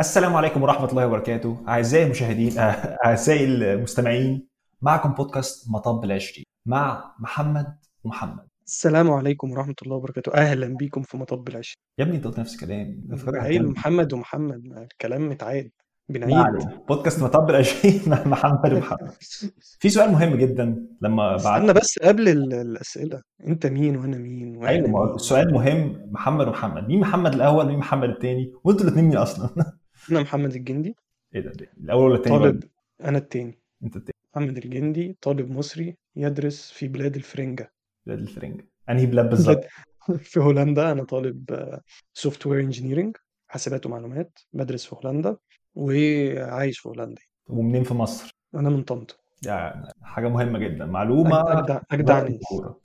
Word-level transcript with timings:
السلام 0.00 0.36
عليكم 0.36 0.62
ورحمة 0.62 0.88
الله 0.88 1.06
وبركاته. 1.06 1.64
أعزائي 1.68 2.04
المشاهدين 2.04 2.58
آه، 2.58 2.98
أعزائي 3.06 3.44
المستمعين 3.44 4.46
معكم 4.82 5.12
بودكاست 5.12 5.70
مطب 5.70 6.04
العشرين 6.04 6.44
مع 6.66 7.14
محمد 7.18 7.76
ومحمد. 8.04 8.46
السلام 8.66 9.10
عليكم 9.10 9.50
ورحمة 9.52 9.74
الله 9.82 9.96
وبركاته. 9.96 10.34
أهلا 10.34 10.66
بيكم 10.76 11.02
في 11.02 11.16
مطب 11.16 11.48
العشرين. 11.48 11.76
يا 11.98 12.04
ابني 12.04 12.16
أنت 12.16 12.24
قلت 12.26 12.38
نفس 12.40 12.54
الكلام. 12.54 13.08
هتكلم 13.12 13.70
محمد 13.70 14.12
ومحمد 14.12 14.66
الكلام 14.66 15.28
متعاد. 15.28 15.70
بنعيد. 16.08 16.68
بودكاست 16.88 17.22
مطب 17.22 17.50
العشرين 17.50 18.00
مع 18.06 18.24
محمد 18.26 18.72
ومحمد. 18.72 19.10
في 19.78 19.88
سؤال 19.88 20.12
مهم 20.12 20.36
جدا 20.36 20.86
لما 21.02 21.36
استنى 21.36 21.66
بعت 21.66 21.76
بس 21.76 21.98
قبل 21.98 22.28
ال- 22.28 22.54
الأسئلة. 22.54 23.22
أنت 23.46 23.66
مين 23.66 23.96
وأنا 23.96 24.18
مين؟ 24.18 24.56
هو 24.56 24.60
مين؟ 24.60 25.14
السؤال 25.14 25.54
مهم. 25.54 26.08
محمد 26.10 26.46
ومحمد. 26.46 26.88
مين 26.88 27.00
محمد 27.00 27.34
الأول؟ 27.34 27.64
ومين 27.64 27.78
محمد 27.78 28.08
الثاني 28.08 28.52
وأنتوا 28.64 28.84
الاثنين 28.84 29.04
مين 29.04 29.16
أصلا؟ 29.16 29.79
أنا 30.10 30.20
محمد 30.20 30.54
الجندي. 30.54 30.96
إيه 31.34 31.40
ده؟ 31.40 31.50
ده؟ 31.50 31.72
الأول 31.80 32.04
ولا 32.04 32.14
الثاني 32.14 32.38
طالب 32.38 32.64
أنا 33.04 33.18
التاني. 33.18 33.58
أنت 33.84 33.96
الثاني 33.96 34.18
محمد 34.34 34.56
الجندي 34.56 35.16
طالب 35.22 35.50
مصري 35.50 35.96
يدرس 36.16 36.70
في 36.70 36.88
بلاد 36.88 37.16
الفرنجة. 37.16 37.72
بلاد 38.06 38.18
الفرنجة. 38.18 38.68
أنهي 38.90 39.06
بلاد 39.06 39.30
بالظبط؟ 39.30 39.64
في 40.30 40.40
هولندا. 40.40 40.92
أنا 40.92 41.04
طالب 41.04 41.44
software 42.12 42.60
engineering 42.60 43.16
حاسبات 43.48 43.86
ومعلومات. 43.86 44.38
بدرس 44.52 44.84
في 44.84 44.96
هولندا 44.96 45.36
وعايش 45.74 46.78
في 46.78 46.88
هولندا. 46.88 47.22
ومنين؟ 47.46 47.84
في 47.84 47.94
مصر. 47.94 48.34
أنا 48.54 48.68
من 48.68 48.82
طنطا. 48.82 49.14
يعني 49.46 49.88
حاجة 50.02 50.28
مهمة 50.28 50.58
جدا. 50.58 50.84
أجدع 51.90 52.20
غاية 52.20 52.22
ناس. 52.22 52.40
الخطورة. 52.40 52.80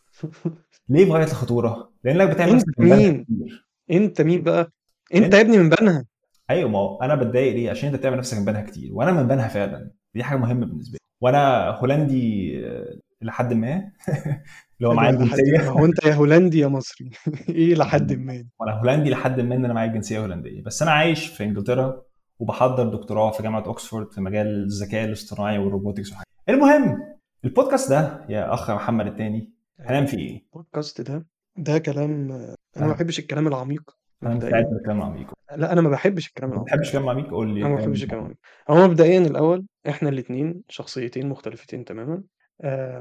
ليه 0.90 1.06
في 1.06 1.12
غاية 1.12 1.24
الخطورة؟ 1.24 1.92
لأنك 2.04 2.30
بتعمل 2.30 2.62
مبالغ 2.78 2.96
مين؟ 2.98 3.26
أنت 3.92 4.22
مين 4.22 4.42
بقى؟ 4.42 4.72
أنت؟ 5.16 5.34
يا 5.34 5.42
ابني 5.42 5.58
من 5.58 5.70
بنها. 5.70 6.06
أيوه 6.50 6.70
ما 6.70 6.80
هو 6.80 7.02
أنا 7.02 7.16
بتضايق 7.16 7.54
ليه؟ 7.56 7.70
عشان 7.72 7.90
أنت 7.90 7.98
بتعمل 7.98 8.18
نفسك 8.18 8.38
من 8.38 8.46
بنها 8.46 8.62
كتير 8.62 8.94
وأنا 8.94 9.12
من 9.12 9.28
بنها 9.28 9.48
فعلا. 9.48 9.92
دي 10.14 10.24
حاجة 10.24 10.38
مهمة 10.38 10.66
بالنسبة 10.66 10.94
لي. 10.94 11.00
وأنا 11.22 11.70
هولندي 11.70 12.52
آه، 12.68 13.00
لحد 13.22 13.54
ما. 13.54 13.76
اللي 14.78 14.90
هو 14.90 14.94
معايا 14.94 15.10
الجنسية. 15.10 15.70
هو 15.70 15.86
أنت 15.86 16.06
يا 16.06 16.14
هولندي 16.14 16.60
يا 16.60 16.68
مصري. 16.68 17.10
إيه 17.50 17.76
لحد 17.76 18.14
ما؟ 18.14 18.46
وأنا 18.60 18.80
هولندي 18.80 19.10
لحد 19.10 19.40
ما 19.42 19.56
إن 19.56 19.66
أنا 19.66 19.74
معايا 19.74 19.90
الجنسية 19.90 20.20
هولندية. 20.20 20.64
بس 20.64 20.82
أنا 20.82 20.92
عايش 20.92 21.28
في 21.28 21.44
إنجلترا 21.44 22.02
وبحضر 22.40 22.90
دكتوراه 22.90 23.32
في 23.32 23.44
جامعة 23.44 23.66
اوكسفورد 23.66 24.12
في 24.12 24.22
مجال 24.22 24.48
الذكاء 24.48 25.06
الاصطناعي 25.06 25.58
وال 25.58 25.68
robotics 25.68 26.12
وحاجة 26.12 26.26
المهم 26.50 27.16
البودكاست 27.46 27.90
ده 27.90 28.26
يا 28.30 28.54
أخ 28.54 28.72
محمد 28.72 29.08
التاني 29.08 29.54
هنعمل 29.80 30.08
فيه 30.08 30.18
إيه؟ 30.18 30.44
البودكاست 30.46 31.02
ده 31.02 31.26
ده 31.58 31.78
كلام 31.78 32.32
أنا 32.32 32.56
ما 32.78 32.86
أنا 32.86 32.94
بحبش 32.94 33.20
الكلام 33.20 33.48
العميق. 33.48 33.98
أنا 34.26 34.36
مستعد 34.36 34.54
مبدئيا 34.54 34.78
للكلام 34.78 35.02
عميق. 35.02 35.34
لا 35.56 35.72
أنا 35.74 35.82
ما 35.82 35.90
بحبش 35.90 36.28
الكلام 36.28 36.50
ما 36.50 36.56
العميق. 36.56 36.74
بتحبش 36.74 36.92
كلام 36.92 37.10
عميق؟ 37.10 37.30
قول 37.32 37.48
لي 37.54 37.60
أنا 37.62 37.70
ما 37.70 37.76
الكلام 37.76 37.92
بحبش 37.92 38.04
الكلام 38.04 38.20
العميق 38.22 38.38
العميق 38.70 38.84
هو 38.84 38.88
مبدئيا 38.92 39.20
الأول 39.20 39.66
إحنا 39.90 40.10
الاثنين 40.10 40.62
شخصيتين 40.70 41.30
مختلفتين 41.30 41.86
تماما. 41.86 42.24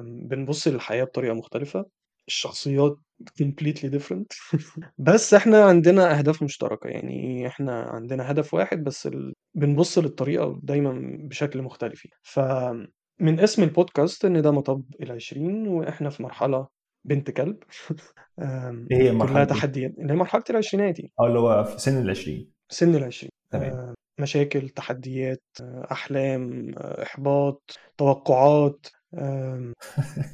بنبص 0.03 0.69
للحياة 0.69 1.05
بطريقة 1.05 1.35
مختلفة. 1.35 1.87
الشخصيات 2.29 2.97
completely 3.43 3.91
different. 3.91 4.27
بس 4.99 5.35
إحنا 5.35 5.65
عندنا 5.65 6.19
أهداف 6.19 6.43
مشتركة. 6.43 6.89
يعني 6.89 7.47
إحنا 7.47 7.83
عندنا 7.83 8.31
هدف 8.31 8.55
واحد 8.55 8.85
بس 8.85 9.07
ال... 9.07 9.35
بنبص 9.55 9.99
للطريقة 9.99 10.61
دايما 10.63 11.19
بشكل 11.29 11.63
مختلف. 11.63 12.07
فمن 12.23 13.41
اسم 13.41 13.63
البودكاست 13.63 14.25
إن 14.25 14.43
ده 14.43 14.51
مطب 14.51 14.85
العشرين 15.03 15.69
وإحنا 15.69 16.11
في 16.11 16.23
مرحلة 16.23 16.67
بنت 17.05 17.31
كلب. 17.31 17.59
إيه 18.39 19.03
هي 19.03 19.13
دي؟ 19.45 19.45
تحديات. 19.45 19.99
اللي 19.99 20.13
هي 20.13 20.17
مرحلة 20.17 20.45
العشريناتي 20.51 21.13
آه 21.21 21.27
اللي 21.27 21.39
هو 21.39 21.65
في 21.65 21.79
سن 21.79 22.03
العشرين. 22.03 22.51
سن 22.69 22.95
العشرين. 22.95 23.31
تمام. 23.51 23.95
مشاكل 24.21 24.69
تحديات 24.69 25.43
آه، 25.61 25.89
أحلام 25.93 26.75
آه، 26.79 27.03
إحباط 27.03 27.79
توقعات. 27.99 28.87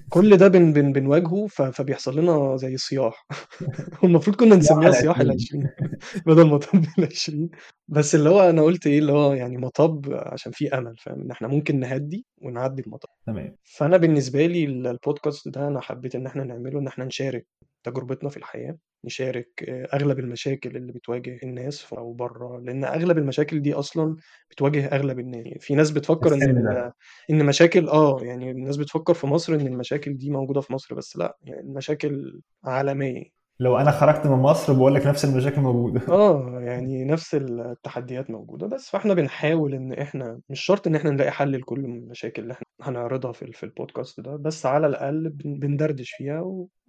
كل 0.09 0.37
ده 0.37 0.49
بن 0.49 0.73
بن 0.73 0.93
بنواجهه 0.93 1.47
فبيحصل 1.47 2.19
لنا 2.19 2.57
زي 2.57 2.77
صياح. 2.77 3.27
والمفروض 4.03 4.37
كنا 4.37 4.57
نسميها 4.57 4.91
صياح 4.91 5.21
العشرين 5.21 5.63
العشرين. 5.63 5.91
بدل 6.27 6.47
مطب 6.47 6.85
العشرين. 6.99 7.51
بس 7.89 8.15
اللي 8.15 8.31
هو 8.31 8.51
أنا 8.51 8.63
قلت 8.63 8.87
إيه 8.87 8.99
اللي 8.99 9.13
هو 9.13 9.33
يعني 9.33 9.57
مطب 9.57 10.07
عشان 10.13 10.53
فيه 10.53 10.79
أمل 10.79 10.97
فاهم؟ 10.99 11.21
إن 11.21 11.31
إحنا 11.31 11.49
ممكن 11.49 11.81
نهدي 11.81 12.27
ونعدي 12.43 12.83
المطب 12.83 13.09
تمام. 13.27 13.57
فأنا 13.65 13.97
بالنسبة 13.97 14.47
لي 14.47 14.65
ال- 14.65 14.87
البودكاست 14.87 15.49
ده 15.49 15.69
أنا 15.69 15.81
حبيت 15.81 16.15
إن 16.15 16.27
إحنا 16.27 16.45
نعمله 16.45 16.79
إن 16.79 16.87
إحنا 16.87 17.05
نشارك 17.05 17.47
تجربتنا 17.85 18.31
في 18.31 18.37
الحياة 18.37 18.79
نشارك 19.05 19.65
آه، 19.69 19.89
أغلب 19.97 20.19
المشاكل 20.19 20.77
اللي 20.77 20.93
بتواجه 20.93 21.39
الناس 21.43 21.93
أو 21.93 22.13
بره 22.13 22.61
لأن 22.61 22.85
أغلب 22.85 23.19
المشاكل 23.19 23.63
دي 23.63 23.75
أصلا 23.75 24.17
بتواجه 24.51 24.87
أغلب 24.87 25.19
الناس. 25.19 25.47
في 25.61 25.75
ناس 25.75 25.91
بتفكر 25.91 26.35
إن 26.35 26.93
إن 27.31 27.47
مشاكل 27.47 27.89
آه 27.89 28.19
يعني 28.23 28.51
الناس 28.51 28.77
بتفكر 28.77 29.15
في 29.15 29.27
مصر 29.27 29.55
إن 29.55 29.67
المشاكل 29.67 30.17
دي 30.17 30.31
موجودة 30.31 30.61
في 30.61 30.73
مصر 30.73 30.95
بس 30.95 31.17
لأ 31.17 31.39
يعني 31.43 31.61
المشاكل 31.61 32.41
عالمية. 32.65 33.40
لو 33.61 33.77
أنا 33.79 33.91
خرجت 33.91 34.27
من 34.27 34.37
مصر 34.37 34.73
بقول 34.73 34.95
لك 34.95 35.07
نفس 35.07 35.25
المشاكل 35.25 35.61
موجودة. 35.61 36.01
آه 36.15 36.61
يعني 36.61 37.05
نفس 37.05 37.35
التحديات 37.35 38.31
موجودة 38.31 38.67
بس 38.67 38.91
فإحنا 38.91 39.15
بنحاول 39.15 39.75
إن 39.75 39.93
إحنا 39.93 40.41
مش 40.49 40.61
شرط 40.61 40.87
إن 40.87 40.95
إحنا 40.95 41.11
نلاقي 41.11 41.31
حل 41.31 41.53
لكل 41.59 41.85
المشاكل 41.85 42.43
اللي 42.43 42.53
إحنا 42.53 42.65
هنعرضها 42.83 43.33
في 43.33 43.53
في 43.53 43.63
البودكاست 43.63 44.21
ده 44.21 44.37
بس 44.37 44.67
على 44.67 44.87
الأقل 44.87 45.29
بن- 45.29 45.59
بندردش 45.59 46.11
فيها 46.11 46.41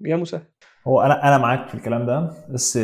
ويا 0.01 0.15
مسهل. 0.15 0.41
هو 0.87 1.01
أنا 1.01 1.27
أنا 1.27 1.37
معاك 1.37 1.67
في 1.67 1.75
الكلام 1.75 2.05
ده 2.05 2.33
بس 2.49 2.77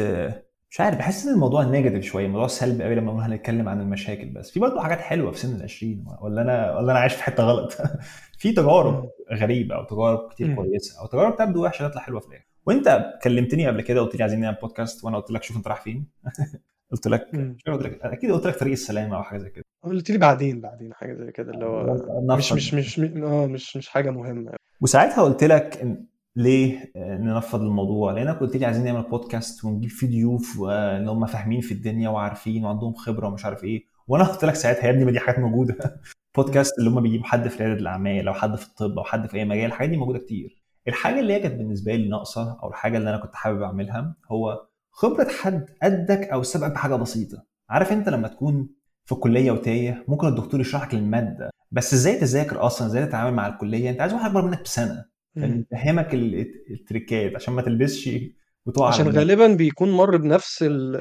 مش 0.69 0.81
عارف 0.81 0.98
بحس 0.98 1.25
إن 1.28 1.34
الموضوع 1.34 1.64
نيجاتيف 1.64 2.04
شوية 2.04 2.25
الموضوع 2.25 2.48
سلبي 2.48 2.84
قوي 2.84 2.96
لما 2.96 3.25
هنتكلم 3.28 3.69
عن 3.69 3.81
المشاكل 3.81 4.30
بس. 4.30 4.52
في 4.52 4.59
برضه 4.59 4.81
حاجات 4.84 5.00
حلوة 5.00 5.31
في 5.31 5.38
سن 5.38 5.56
العشرين 5.56 6.06
ولا 6.22 6.42
أنا 6.42 6.78
ولا 6.78 6.92
أنا 6.92 7.00
عايش 7.00 7.14
في 7.14 7.24
حتة 7.24 7.44
غلط؟ 7.44 7.72
في 8.40 8.52
تجارب. 8.52 9.09
غريبة 9.34 9.75
أو 9.75 9.84
تجارب 9.84 10.30
كتير. 10.31 10.56
كويسة 10.56 11.02
أو 11.02 11.08
تجارب 11.08 11.36
تبدو 11.38 11.64
وحشة 11.66 11.88
تطلع 11.88 12.02
حلوة 12.02 12.19
في 12.19 12.28
الآخر. 12.28 12.46
وانت 12.67 13.13
كلمتني 13.23 13.67
قبل 13.67 13.81
كده 13.81 14.01
قلت 14.01 14.16
لي 14.16 14.23
عايزين 14.23 14.39
نعمل 14.39 14.57
بودكاست 14.61 15.03
وأنا 15.05 15.17
قلت 15.17 15.31
لك 15.31 15.44
شوف 15.44 15.57
انت 15.57 15.67
رايح 15.67 15.81
فين. 15.81 16.05
قلت 16.91 17.07
لك 17.07 17.22
قلت 17.67 17.83
لك 17.83 18.00
أكيد 18.01 18.31
قلت 18.31 18.47
لك 18.47 18.55
طريق 18.59 18.72
السلامه 18.72 19.17
أو 19.17 19.23
حاجة 19.23 19.38
زي 19.39 19.50
كده. 19.50 19.63
قلت 19.83 20.09
لي 20.11 20.17
بعدين 20.17 20.61
بعدين 20.61 20.94
حاجة 20.94 21.13
زي 21.13 21.31
كده 21.31 21.51
اللي 21.51 21.66
هو 21.66 21.83
مش 22.35 22.51
نفض 22.51 22.56
مش 22.57 22.73
مش 22.73 23.00
مش- 23.00 23.00
آه 23.23 23.45
مش 23.47 23.77
مش 23.77 23.89
حاجة 23.89 24.09
مهمة. 24.09 24.51
وساعتها 24.81 25.22
قلت 25.23 25.44
لك 25.44 25.77
إن 25.81 26.06
ليه 26.35 26.91
آه، 26.95 27.17
ننفض 27.17 27.61
الموضوع. 27.61 28.11
لانك 28.11 28.39
قلت 28.39 28.57
لي 28.57 28.66
عايزين 28.66 28.83
نعمل 28.85 29.01
بودكاست 29.09 29.66
ونجيب 29.66 29.89
فيه 29.89 30.07
ضيوف 30.07 30.61
آه، 30.69 30.97
اللي 30.97 31.11
هم 31.11 31.25
فاهمين 31.25 31.61
في 31.61 31.73
الدنيا 31.73 32.09
وعارفين 32.09 32.66
وعندهم 32.66 32.94
خبرة 32.94 33.27
ومش 33.27 33.45
عارف 33.45 33.63
إيه. 33.63 33.83
وأنا 34.07 34.23
قلت 34.23 34.45
لك 34.45 34.56
ساعتها 34.56 34.85
يا 34.85 34.89
ابني 34.89 35.06
ما 35.06 35.11
دي 35.11 35.19
حاجات 35.19 35.39
موجودة. 35.39 36.01
بودكاست 36.38 36.79
اللي 36.79 36.89
هم 36.89 37.01
بيجيبوا 37.01 37.25
حد 37.25 37.47
في 37.47 37.63
رياده 37.63 37.79
الأعمال 37.79 38.27
أو 38.27 38.33
حد 38.33 38.56
في 38.56 38.66
الطب 38.67 38.97
أو 38.97 39.03
حد 39.03 39.27
في 39.29 39.38
أي 39.38 39.45
مجال 39.45 39.66
الحاجات 39.66 39.89
دي 39.89 39.97
موجودة 39.97 40.19
كتير. 40.19 40.63
الحاجة 40.88 41.20
اللي 41.20 41.34
هي 41.34 41.40
كانت 41.40 41.56
بالنسبة 41.56 41.96
لي 41.96 42.09
ناقصة 42.09 42.59
أو 42.64 42.70
الحاجة 42.70 42.98
اللي 42.98 43.09
أنا 43.09 43.18
كنت 43.18 43.36
حابب 43.36 43.62
أعملها 43.62 44.16
هو 44.31 44.68
خبرة 44.92 45.28
حد 45.42 45.66
قدك 45.84 46.20
أو 46.30 46.44
سبقك 46.44 46.72
بحاجة 46.72 46.96
بسيطة. 46.96 47.44
عارف 47.70 47.92
أنت 47.92 48.09
لما 48.09 48.28
تكون 48.28 48.70
في 49.06 49.12
الكلية 49.12 49.52
وتايه 49.52 50.06
ممكن 50.08 50.28
الدكتور 50.28 50.59
يشرح 50.62 50.84
لك 50.88 50.94
المادة 50.94 51.50
بس 51.72 51.94
إزاي 51.94 52.16
تذاكر 52.20 52.66
أصلا؟ 52.66 52.88
إزاي 52.88 53.06
تتعامل 53.06 53.34
مع 53.36 53.48
الكلية؟ 53.48 53.90
أنت 53.90 54.02
عايز 54.02 54.14
واحد 54.14 54.25
أكبر 54.25 54.42
منك 54.46 54.62
بسنة. 54.64 55.06
يفهمك 55.36 56.14
ال- 56.14 56.48
التريكات 56.72 57.36
عشان 57.36 57.54
ما 57.54 57.62
تلبسش 57.62 58.09
وتقع 58.66 58.88
عشان 58.88 59.08
غالبا 59.09 59.48
بيكون 59.48 59.92
مر 59.92 60.18
بنفس 60.18 60.64
ال- 60.64 60.96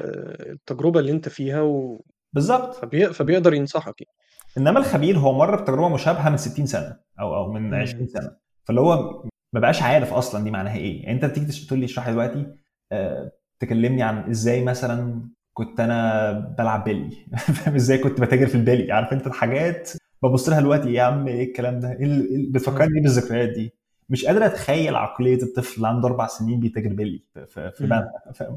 التجربة 0.51 0.99
اللي 0.99 1.11
أنت 1.11 1.29
فيها 1.29 1.61
و... 1.61 2.05
بالظبط. 2.33 2.73
فبي... 2.75 3.13
فبيقدر 3.13 3.53
ينصحك 3.53 4.01
يعني. 4.01 4.11
إنما 4.57 4.79
الخبير 4.79 5.17
هو 5.17 5.33
مر 5.33 5.55
بتجربة 5.61 5.89
مشابهة 5.89 6.29
من 6.29 6.37
60 6.37 6.65
سنة 6.65 6.99
أو 7.19 7.35
أو 7.35 7.51
من 7.53 7.73
20 7.73 8.01
مم. 8.01 8.07
سنة. 8.07 8.31
فاللي 8.63 8.81
هو 8.81 9.23
ما 9.53 9.59
بقاش 9.59 9.83
عارف 9.83 10.13
أصلا 10.13 10.43
دي 10.43 10.51
معناها 10.51 10.75
إيه. 10.77 11.03
يعني 11.03 11.13
أنت 11.15 11.25
تيجي 11.25 11.45
تش- 11.45 11.65
تقول 11.65 11.79
لي 11.79 11.85
اشرح 11.85 12.09
دلوقتي 12.09 12.47
آه، 12.91 13.31
تكلمني 13.59 14.03
عن 14.03 14.29
إزاي 14.29 14.63
مثلا 14.63 15.21
كنت 15.53 15.79
أنا 15.79 16.31
بلعب 16.57 16.83
بيلي. 16.83 17.09
فاهم 17.55 17.75
إزاي 17.75 17.97
كنت 17.97 18.21
بتاجر 18.21 18.47
في 18.47 18.55
البيلي؟ 18.55 18.91
عارف 18.91 19.13
أنت 19.13 19.27
الحاجات 19.27 19.91
ببص 20.23 20.49
لها 20.49 20.59
دلوقتي 20.61 20.93
يا 20.93 21.01
عم 21.03 21.27
إيه 21.27 21.47
الكلام 21.47 21.79
ده؟ 21.79 21.91
إيه 21.91 22.05
إيه- 22.05 22.51
بتفكرني 22.53 22.95
إيه 22.97 23.03
بالذكريات 23.03 23.49
دي؟ 23.49 23.73
مش 24.09 24.25
قادر 24.25 24.45
أتخيل 24.45 24.95
عقلية 24.95 25.43
الطفل 25.43 25.75
اللي 25.77 25.87
عنده 25.87 26.07
أربع 26.07 26.27
سنين 26.27 26.59
بيتاجر 26.59 26.93
بيلي 26.93 27.21
في؟ 27.45 27.69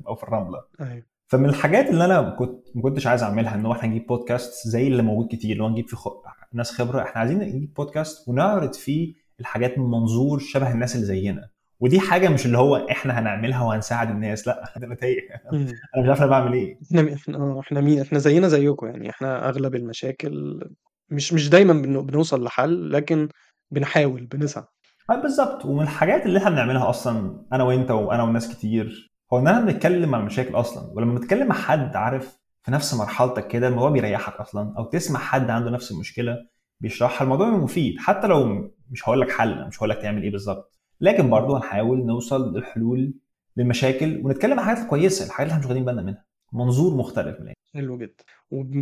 أو 0.08 0.14
في 0.14 0.22
الرملة. 0.22 0.58
أيوه. 0.80 1.02
فمن 1.26 1.48
الحاجات 1.48 1.90
اللي 1.90 2.04
أنا 2.04 2.30
كنت 2.30 2.64
ما 2.74 2.82
كنتش 2.82 3.06
عايز 3.06 3.22
أعملها 3.22 3.54
إن 3.54 3.66
هو 3.66 3.72
إحنا 3.72 3.88
نجيب 3.88 4.06
بودكاست 4.06 4.68
زي 4.68 4.86
اللي 4.86 5.02
موجود 5.02 5.28
كتير 5.30 5.52
اللي 5.52 5.62
هو 5.64 5.68
نجيب 5.68 5.88
فيه 5.88 5.96
خ... 5.96 6.08
ناس 6.54 6.70
خبرة. 6.72 7.02
إحنا 7.02 7.20
عايزين 7.20 7.38
نجيب 7.38 7.74
بودكاست 7.74 8.28
ونعرض 8.28 8.74
فيه 8.74 9.14
الحاجات 9.40 9.78
من 9.78 9.84
منظور 9.90 10.38
شبه 10.38 10.72
الناس 10.72 10.94
اللي 10.94 11.06
زينا. 11.06 11.48
ودي 11.80 12.00
حاجة 12.00 12.28
مش 12.28 12.46
اللي 12.46 12.58
هو 12.58 12.76
إحنا 12.90 13.18
هنعملها 13.18 13.62
وهنساعد 13.64 14.10
الناس 14.10 14.46
لأ 14.46 14.64
أنا 14.76 14.94
تايه. 14.94 15.20
أنا 15.52 15.62
مش 16.02 16.08
عارف 16.08 16.22
أنا 16.22 16.30
بعمل 16.30 16.52
إيه. 16.52 16.78
إحنا 16.90 17.14
إحنا 17.14 17.38
آه 17.38 17.60
إحنا 17.60 17.80
مين؟ 17.80 18.00
إحنا 18.00 18.18
زينا 18.18 18.48
زيكم 18.48 18.86
يعني. 18.86 19.10
إحنا 19.10 19.48
أغلب 19.48 19.74
المشاكل 19.74 20.60
مش 21.10 21.32
مش 21.32 21.48
دايما 21.48 21.72
بن- 21.72 22.06
بنوصل 22.06 22.44
لحل 22.44 22.92
لكن 22.92 23.28
بنحاول 23.70 24.26
بنسعى. 24.26 24.64
آه 25.10 25.22
بالظبط. 25.22 25.64
ومن 25.64 25.82
الحاجات 25.82 26.26
اللي 26.26 26.38
إحنا 26.38 26.50
بنعملها 26.50 26.90
أصلا 26.90 27.42
أنا 27.52 27.64
وأنت 27.64 27.90
وأنا 27.90 28.22
وناس 28.22 28.48
كتير 28.56 29.10
هو 29.32 29.38
إن 29.38 29.46
إحنا 29.46 29.60
بنتكلم 29.64 30.14
عن 30.14 30.20
المشاكل 30.20 30.54
أصلا. 30.54 30.92
ولما 30.94 31.14
بنتكلم 31.18 31.46
مع 31.48 31.54
حد 31.54 31.96
عارف 31.96 32.38
في 32.62 32.70
نفس 32.70 32.94
مرحلتك 32.94 33.48
كده 33.48 33.68
الموضوع 33.68 33.90
بيريحك 33.90 34.34
أصلا. 34.34 34.74
أو 34.78 34.84
تسمع 34.84 35.20
حد 35.20 35.50
عنده 35.50 35.70
نفس 35.70 35.92
المشكلة 35.92 36.36
بيشرحها 36.80 37.24
الموضوع 37.24 37.50
مفيد 37.50 37.98
حتى 37.98 38.26
لو 38.26 38.70
مش 38.90 39.08
هقول 39.08 39.20
لك 39.20 39.30
حل 39.30 39.66
مش 39.68 39.78
هقول 39.78 39.90
لك 39.90 39.98
تعمل 40.02 40.22
إيه 40.22 40.30
بالظبط 40.30 40.80
لكن 41.00 41.30
برضه 41.30 41.56
هنحاول 41.58 42.06
نوصل 42.06 42.56
للحلول 42.56 43.14
للمشاكل 43.56 44.20
ونتكلم 44.24 44.52
عن 44.52 44.58
الحاجات 44.58 44.82
الكويسه 44.84 45.26
الحاجات 45.26 45.40
اللي 45.40 45.50
إحنا 45.52 45.58
مش 45.60 45.66
واخدين 45.66 45.84
بالنا 45.84 46.02
منها 46.02 46.24
منظور 46.52 46.96
مختلف 46.96 47.40
من 47.40 47.52
حلو 47.74 47.98
جدًا. 47.98 48.24
وب 48.50 48.74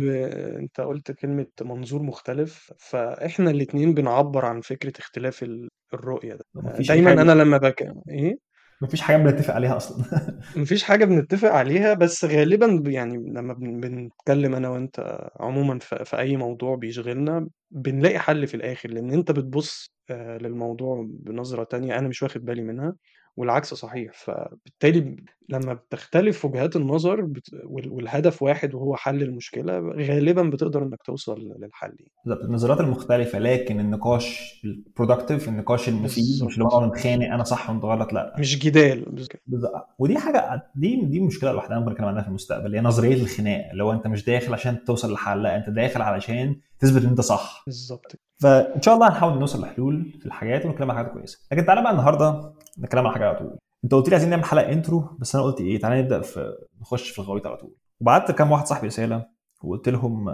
قُلت 0.79 1.11
كلمة 1.11 1.47
منظور 1.61 2.01
مختلف، 2.03 2.73
فإحنا 2.79 3.51
الاتنين 3.51 3.93
بنعبّر 3.93 4.45
عن 4.45 4.61
فكرة 4.61 4.93
اختلاف 4.99 5.43
ال 5.43 5.69
الرؤية 5.93 6.33
ده. 6.33 6.45
دايمًا 6.79 7.09
حاجة 7.09 7.21
أنا 7.21 7.31
لمّا 7.43 7.57
باك 7.57 7.81
إيه؟ 8.09 8.37
ما 8.81 8.87
فيش 8.87 9.01
حاجة 9.01 9.17
بنتفق 9.17 9.53
عليها 9.53 9.77
أصلا 9.77 10.05
ما 10.55 10.65
فيش 10.65 10.83
حاجة 10.83 11.05
بنتّفق 11.05 11.49
عليها، 11.51 11.93
بس 11.93 12.25
غالبًا 12.25 12.83
يعني 12.91 13.17
لمّا 13.17 13.53
بن 13.53 13.79
بنتكلّم 13.79 14.55
أنا 14.55 14.69
وأنت 14.69 15.27
عمومًا 15.39 15.79
في 15.79 16.05
في 16.05 16.17
أي 16.19 16.37
موضوع 16.37 16.75
بيشغلنا، 16.75 17.47
بنلاقي 17.71 18.19
حل 18.19 18.47
في 18.47 18.53
الآخر، 18.55 18.89
لإن 18.89 19.11
أنت 19.13 19.31
بتبُص 19.31 19.91
آآ 20.09 20.37
للموضوع 20.37 21.05
بنظرة 21.09 21.63
تانية 21.63 21.99
أنا 21.99 22.07
مش 22.07 22.23
واخد 22.23 22.45
بالي 22.45 22.63
منها، 22.63 22.95
والعكس 23.37 23.73
صحيح. 23.73 24.11
فبالتالي 24.13 25.15
لمّا 25.49 25.73
بتختلف 25.73 26.45
وجهات 26.45 26.75
النظر 26.75 27.21
بت 27.21 27.49
وال 27.63 27.91
والهدف 27.91 28.41
واحد 28.43 28.75
وهو 28.75 28.95
حل 28.95 29.23
المشكلة، 29.23 29.79
غالبًا 29.79 30.43
بتقدر 30.43 30.83
إنك 30.83 31.03
توصل 31.03 31.39
للحل 31.39 31.95
يعني. 31.99 32.11
بالضبط، 32.25 32.43
النظريات 32.45 32.79
المختلفة 32.79 33.39
لكن 33.39 33.79
النقاش 33.79 34.61
الproductive 34.65 35.47
النقاش 35.47 35.89
المفيد 35.89 36.43
مش 36.43 36.53
اللي 36.53 36.65
هو 36.65 36.85
نتخانق 36.85 37.29
بالضبط. 37.29 37.47
صح 37.47 37.69
وأنت 37.69 37.85
غلط 37.85 38.13
لأ. 38.13 38.35
مش 38.39 38.59
جدال، 38.59 39.05
بالض 39.47 39.65
ودي 39.99 40.17
حاجة 40.17 40.63
دي 40.75 41.01
دي 41.05 41.19
مشكلة 41.19 41.51
لوحدها 41.51 41.79
ممكن 41.79 41.91
نتكلم 41.91 42.07
عنها 42.07 42.21
في 42.21 42.27
المستقبل، 42.27 42.75
هي 42.75 42.81
نظرية 42.81 43.21
الخناق، 43.21 43.69
اللي 43.71 43.83
هو 43.83 43.91
أنت 43.91 44.07
مش 44.07 44.25
داخل 44.25 44.53
عشان 44.53 44.83
توصل 44.83 45.13
لحل، 45.13 45.43
لأ 45.43 45.55
أنت 45.57 45.69
داخل 45.69 46.01
علشان 46.01 46.55
تثبت 46.79 47.03
إن 47.03 47.09
أنت 47.09 47.21
صح. 47.21 47.63
بالضبط. 47.65 48.15
فإن 48.41 48.81
شاء 48.81 48.95
الله 48.95 49.07
هنحاول 49.09 49.39
نوصل 49.39 49.61
لحلول 49.61 50.13
في 50.19 50.25
الحاجات 50.25 50.65
ونتكلم 50.65 50.91
عن 50.91 50.97
حاجات 50.97 51.11
كويسة. 51.11 51.39
لكن 51.51 51.65
تعالَ 51.65 51.83
بقى 51.83 51.91
النهارده 51.91 52.53
نتكلم 52.79 53.07
عن 53.07 53.13
حاجة 53.13 53.25
على 53.27 53.37
طول. 53.37 53.57
أنت 53.83 53.93
قُلت 53.93 54.09
لي 54.09 54.15
عايزين 54.15 54.29
نعمل 54.29 54.43
حلقة 54.43 54.81
intro 54.81 55.19
بس 55.19 55.35
أنا 55.35 55.43
قُلت 55.43 55.61
إيه، 55.61 55.79
تعالَ 55.79 55.99
نبدأ 55.99 56.21
في 56.21 56.53
نخش 56.81 57.09
في 57.09 57.19
الغويط 57.19 57.47
على 57.47 57.57
طول. 57.57 57.75
وبعت 58.01 58.29
لكام 58.29 58.51
واحد 58.51 58.65
صاحبي 58.65 58.87
رسالة 58.87 59.25
وقُلت 59.63 59.89
لهم 59.89 60.29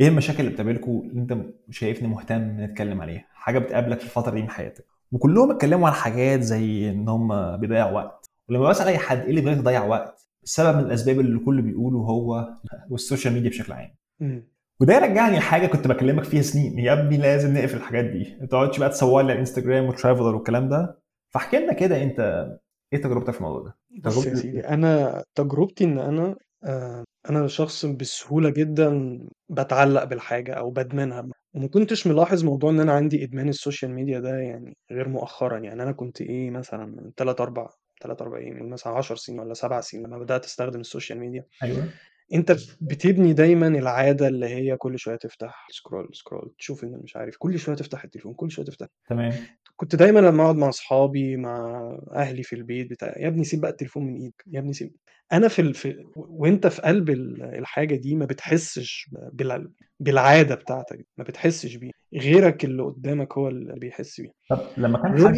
إيه 0.00 0.08
المشاكل 0.08 0.40
اللي 0.40 0.50
بتقابلكم 0.50 1.02
اللي 1.04 1.20
أنت 1.20 1.36
شايفني 1.70 2.08
مهتم 2.08 2.60
نتكلم 2.60 3.00
عليها، 3.00 3.24
حاجة 3.32 3.58
بتقابلك 3.58 3.98
في 3.98 4.04
الفترة 4.04 4.34
دي 4.34 4.42
من 4.42 4.50
حياتك. 4.50 4.84
وكلهم 5.12 5.50
اتكلموا 5.50 5.88
عن 5.88 5.94
حاجات 5.94 6.40
زي 6.40 6.90
إن 6.90 7.08
هم 7.08 7.56
بيضيّعوا 7.56 7.92
وقت. 7.92 8.26
ولمّا 8.48 8.64
باسأل 8.66 8.86
أي 8.86 8.98
حد 8.98 9.18
إيه 9.18 9.30
اللي 9.30 9.40
بيخليك 9.40 9.60
تضيّع 9.60 9.84
وقت، 9.84 10.28
السبب 10.44 10.76
من 10.76 10.84
الأسباب 10.84 11.20
اللي 11.20 11.38
الكل 11.38 11.62
بيقوله 11.62 11.98
هو 11.98 12.48
وال 12.90 13.01
social 13.01 13.34
media 13.34 13.50
بشكل 13.50 13.72
عام. 13.72 13.94
وده 14.80 14.94
يرجعني 14.94 15.38
لحاجة 15.38 15.66
كنت 15.66 15.86
باكلمك 15.86 16.24
فيها 16.24 16.42
سنين، 16.42 16.78
يا 16.78 16.92
ابني 16.92 17.16
لازم 17.16 17.54
نقفل 17.54 17.76
الحاجات 17.76 18.04
دي، 18.04 18.36
ما 18.40 18.46
تقعدش 18.46 18.78
بقى 18.78 18.88
تصور 18.88 19.22
لي 19.22 19.24
على 19.26 19.32
الانستجرام 19.34 19.92
و 19.92 19.95
traveler 19.95 20.20
والكلام 20.34 20.68
ده. 20.68 21.00
فاحكِ 21.30 21.54
لنا 21.54 21.72
كده 21.72 22.02
أنت 22.02 22.20
إيه 22.92 23.02
تجربتك 23.02 23.30
في 23.32 23.38
الموضوع 23.40 23.62
ده؟ 23.62 23.76
بُص 23.90 24.26
يا 24.26 24.34
سيدي، 24.34 24.60
أنا 24.68 25.24
تجربتي 25.34 25.84
إن 25.84 25.98
أنا 25.98 26.36
آآ 26.64 27.04
أنا 27.30 27.46
شخص 27.46 27.86
بسهولة 27.86 28.50
جدًا 28.50 29.18
باتعلق 29.48 30.04
بالحاجة 30.04 30.54
أو 30.54 30.70
بادمنها، 30.70 31.28
وما 31.54 31.68
كنتش 31.68 32.06
ملاحظ 32.06 32.44
موضوع 32.44 32.70
إن 32.70 32.80
أنا 32.80 32.92
عندي 32.92 33.24
إدمان 33.24 33.48
ال 33.48 33.54
social 33.54 33.90
media 33.90 34.20
ده 34.20 34.38
يعني 34.38 34.76
غير 34.92 35.08
مؤخرًا، 35.08 35.58
يعني 35.58 35.82
أنا 35.82 35.92
كنت 35.92 36.20
إيه 36.20 36.50
مثلًا 36.50 36.86
من 36.86 37.14
3، 37.16 37.42
4 37.42 37.70
3، 38.02 38.22
4 38.22 38.38
إيه، 38.38 38.52
من 38.52 38.70
مثلًا 38.70 38.92
10 38.92 39.16
سنين 39.16 39.40
والّا 39.40 39.54
7 39.54 39.80
سنين 39.80 40.06
لمّا 40.06 40.18
بدأت 40.18 40.44
أستخدم 40.44 40.80
ال 40.80 40.85
social 40.85 41.18
media. 41.20 41.44
أيوه. 41.62 42.00
أنت 42.34 42.56
بتبني 42.80 43.32
دايمًا 43.32 43.68
العادة 43.68 44.28
اللي 44.28 44.46
هي 44.46 44.76
كل 44.76 44.98
شوية 44.98 45.16
تفتح 45.16 45.66
scroll، 45.72 46.06
scroll 46.06 46.48
تشوف 46.58 46.84
إن 46.84 47.00
مش 47.04 47.16
عارف 47.16 47.36
كل 47.38 47.58
شوية 47.58 47.76
تفتح 47.76 48.04
التليفون، 48.04 48.34
كل 48.34 48.50
شوية 48.50 48.66
تفتح 48.66 48.86
تمام. 49.08 49.32
كنت 49.76 49.96
دايمًا 49.96 50.18
لمّا 50.20 50.42
أقعد 50.44 50.56
مع 50.56 50.68
أصحابي، 50.68 51.36
مع 51.36 51.80
أهلي 52.14 52.42
في 52.42 52.56
البيت 52.56 52.90
بتاع، 52.90 53.14
يا 53.18 53.28
ابني 53.28 53.44
سيب 53.44 53.60
بقى 53.60 53.70
التليفون 53.70 54.04
من 54.06 54.16
إيدك، 54.16 54.44
يا 54.46 54.60
ابني 54.60 54.72
سيب 54.72 54.92
أنا 55.32 55.48
في 55.48 55.62
ال 55.62 55.74
في 55.74 56.04
وأنت 56.16 56.66
في 56.66 56.82
قلب 56.82 57.10
ال 57.10 57.42
الحاجة 57.42 57.94
دي 57.96 58.14
ما 58.14 58.24
بتحسش 58.24 59.10
بال 59.32 59.72
بالعادة 60.00 60.54
بتاعتك، 60.54 61.06
ما 61.18 61.24
بتحسش 61.24 61.74
بيها، 61.74 61.92
غيرك 62.14 62.64
اللي 62.64 62.82
قدامك 62.82 63.38
هو 63.38 63.48
اللي 63.48 63.74
بيحس 63.80 64.20
بيها. 64.20 64.32
طب 64.50 64.58
لمّا 64.78 64.98
كان 65.02 65.18
حد 65.26 65.36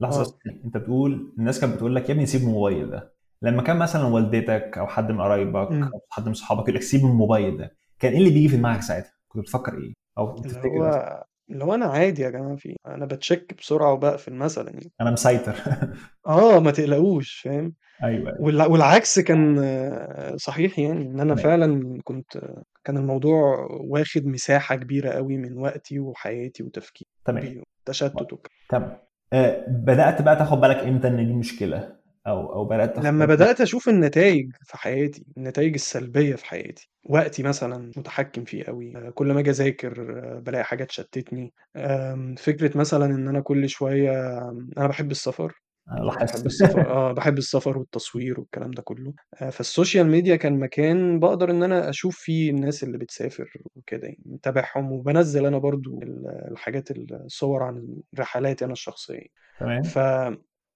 لحظة 0.00 0.22
بس 0.22 0.28
آه. 0.46 0.60
أنت 0.64 0.76
بتقول 0.76 1.34
الناس 1.38 1.60
كانت 1.60 1.74
بتقول 1.74 1.94
لك 1.94 2.08
يا 2.08 2.14
ابني 2.14 2.26
سيب 2.26 2.40
الموبايل 2.40 2.90
ده، 2.90 3.13
لمّا 3.44 3.62
كان 3.62 3.76
مثلًا 3.76 4.04
والدتك 4.06 4.78
أو 4.78 4.86
حد 4.86 5.12
من 5.12 5.20
قرايبك. 5.20 5.68
أو 5.72 6.00
حد 6.10 6.26
من 6.28 6.34
صحابك 6.34 6.62
يقول 6.62 6.74
لك 6.74 6.82
سيب 6.82 7.00
الموبايل 7.00 7.56
ده، 7.56 7.76
كان 7.98 8.12
إيه 8.12 8.18
اللي 8.18 8.30
بييجي 8.30 8.48
في 8.48 8.56
دماغك 8.56 8.82
ساعتها؟ 8.82 9.12
كنت 9.28 9.42
بتفكر 9.42 9.72
إيه؟ 9.78 9.92
أو 10.18 10.30
اللي 10.30 10.42
تفتكر 10.42 10.68
مثلًا؟ 10.68 10.90
هو 10.90 11.24
اللي 11.50 11.64
هو 11.64 11.74
أنا 11.74 11.86
عادي 11.86 12.22
يا 12.22 12.30
جماعة 12.30 12.56
في؟ 12.56 12.76
أنا 12.86 13.06
باتشيك 13.06 13.54
بسرعة 13.58 13.92
وباقفل 13.92 14.32
مثلًا 14.34 14.70
يعني. 14.70 14.92
أنا 15.00 15.10
مسيطر. 15.10 15.54
آه، 16.26 16.58
ما 16.60 16.70
تقلقوش 16.70 17.40
فاهم؟ 17.44 17.74
أيوه. 18.04 18.36
وال 18.40 18.62
والعكس 18.62 19.18
كان 19.20 19.56
صحيح 20.36 20.78
يعني، 20.78 21.02
أنا 21.10 21.22
تمام. 21.24 21.36
فعلًا 21.36 21.98
كنت 22.04 22.38
كان 22.84 22.96
الموضوع 22.96 23.68
واخد 23.70 24.26
مساحة 24.26 24.76
كبيرة 24.76 25.10
أوي 25.10 25.36
من 25.36 25.58
وقتي 25.58 25.98
وحياتي 26.00 26.62
وتفكيري 26.62 27.08
تمام. 27.24 27.62
وتشتت 27.86 28.32
وك 28.32 28.46
تمام. 28.68 28.98
آآ 29.32 29.66
بدأت 29.68 30.22
بقى 30.22 30.36
تاخد 30.36 30.60
بالك 30.60 30.76
إمتى 30.76 31.08
إن 31.08 31.26
دي 31.26 31.32
مشكلة؟ 31.32 32.03
أو 32.26 32.52
أو 32.52 32.64
بدأت 32.64 32.96
تاخد 32.96 33.12
لمّا 33.12 33.24
بالك 33.26 33.26
بدأت 33.26 33.60
أشوف 33.60 33.88
النتايج 33.88 34.50
في 34.62 34.76
حياتي، 34.78 35.24
النتايج 35.36 35.74
السلبية 35.74 36.34
في 36.34 36.44
حياتي، 36.46 36.90
وقتي 37.10 37.42
مثلًا 37.42 37.92
متحكم 37.96 38.44
فيه 38.44 38.64
أوي، 38.64 39.12
كل 39.12 39.32
ما 39.32 39.40
آجي 39.40 39.50
أذاكر 39.50 39.94
بالاقي 40.40 40.64
حاجة 40.64 40.84
تشتتني، 40.84 41.52
آمم، 41.76 42.34
فكرة 42.34 42.78
مثلًا 42.78 43.06
إن 43.06 43.28
أنا 43.28 43.40
كل 43.40 43.68
شوية 43.68 44.38
أنا 44.78 44.86
باحب 44.86 45.10
السفر،. 45.10 45.52
باحب 46.18 46.46
السفر 46.46 46.90
آه، 46.90 47.12
باحب 47.12 47.38
السفر 47.38 47.78
والتصوير 47.78 48.40
والكلام 48.40 48.70
ده 48.70 48.82
كله، 48.82 49.14
آآ، 49.42 49.50
فالسوشيال 49.50 50.06
ميديا 50.08 50.36
كان 50.36 50.58
مكان 50.60 51.20
باقدر 51.20 51.50
إن 51.50 51.62
أنا 51.62 51.90
أشوف 51.90 52.16
فيه 52.18 52.50
الناس 52.50 52.84
اللي 52.84 52.98
بتسافر 52.98 53.52
وكده 53.76 54.06
يعني، 54.08 54.22
متابعهم 54.26 54.92
وبانزّل 54.92 55.46
أنا 55.46 55.58
برضه 55.58 55.98
ال 56.02 56.26
الحاجات 56.52 56.90
الصور 56.90 57.62
عن 57.62 57.96
رحلاتي 58.18 58.64
أنا 58.64 58.72
الشخصية. 58.72 59.26
تمام. 59.58 59.94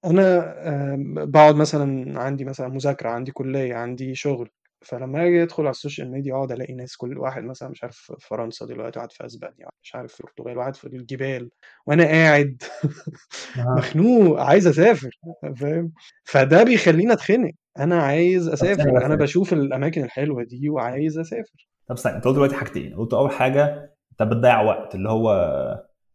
فأنا 0.03 0.55
آمم، 0.95 1.15
باقعد 1.27 1.55
مثلًا 1.57 2.21
عندي 2.21 2.45
مثلًا 2.45 2.69
مذاكرة، 2.69 3.09
عندي 3.11 3.33
كلية، 3.33 3.75
عندي 3.75 4.15
شغل، 4.15 4.51
فلمّا 4.85 5.27
آجي 5.27 5.43
أدخل 5.43 5.63
على 5.63 5.71
السوشيال 5.71 6.11
ميديا 6.11 6.35
أقعد 6.35 6.53
ألاقي 6.53 6.75
ناس 6.75 6.97
كل 6.97 7.19
واحد 7.19 7.45
مثلًا 7.45 7.69
مش 7.69 7.83
عارف 7.85 7.97
في 7.97 8.17
فرنسا 8.21 8.67
دلوقتي، 8.67 8.99
واحد 8.99 9.13
في 9.13 9.27
أسبانيا، 9.27 9.57
واحد 9.67 9.73
مش 9.83 9.95
عارف 9.95 10.13
في 10.15 10.21
البرتغال، 10.21 10.59
واحد 10.59 10.77
في 10.77 10.85
الجبال، 10.87 11.51
وأنا 11.87 12.05
قاعد. 12.05 12.63
مخنوق 13.79 14.41
عايز 14.41 14.67
أسافر 14.67 15.11
فاهم؟ 15.57 15.93
فده 16.25 16.63
بيخلّيني 16.65 17.13
أتخنق، 17.13 17.53
أنا 17.79 18.03
عايز 18.03 18.49
طب 18.49 18.55
ثانية 18.55 18.75
أسافر، 18.75 19.07
أنا 19.07 19.15
باشوف 19.15 19.53
الأماكن 19.53 20.05
الحلوة 20.05 20.45
دي 20.45 20.69
وعايز 20.71 21.19
أسافر. 21.19 21.69
طب 21.89 21.95
استنى، 21.95 22.17
أنت 22.17 22.25
قُلت 22.25 22.35
دلوقتي 22.37 22.55
حاجتين، 22.55 22.95
قُلت 22.95 23.15
أول 23.15 23.31
حاجة 23.33 23.95
أنت 24.13 24.23
بتضيّع 24.31 24.63
وقت، 24.63 24.95
اللي 24.95 25.11
هو 25.11 25.33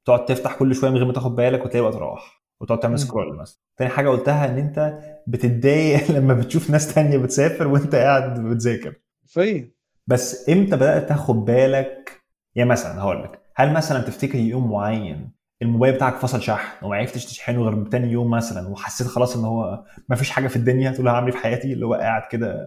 تقعد 0.05 0.25
تفتح 0.25 0.55
كل 0.59 0.75
شوية 0.75 0.89
من 0.89 0.97
غير 0.97 1.05
ما 1.05 1.13
تاخد 1.13 1.35
بالك 1.35 1.65
وتلاقي 1.65 1.79
الوقت 1.79 1.95
راح، 1.95 2.42
وتقعد 2.63 2.79
تعمل 2.79 2.99
scroll 2.99 3.39
مثلًا. 3.41 3.57
تاني 3.77 3.89
حاجة 3.89 4.09
قُلتها 4.09 4.45
إن 4.45 4.57
أنت 4.57 4.99
بتتضايق 5.27 6.11
لمّا 6.17 6.33
بتشوف 6.33 6.69
ناس 6.69 6.93
تانية 6.93 7.17
بتسافر 7.17 7.67
وأنت 7.67 7.95
قاعد 7.95 8.39
بتذاكر. 8.43 8.93
حرفيًا. 9.35 9.71
بس 10.07 10.49
إمتى 10.49 10.75
بدأت 10.75 11.09
تاخد 11.09 11.45
بالك 11.45 12.21
يعني 12.55 12.69
مثلًا 12.69 13.01
هاقول 13.01 13.23
لك، 13.23 13.39
هل 13.55 13.73
مثلًا 13.73 14.01
تفتكر 14.01 14.35
يوم 14.37 14.71
معين 14.71 15.31
الموبايل 15.61 15.93
بتاعك 15.95 16.15
فصل 16.15 16.41
شحن 16.41 16.85
وما 16.85 16.95
عرفتش 16.95 17.25
تشحنه 17.25 17.61
غير 17.63 17.83
تاني 17.85 18.11
يوم 18.11 18.29
مثلًا 18.31 18.67
وحسيت 18.69 19.07
خلاص 19.07 19.37
إن 19.37 19.45
هو 19.45 19.83
ما 20.09 20.15
فيش 20.15 20.29
حاجة 20.29 20.47
في 20.47 20.55
الدنيا 20.55 20.91
تقول 20.91 21.07
هاعمل 21.07 21.25
إيه 21.27 21.31
في 21.37 21.37
حياتي، 21.43 21.73
اللي 21.73 21.85
هو 21.85 21.93
قاعد 21.93 22.21
كده 22.31 22.57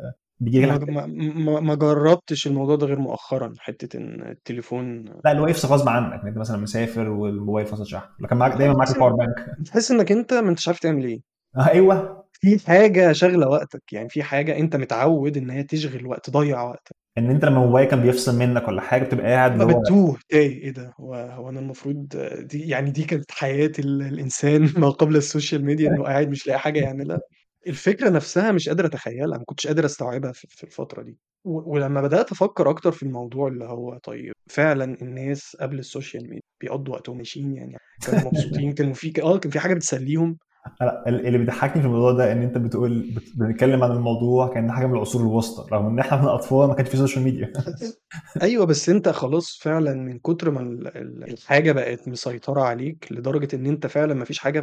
بييجي 0.40 0.66
ما 0.66 0.78
لك 0.78 0.82
ما 0.88 1.06
ما 1.06 1.60
ما 1.60 1.74
جرّبتش 1.74 2.46
الموضوع 2.46 2.76
ده 2.76 2.86
غير 2.86 2.98
مؤخرًا، 2.98 3.54
حتّة 3.58 3.96
إن 3.98 4.22
التليفون 4.30 5.04
لأ، 5.24 5.30
اللي 5.32 5.42
هو 5.42 5.46
يفصل 5.46 5.68
غصب 5.68 5.88
عنك، 5.88 6.24
أنت 6.24 6.38
مثلًا 6.38 6.56
مسافر 6.56 7.08
والموبايل 7.08 7.66
فاصل 7.66 7.86
شحن، 7.86 8.26
كان 8.26 8.38
معاك 8.38 8.52
آه، 8.52 8.56
دايمًا 8.56 8.74
معاك 8.74 8.88
إن 8.96 9.16
bank؟ 9.16 9.56
بتحس 9.58 9.90
إنّك 9.90 10.12
أنت 10.12 10.34
ما 10.34 10.50
أنتش 10.50 10.68
عارف 10.68 10.78
تعمل 10.80 11.04
إيه. 11.04 11.20
أيوه. 11.58 12.26
في 12.40 12.58
حاجة 12.66 13.12
شاغلة 13.12 13.48
وقتك، 13.48 13.92
يعني 13.92 14.08
في 14.08 14.22
حاجة 14.22 14.56
أنت 14.58 14.76
متعوّد 14.76 15.36
إن 15.36 15.50
هي 15.50 15.62
تشغِل 15.62 16.06
وقت، 16.06 16.30
تضيّع 16.30 16.62
وقتك. 16.62 16.96
إن 17.18 17.30
أنت 17.30 17.44
لمّا 17.44 17.56
الموبايل 17.62 17.88
كان 17.88 18.02
بيفصل 18.02 18.34
منك 18.38 18.68
والّا 18.68 18.80
حاجة 18.82 19.04
بتبقى 19.04 19.26
قاعد 19.26 19.52
اللي 19.52 19.64
آه، 19.64 19.66
هو 19.66 19.80
بتتوه، 19.80 20.18
تايه، 20.28 20.62
إيه 20.62 20.70
ده 20.70 20.92
هو 21.00 21.14
هو 21.14 21.48
أنا 21.48 21.60
المفروض 21.60 22.08
دي 22.40 22.68
يعني 22.68 22.90
دي 22.90 23.04
كانت 23.04 23.30
حياة 23.32 23.72
ال 23.78 24.02
الإنسان 24.02 24.62
ما 24.80 24.90
قبل 24.90 25.16
السوشيال 25.16 25.64
ميديا 25.64 25.88
إنه 25.88 26.02
قاعد 26.04 26.28
مش 26.28 26.46
لاقي 26.46 26.58
حاجة 26.58 26.80
يعملها؟ 26.80 27.20
الفكرة 27.66 28.10
نفسها 28.10 28.52
مش 28.52 28.68
قادر 28.68 28.86
أتخيّلها، 28.86 29.38
ما 29.38 29.44
كنتش 29.44 29.66
قادر 29.66 29.84
أستوعبها 29.84 30.32
في 30.32 30.46
في 30.50 30.64
الفترة 30.64 31.02
دي. 31.02 31.18
و 31.44 31.72
ولمّا 31.74 32.00
بدأت 32.02 32.32
أفكّر 32.32 32.70
أكتر 32.70 32.92
في 32.92 33.02
الموضوع 33.02 33.48
اللي 33.48 33.64
هو 33.64 33.98
طيب 33.98 34.32
فعلًا 34.50 34.84
الناس 35.02 35.56
قبل 35.60 35.78
السوشيال 35.78 36.22
ميديا 36.24 36.40
بيقضّوا 36.60 36.94
وقتهم 36.94 37.16
ماشيين 37.18 37.54
يعني 37.56 37.76
كانوا 38.04 38.20
مبسوطين، 38.22 38.72
كانوا 38.72 38.94
في 38.94 39.22
آه، 39.22 39.38
كان 39.38 39.50
في 39.50 39.60
حاجة 39.60 39.74
بتسلّيهم، 39.74 40.38
لا 40.80 41.08
اللي 41.08 41.38
بيضحكني 41.38 41.82
في 41.82 41.88
الموضوع 41.88 42.12
ده 42.12 42.32
إن 42.32 42.42
أنت 42.42 42.58
بتقول 42.58 43.02
بت- 43.10 43.32
بنتكلم 43.36 43.84
عن 43.84 43.90
الموضوع 43.90 44.54
كان 44.54 44.72
حاجة 44.72 44.86
من 44.86 44.94
العصور 44.94 45.22
الوسطى 45.22 45.68
رغم 45.74 45.86
إن 45.86 45.98
إحنا 45.98 46.22
من 46.22 46.28
اطفال 46.28 46.68
ما 46.68 46.74
كانش 46.74 46.88
في 46.88 46.96
سوشيال 46.96 47.24
ميديا 47.24 47.52
أيوه 48.42 48.66
بس 48.66 48.88
أنت 48.88 49.08
خلاص 49.08 49.58
فعلا 49.62 49.94
من 49.94 50.18
كتر 50.18 50.50
ما 50.50 50.60
ال- 50.60 50.96
ال- 50.96 51.24
الحاجة 51.32 51.72
بقت 51.72 52.08
مسيطرة 52.08 52.60
عليك 52.62 53.12
لدرجة 53.12 53.56
إن 53.56 53.66
أنت 53.66 53.86
فعلا 53.86 54.14
ما 54.14 54.24
فيش 54.24 54.38
حاجة 54.38 54.60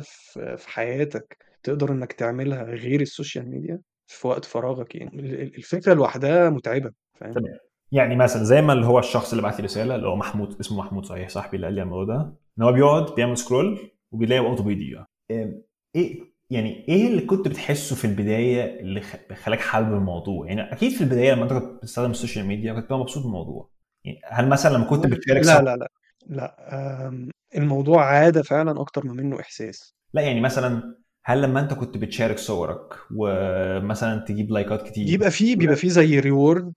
في 0.57 0.69
حياتك 0.69 1.37
تقدر 1.63 1.91
إنك 1.91 2.13
تعملها 2.13 2.63
غير 2.63 3.01
السوشيال 3.01 3.49
ميديا 3.49 3.79
في 4.07 4.27
وقت 4.27 4.45
فراغك 4.45 4.95
يعني. 4.95 5.19
ال- 5.19 5.41
ال- 5.41 5.55
الفكرة 5.57 5.93
لوحدها 5.93 6.49
متعبة 6.49 6.91
فاهم؟ 7.19 7.31
تمام. 7.33 7.57
يعني 7.91 8.15
مثلا 8.15 8.43
زي 8.43 8.61
ما 8.61 8.73
اللي 8.73 8.85
هو 8.85 8.99
الشخص 8.99 9.31
اللي 9.31 9.41
بعت 9.43 9.59
لي 9.59 9.65
رسالة 9.65 9.95
اللي 9.95 10.07
هو 10.07 10.15
محمود 10.15 10.59
اسمه 10.59 10.77
محمود 10.77 11.05
صحيح 11.05 11.29
صاحبي 11.29 11.55
اللي 11.55 11.67
قال 11.67 11.75
لي 11.75 11.81
الموضوع 11.81 12.15
ده 12.15 12.33
إن 12.59 12.63
هو 12.63 12.71
بيقعد 12.71 13.15
بيعمل 13.15 13.37
scroll 13.37 13.91
وبيلاقي 14.11 14.39
وقته 14.39 14.63
بيضيع 14.63 15.05
إيه- 15.33 16.23
يعني 16.49 16.85
إيه 16.89 17.07
اللي 17.07 17.21
كنت 17.21 17.47
بتحسه 17.47 17.95
في 17.95 18.05
البداية 18.05 18.79
اللي 18.79 19.01
خلاك 19.43 19.59
حابب 19.59 19.93
الموضوع؟ 19.93 20.47
يعني 20.47 20.73
أكيد 20.73 20.91
في 20.91 21.01
البداية 21.01 21.33
لما 21.33 21.43
أنت 21.43 21.53
كنت 21.53 21.77
بتستخدم 21.77 22.11
السوشيال 22.11 22.45
ميديا 22.45 22.73
كنت 22.73 22.93
مبسوط 22.93 23.23
بالموضوع. 23.23 23.69
يعني 24.05 24.19
هل 24.25 24.49
مثلا 24.49 24.73
لما 24.75 24.85
كنت 24.85 25.07
بتشارك 25.07 25.45
لا 25.45 25.61
لا 25.61 25.75
لا 25.75 25.89
لا. 26.27 27.27
الموضوع 27.55 28.05
عادة 28.05 28.41
فعلا 28.43 28.81
أكتر 28.81 29.05
ما 29.05 29.13
منه 29.13 29.39
إحساس. 29.39 29.95
لا 30.13 30.21
يعني 30.21 30.41
مثلا 30.41 30.95
هل 31.25 31.41
لما 31.41 31.59
انت 31.59 31.73
كنت 31.73 31.97
بتشارك 31.97 32.37
صورك 32.37 32.93
ومثلا 33.15 34.25
تجيب 34.27 34.51
likes 34.51 34.76
ات 34.76 34.81
كتير؟ 34.81 35.05
بيبقى 35.05 35.31
فيه 35.31 35.55
بيبقى 35.55 35.75
فيه 35.75 35.89
زي 35.89 36.19
reward 36.19 36.73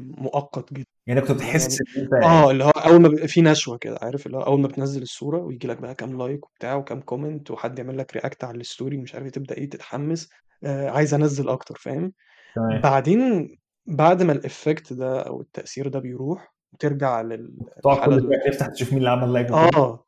مؤقت 0.00 0.72
جدا. 0.72 0.86
يعني 1.06 1.20
كنت 1.20 1.30
بتحس 1.30 1.78
يعني 2.12 2.24
آه 2.24 2.50
اللي 2.50 2.64
هو 2.64 2.70
أول 2.70 3.00
ما 3.00 3.08
بيبقى 3.08 3.28
فيه 3.28 3.42
نشوة 3.42 3.78
كده 3.78 3.98
عارف؟ 4.02 4.26
اللي 4.26 4.36
هو 4.36 4.42
أول 4.42 4.60
ما 4.60 4.68
بتنزل 4.68 5.02
الصورة 5.02 5.38
ويجي 5.38 5.68
لك 5.68 5.80
بقى 5.80 5.94
كام 5.94 6.18
like 6.18 6.46
وبتاع 6.46 6.74
وكام 6.74 7.00
comment 7.00 7.50
وحد 7.50 7.78
يعمل 7.78 7.98
لك 7.98 8.16
react 8.16 8.44
على 8.44 8.56
ال 8.60 8.66
story 8.66 8.96
مش 8.96 9.14
عارف 9.14 9.24
إيه، 9.24 9.32
تبدأ 9.32 9.54
إيه 9.56 9.70
تتحمس 9.70 10.28
آه 10.64 10.88
عايز 10.90 11.14
أنزل 11.14 11.48
أكتر 11.48 11.74
فاهم؟ 11.80 12.12
تمام. 12.56 12.80
بعدين 12.80 13.56
بعد 13.86 14.22
ما 14.22 14.32
ال 14.32 14.41
effect 14.41 14.92
ده 14.92 15.20
أو 15.20 15.40
التأثير 15.40 15.88
ده 15.88 15.98
بيروح 15.98 16.54
وترجع 16.72 17.22
شوية 17.22 18.50
تفتح 18.50 18.66
تشوف 18.66 18.88
مين 18.88 18.98
اللي 18.98 19.10
عمل 19.10 19.32
like 19.32 19.50
آه. 19.50 20.04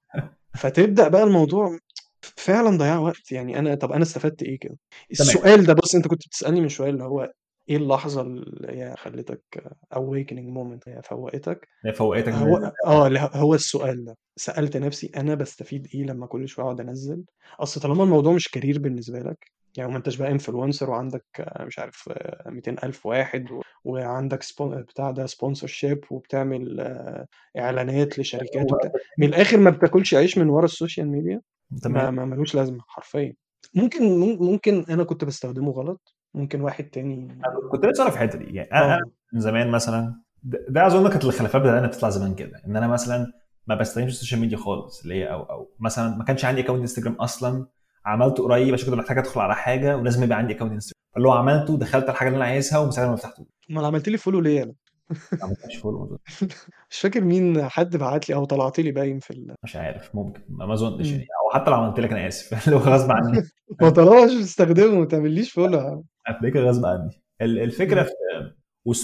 فتبدأ 0.55 1.09
بقى 1.09 1.23
الموضوع 1.23 1.79
فعلا 2.41 2.79
ضياع 2.79 2.99
وقت 2.99 3.33
يعني 3.33 3.59
أنا 3.59 3.75
طب 3.75 3.93
أنا 3.93 4.03
استفدت 4.03 4.43
إيه 4.43 4.59
كده؟ 4.59 4.77
السؤال 5.11 5.67
ده 5.67 5.75
بص 5.75 5.95
أنت 5.95 6.09
كنت 6.09 6.27
بتسألني 6.27 6.61
من 6.61 6.69
شوية 6.69 6.91
اللي 6.91 7.05
هو 7.05 7.33
إيه 7.69 7.77
اللحظة 7.77 8.21
اللي 8.23 8.69
هي 8.73 8.95
خلتك 8.99 9.43
awakening 9.95 10.55
moment 10.57 10.89
هي 10.89 11.01
فوقتك؟ 11.05 11.69
هي 11.85 11.93
فوقتك 11.93 12.33
هو 12.33 12.73
آه 12.87 13.09
هو 13.33 13.55
السؤال 13.55 14.05
ده. 14.05 14.17
سألت 14.37 14.77
نفسي 14.77 15.11
أنا 15.17 15.35
بستفيد 15.35 15.89
إيه 15.95 16.03
لما 16.03 16.27
كل 16.27 16.49
شوية 16.49 16.65
أقعد 16.67 16.81
أنزل؟ 16.81 17.25
أصل 17.61 17.81
طالما 17.81 18.05
الموضوع 18.05 18.33
مش 18.33 18.49
career 18.49 18.79
بالنسبة 18.79 19.19
لك 19.19 19.51
يعني 19.77 19.91
ما 19.91 19.97
أنتش 19.97 20.17
بقى 20.17 20.31
influencer 20.31 20.91
وعندك 20.91 21.25
مش 21.61 21.79
عارف 21.79 22.09
200 22.47 22.77
ألف 22.85 23.07
واحد 23.07 23.47
وعندك 23.85 24.43
spon 24.43 24.83
بتاع 24.83 25.11
ده 25.11 25.27
sponsorship 25.27 26.05
وبتعمل 26.11 26.81
إعلانات 27.59 28.19
لشركات 28.19 28.73
وبتاع. 28.73 28.91
من 29.19 29.27
الآخر 29.27 29.57
ما 29.59 29.71
بتاكلش 29.71 30.15
عيش 30.15 30.39
من 30.39 30.49
ورا 30.49 30.65
السوشيال 30.65 31.09
ميديا؟ 31.09 31.41
تمام. 31.83 32.05
ما 32.05 32.11
ما 32.11 32.25
ملوش 32.25 32.55
لازمة 32.55 32.81
حرفيا. 32.89 33.35
ممكن 33.75 34.19
ممكن 34.41 34.85
أنا 34.91 35.05
كنت 35.05 35.25
بستخدمه 35.25 35.71
غلط 35.71 36.15
ممكن 36.35 36.61
واحد 36.61 36.85
تاني 36.85 37.41
كنت 37.73 37.85
لسه 37.87 38.11
في 38.11 38.15
الحتة 38.17 38.39
دي. 38.39 38.55
يعني 38.55 38.73
أنا 38.73 38.85
أنا 38.85 38.95
آه. 38.95 39.01
من 39.33 39.41
زمان 39.41 39.71
مثلا 39.71 40.21
ده 40.43 40.67
ده 40.69 40.87
أظن 40.87 41.09
كانت 41.09 41.25
الخلافات 41.25 41.63
بدأنا 41.63 41.87
بتطلع 41.87 42.11
زمان 42.11 42.35
كده. 42.35 42.63
إن 42.67 42.77
أنا 42.77 42.87
مثلا 42.87 43.33
ما 43.67 43.75
بستخدمش 43.75 44.11
السوشيال 44.11 44.41
ميديا 44.41 44.57
خالص 44.59 45.03
اللي 45.03 45.15
هي 45.15 45.33
أو 45.33 45.43
أو 45.43 45.71
مثلا 45.81 46.17
ما 46.17 46.25
كانش 46.25 46.45
عندي 46.45 46.61
account 46.61 46.81
انستجرام 46.81 47.15
أصلا 47.15 47.67
عملته 48.07 48.43
قريب 48.45 48.75
عشان 48.75 48.87
كنت 48.87 48.95
محتاج 48.99 49.19
أدخل 49.19 49.41
على 49.41 49.55
حاجة 49.57 49.97
ولازم 49.97 50.25
يبقى 50.25 50.39
عندي 50.39 50.53
account 50.55 50.73
انستجرام 50.73 51.01
فاللي 51.15 51.29
هو 51.29 51.33
عملته 51.33 51.79
دخلت 51.79 52.05
على 52.05 52.13
الحاجة 52.13 52.29
اللي 52.29 52.37
أنا 52.37 52.45
عايزها 52.45 52.79
ومن 52.79 52.91
ساعتها 52.91 53.11
ما 53.11 53.17
فتحته 53.17 53.47
أمال 53.71 53.85
عملت 53.85 54.09
لي 54.09 54.17
follow 54.19 54.41
ليه 54.41 54.75
ما 55.43 55.57
مش 56.91 56.99
فاكر 57.01 57.21
مين 57.21 57.69
حد 57.69 57.97
بعت 57.97 58.29
لي 58.29 58.35
أو 58.35 58.45
طلعت 58.45 58.81
لي 58.81 58.93
باين 58.93 59.19
في 59.19 59.31
ال 59.31 59.55
مش 59.65 59.77
عارف 59.77 60.15
ممكن. 60.15 60.43
ما 60.49 60.75
أظنش 60.75 61.11
يعني. 61.11 61.23
أو 61.45 61.61
حتى 61.61 61.71
لو 61.71 61.77
عملت 61.77 62.01
لك 62.01 62.11
أنا 62.13 62.29
آسف. 62.29 62.69
لو 62.71 62.79
غصب 62.79 63.11
عني. 63.11 63.43
ما 63.83 63.91
طالما 63.91 64.25
مش 64.27 64.35
بتستخدمه 64.35 64.99
ما 64.99 65.05
تعمليش 65.05 65.59
عم. 65.59 66.03
هتلاقيك 66.27 66.57
غصب 66.57 66.87
عني. 66.87 67.11
ال- 67.43 67.59
الفكرة. 67.59 68.03
في 68.03 68.11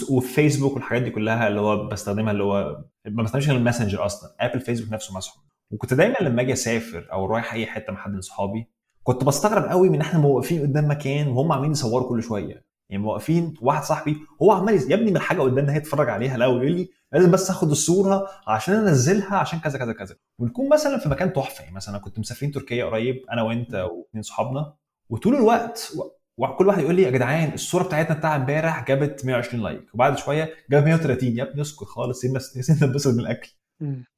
وفيسبوك 0.09 0.73
والحاجات 0.73 1.01
دي 1.01 1.09
كلها 1.09 1.47
اللي 1.47 1.61
هو 1.61 1.87
بستخدمها 1.87 2.31
اللي 2.31 2.43
هو 2.43 2.83
ما 3.05 3.23
بستخدمش 3.23 3.47
غير 3.49 3.57
الماسنجر 3.57 4.05
أصلا. 4.05 4.35
الفيسبوك 4.39 4.93
نفسه 4.93 5.17
مسحه 5.17 5.43
وكنت 5.71 5.93
دايما 5.93 6.15
لما 6.21 6.41
أجي 6.41 6.53
أسافر 6.53 7.07
أو 7.11 7.25
رايح 7.25 7.53
أي 7.53 7.65
حتة 7.65 7.93
مع 7.93 7.99
حد 7.99 8.11
من 8.11 8.21
صحابي 8.21 8.67
كنت 9.03 9.23
بستغرب 9.23 9.63
قوي 9.69 9.89
من 9.89 10.01
إحنا 10.01 10.19
موقفين 10.19 10.61
قدام 10.61 10.89
مكان 10.91 11.27
وهم 11.27 11.51
عاملين 11.51 11.71
يصوروا 11.71 12.09
كل 12.09 12.23
شوية. 12.23 12.66
يعني 12.89 13.03
موقفين 13.03 13.53
واحد 13.61 13.83
صاحبي 13.83 14.17
هو 14.41 14.51
عمال 14.51 14.91
يا 14.91 14.95
ابني 14.95 15.11
من 15.11 15.17
الحاجة 15.17 15.41
قدامنا 15.41 15.73
هي 15.73 15.77
اتفرج 15.77 16.09
عليها 16.09 16.35
الأول 16.35 16.57
يقول 16.63 16.71
لي 16.71 16.89
لازم 17.13 17.31
بس 17.31 17.49
آخد 17.49 17.69
الصورة 17.71 18.27
عشان 18.47 18.73
أنزلها 18.73 19.35
عشان 19.37 19.59
كذا 19.59 19.77
كذا 19.77 19.93
كذا. 19.93 20.15
ونكون 20.39 20.69
مثلا 20.69 20.97
في 20.97 21.09
مكان 21.09 21.33
تحفة 21.33 21.63
يعني 21.63 21.75
مثلا 21.75 21.97
كنت 21.97 22.19
مسافرين 22.19 22.51
تركيا 22.51 22.85
قريب 22.85 23.15
أنا 23.31 23.41
وأنت 23.41 23.73
واثنين 23.75 24.21
صحابنا 24.23 24.73
وطول 25.09 25.35
الوقت 25.35 25.93
وكل 26.37 26.67
واحد 26.67 26.79
يقول 26.81 26.95
لي 26.95 27.01
يا 27.01 27.09
جدعان 27.09 27.53
الصورة 27.53 27.83
بتاعتنا 27.83 28.15
بتاع 28.17 28.35
امبارح 28.35 28.85
جابت 28.87 29.25
120 29.25 29.63
like 29.63 29.93
وبعد 29.93 30.17
شوية 30.17 30.53
جابت 30.71 30.85
130 30.85 31.37
يا 31.37 31.43
ابني 31.43 31.61
اسكت 31.61 31.83
خالص 31.83 32.21
سيبنا 32.21 32.39
ننبسط 32.87 33.13
من 33.13 33.19
الاكل. 33.19 33.57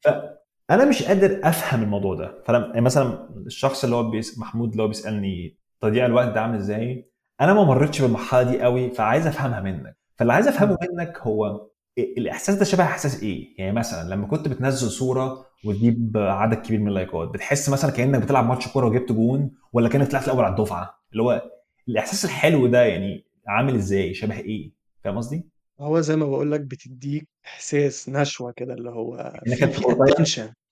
فانا 0.01 0.85
مش 0.85 1.03
قادر 1.03 1.39
أفهم 1.43 1.83
الموضوع 1.83 2.15
ده. 2.15 2.43
فلما 2.45 2.65
يعني 2.67 2.81
مثلا 2.81 3.29
الشخص 3.45 3.83
اللي 3.83 3.95
هو 3.95 4.09
بيس... 4.11 4.39
محمود 4.39 4.71
اللي 4.71 4.83
هو 4.83 4.87
بيسألني 4.87 5.57
تضييع 5.81 6.05
الوقت 6.05 6.27
ده 6.27 6.41
عامل 6.41 6.57
إزاي؟ 6.57 7.11
أنا 7.41 7.53
ما 7.53 7.63
مرتش 7.63 8.01
بالمرحلة 8.01 8.43
دي 8.43 8.61
قوي 8.61 8.89
فعايز 8.91 9.27
أفهمها 9.27 9.61
منك. 9.61 9.97
فاللي 10.15 10.33
عايز 10.33 10.47
أفهمه 10.47 10.77
منك 10.81 11.17
هو 11.21 11.69
الإحساس 11.97 12.55
ده 12.55 12.65
شبه 12.65 12.83
إحساس 12.83 13.23
إيه؟ 13.23 13.47
يعني 13.57 13.71
مثلا 13.71 14.09
لما 14.09 14.27
كنت 14.27 14.47
بتنزل 14.47 14.89
صورة 14.89 15.45
وتجيب 15.65 16.17
عدد 16.17 16.53
كبير 16.57 16.79
من 16.79 16.87
ال 16.87 16.94
likes 16.94 17.29
بتحس 17.29 17.69
مثلا 17.69 17.91
كأنك 17.91 18.21
بتلعب 18.21 18.45
ماتش 18.45 18.67
كورة 18.67 18.87
وجبت 18.87 19.11
جون 19.11 19.51
ولا 19.73 19.89
كأنك 19.89 20.07
طلعت 20.07 20.25
الأول 20.25 20.43
على 20.43 20.55
الدفعة؟ 20.55 20.99
اللي 21.11 21.23
هو 21.23 21.41
الإحساس 21.89 22.25
الحلو 22.25 22.67
ده 22.67 22.83
يعني 22.83 23.25
عامل 23.47 23.75
إزاي؟ 23.75 24.13
شبه 24.13 24.39
إيه؟ 24.39 24.71
فاهم 25.03 25.17
قصدي؟ 25.17 25.49
هو 25.79 26.01
زي 26.01 26.15
ما 26.15 26.25
بقول 26.25 26.51
لك 26.51 26.61
بتديك 26.61 27.27
إحساس 27.45 28.09
نشوة 28.09 28.51
كده 28.51 28.73
اللي 28.73 28.89
هو 28.89 29.15
إنك 29.47 29.71
في 29.71 29.85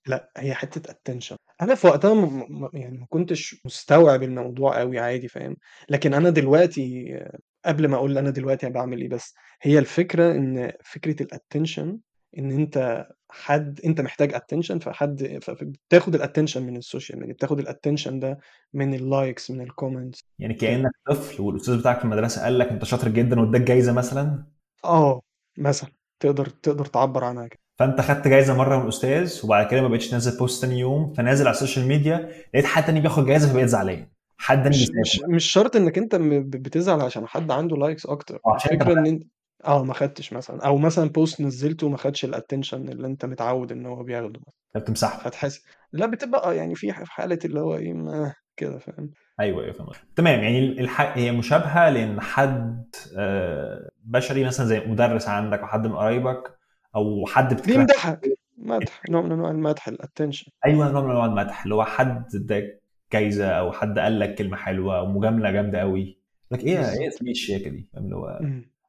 لأ 0.06 0.30
هي 0.36 0.54
حتة 0.54 0.90
attention 0.90 1.36
أنا 1.62 1.74
في 1.74 1.86
وقتها 1.86 2.14
م... 2.14 2.46
م- 2.62 2.70
يعني 2.72 2.98
ما 2.98 3.06
كنتش 3.10 3.60
مستوعب 3.64 4.22
الموضوع 4.22 4.78
قوي 4.78 4.98
عادي 4.98 5.28
فاهم؟ 5.28 5.56
لكن 5.88 6.14
أنا 6.14 6.30
دلوقتي 6.30 7.18
قبل 7.64 7.88
ما 7.88 7.96
أقول 7.96 8.18
أنا 8.18 8.30
دلوقتي 8.30 8.70
بعمل 8.70 9.00
إيه 9.00 9.08
بس 9.08 9.34
هي 9.62 9.78
الفكرة 9.78 10.32
إن 10.32 10.72
فكرة 10.84 11.22
ال 11.22 11.30
attention 11.30 11.98
إن 12.38 12.50
أنت 12.52 13.06
حد 13.30 13.80
أنت 13.84 14.00
محتاج 14.00 14.34
attention 14.34 14.78
فحد 14.78 15.38
فبتاخد 15.42 16.14
ال 16.14 16.19
attention 16.19 16.62
من 16.62 16.76
السوشيال 16.76 17.18
ميديا 17.20 17.34
بتاخد 17.34 17.58
ال 17.58 17.64
attention 17.64 18.18
ده 18.20 18.38
من 18.72 18.94
ال 18.94 19.03
likes 19.03 19.50
من 19.50 19.60
ال 19.60 19.67
comments 19.67 20.20
يعني 20.38 20.54
كأنك 20.54 20.90
طفل 21.06 21.42
والأستاذ 21.42 21.78
بتاعك 21.78 21.98
في 21.98 22.04
المدرسة 22.04 22.42
قال 22.42 22.58
لك 22.58 22.68
أنت 22.68 22.84
شاطر 22.84 23.08
جدا 23.08 23.40
واداك 23.40 23.60
جايزه 23.60 23.92
مثلا؟ 23.92 24.44
آه 24.84 25.20
مثلا. 25.58 25.90
تقدر 26.20 26.46
تقدر 26.48 26.84
تعبر 26.84 27.24
عنها 27.24 27.48
كده. 27.48 27.60
فانت 27.78 28.00
خدت 28.00 28.28
جايزة 28.28 28.54
مرة 28.56 28.76
من 28.76 28.82
الأستاذ 28.82 29.40
وبعد 29.44 29.66
كده 29.66 29.80
ما 29.80 29.88
بقتش 29.88 30.08
تنزل 30.10 30.38
post 30.38 30.62
تاني 30.64 30.78
يوم 30.78 31.12
فنازل 31.14 31.46
على 31.46 31.54
ال 31.54 31.59
social 31.59 31.86
media 31.86 32.30
لقيت 32.54 32.64
حد 32.64 32.84
تاني 32.84 33.00
بياخد 33.00 33.26
جايزة 33.26 33.48
فبقيت 33.52 33.68
زعلان. 33.68 34.06
حد 34.38 34.62
تاني 34.62 34.68
مش 34.76 34.90
مش 35.00 35.20
مش 35.28 35.44
شرط 35.44 35.76
إنك 35.76 35.98
أنت 35.98 36.14
بتزعل 36.56 37.00
عشان 37.00 37.26
حد 37.26 37.50
عنده 37.50 37.76
likes 37.76 38.06
أكتر. 38.06 38.34
أنت 38.46 38.64
الفكرة 38.64 38.92
إن 38.92 39.06
أنت 39.06 39.22
آه 39.64 39.84
ما 39.84 39.94
خدتش 39.94 40.32
مثلا 40.32 40.66
أو 40.66 40.78
مثلا 40.78 41.08
post 41.08 41.40
نزلته 41.40 41.86
وما 41.86 41.96
خدش 41.96 42.24
ال 42.24 42.30
attention 42.30 42.88
اللي 42.88 43.06
أنت 43.06 43.24
متعود 43.24 43.72
إن 43.72 43.86
هو 43.86 44.02
بياخده. 44.02 44.40
مثلا 44.74 44.82
بتمسحه 44.82 45.18
فتحس 45.18 45.64
لا 45.92 46.06
بتبقى 46.06 46.56
يعني 46.56 46.74
في 46.74 46.92
حالة 46.92 47.38
اللي 47.44 47.60
هو 47.60 47.76
إيه 47.76 47.92
ما 47.92 48.34
كده 48.56 48.78
فاهم؟ 48.78 49.10
أيوه 49.40 49.62
أيوه 49.62 49.72
فاهم 49.72 49.88
تمام 50.16 50.40
يعني 50.40 50.58
الح... 50.58 51.00
هي 51.00 51.32
مشابهة 51.32 51.90
لإن 51.90 52.20
حد 52.20 52.84
آه، 53.18 53.88
بشري 54.04 54.44
مثلا 54.44 54.66
زي 54.66 54.80
مدرس 54.80 55.28
عندك 55.28 55.58
أو 55.58 55.66
حد 55.66 55.86
من 55.86 55.96
قرايبك 55.96 56.57
أو 56.96 57.26
حد 57.26 57.54
بتكره 57.54 57.72
بيمدحك 57.76 58.20
مدح 58.58 59.02
نوع 59.10 59.22
من 59.22 59.32
أنواع 59.32 59.50
المدح 59.50 59.88
الاتنشن 59.88 60.52
أيوه 60.66 60.92
نوع 60.92 61.02
من 61.04 61.10
أنواع 61.10 61.26
المدح 61.26 61.62
اللي 61.62 61.74
هو 61.74 61.84
حد 61.84 62.24
اداك 62.34 62.82
جايزة 63.12 63.48
أو 63.48 63.72
حد 63.72 63.98
قال 63.98 64.18
لك 64.20 64.34
كلمة 64.34 64.56
حلوة 64.56 64.98
أو 64.98 65.06
مجاملة 65.06 65.50
جامدة 65.50 65.78
قوي 65.80 66.18
لك 66.50 66.64
إيه 66.64 66.68
إيه 66.70 66.76
بالظبط 66.78 67.02
اسمي 67.14 67.30
الشياكه 67.30 67.70
دي؟ 67.70 67.88
فاهم 67.92 68.04
اللي 68.04 68.16
هو. 68.16 68.40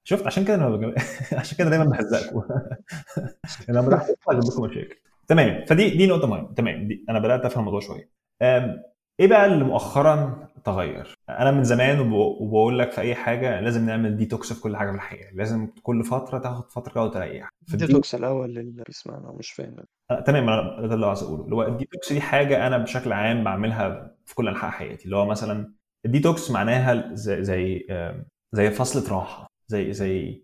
شفت؟ 0.04 0.28
عشان 0.28 0.46
كده 0.46 0.56
أنا 0.56 0.70
بجم... 0.70 0.94
عشان 1.40 1.58
كده 1.58 1.70
دايما 1.70 1.86
بهزقكم 1.86 2.42
لما 3.70 3.82
بدأت 3.88 4.18
أجيب 4.28 4.44
لكم 4.44 4.64
مشاكل. 4.64 4.96
تمام. 5.28 5.66
فدي 5.66 5.90
دي 5.90 6.08
نقطة 6.08 6.28
مهمة. 6.28 6.54
تمام. 6.54 6.88
دي 6.88 7.06
أنا 7.10 7.20
بدأت 7.20 7.46
أفهم 7.46 7.60
الموضوع 7.60 7.80
شوية. 7.80 8.10
إيه 9.20 9.28
بقى 9.28 9.46
اللي 9.46 9.64
مؤخرا 9.64 10.48
تغير. 10.66 11.16
أنا 11.30 11.52
من 11.52 11.64
زمان 11.64 12.00
وب- 12.00 12.42
وبقول 12.42 12.80
لك 12.80 12.92
في 12.92 13.02
أي 13.02 13.16
حاجة 13.16 13.60
لازم 13.62 13.86
نعمل 13.86 14.18
ديتوكس 14.18 14.54
في 14.54 14.62
كل 14.62 14.78
حاجة 14.78 14.90
في 14.90 14.96
الحياة. 14.96 15.32
لازم 15.34 15.68
كل 15.84 16.04
فترة 16.04 16.40
تاخد 16.40 16.72
فترة 16.72 16.92
كده 16.94 17.04
وتريح. 17.04 17.50
في 17.68 17.74
ال 17.74 17.77
de- 17.77 17.86
detox 17.86 18.16
الأول 18.16 18.50
للي 18.54 18.84
بيسمعنا 18.88 19.30
ومش 19.30 19.52
فاهم. 19.52 19.76
آه، 20.12 20.20
تمام 20.20 20.50
أنا 20.50 20.88
ده 20.88 20.96
اللي 20.96 21.06
عايز 21.06 21.24
أقوله. 21.24 21.44
اللي 21.44 21.56
هو 21.56 21.64
الديتوكس 21.64 22.14
دي 22.14 22.22
حاجة 22.22 22.68
أنا 22.68 22.78
بشكل 22.78 23.12
عام 23.14 23.44
بعملها 23.44 24.16
في 24.26 24.36
كل 24.36 24.48
أنحاء 24.48 24.72
حياتي. 24.72 25.06
اللي 25.06 25.16
هو 25.16 25.26
مثلا 25.26 25.74
الديتوكس 26.06 26.52
معناها 26.52 27.16
زي 27.16 27.44
زي 27.44 27.88
زي 28.54 28.72
فصلة 28.72 29.18
راحة 29.18 29.48
زي 29.68 29.94
زي. 29.94 30.44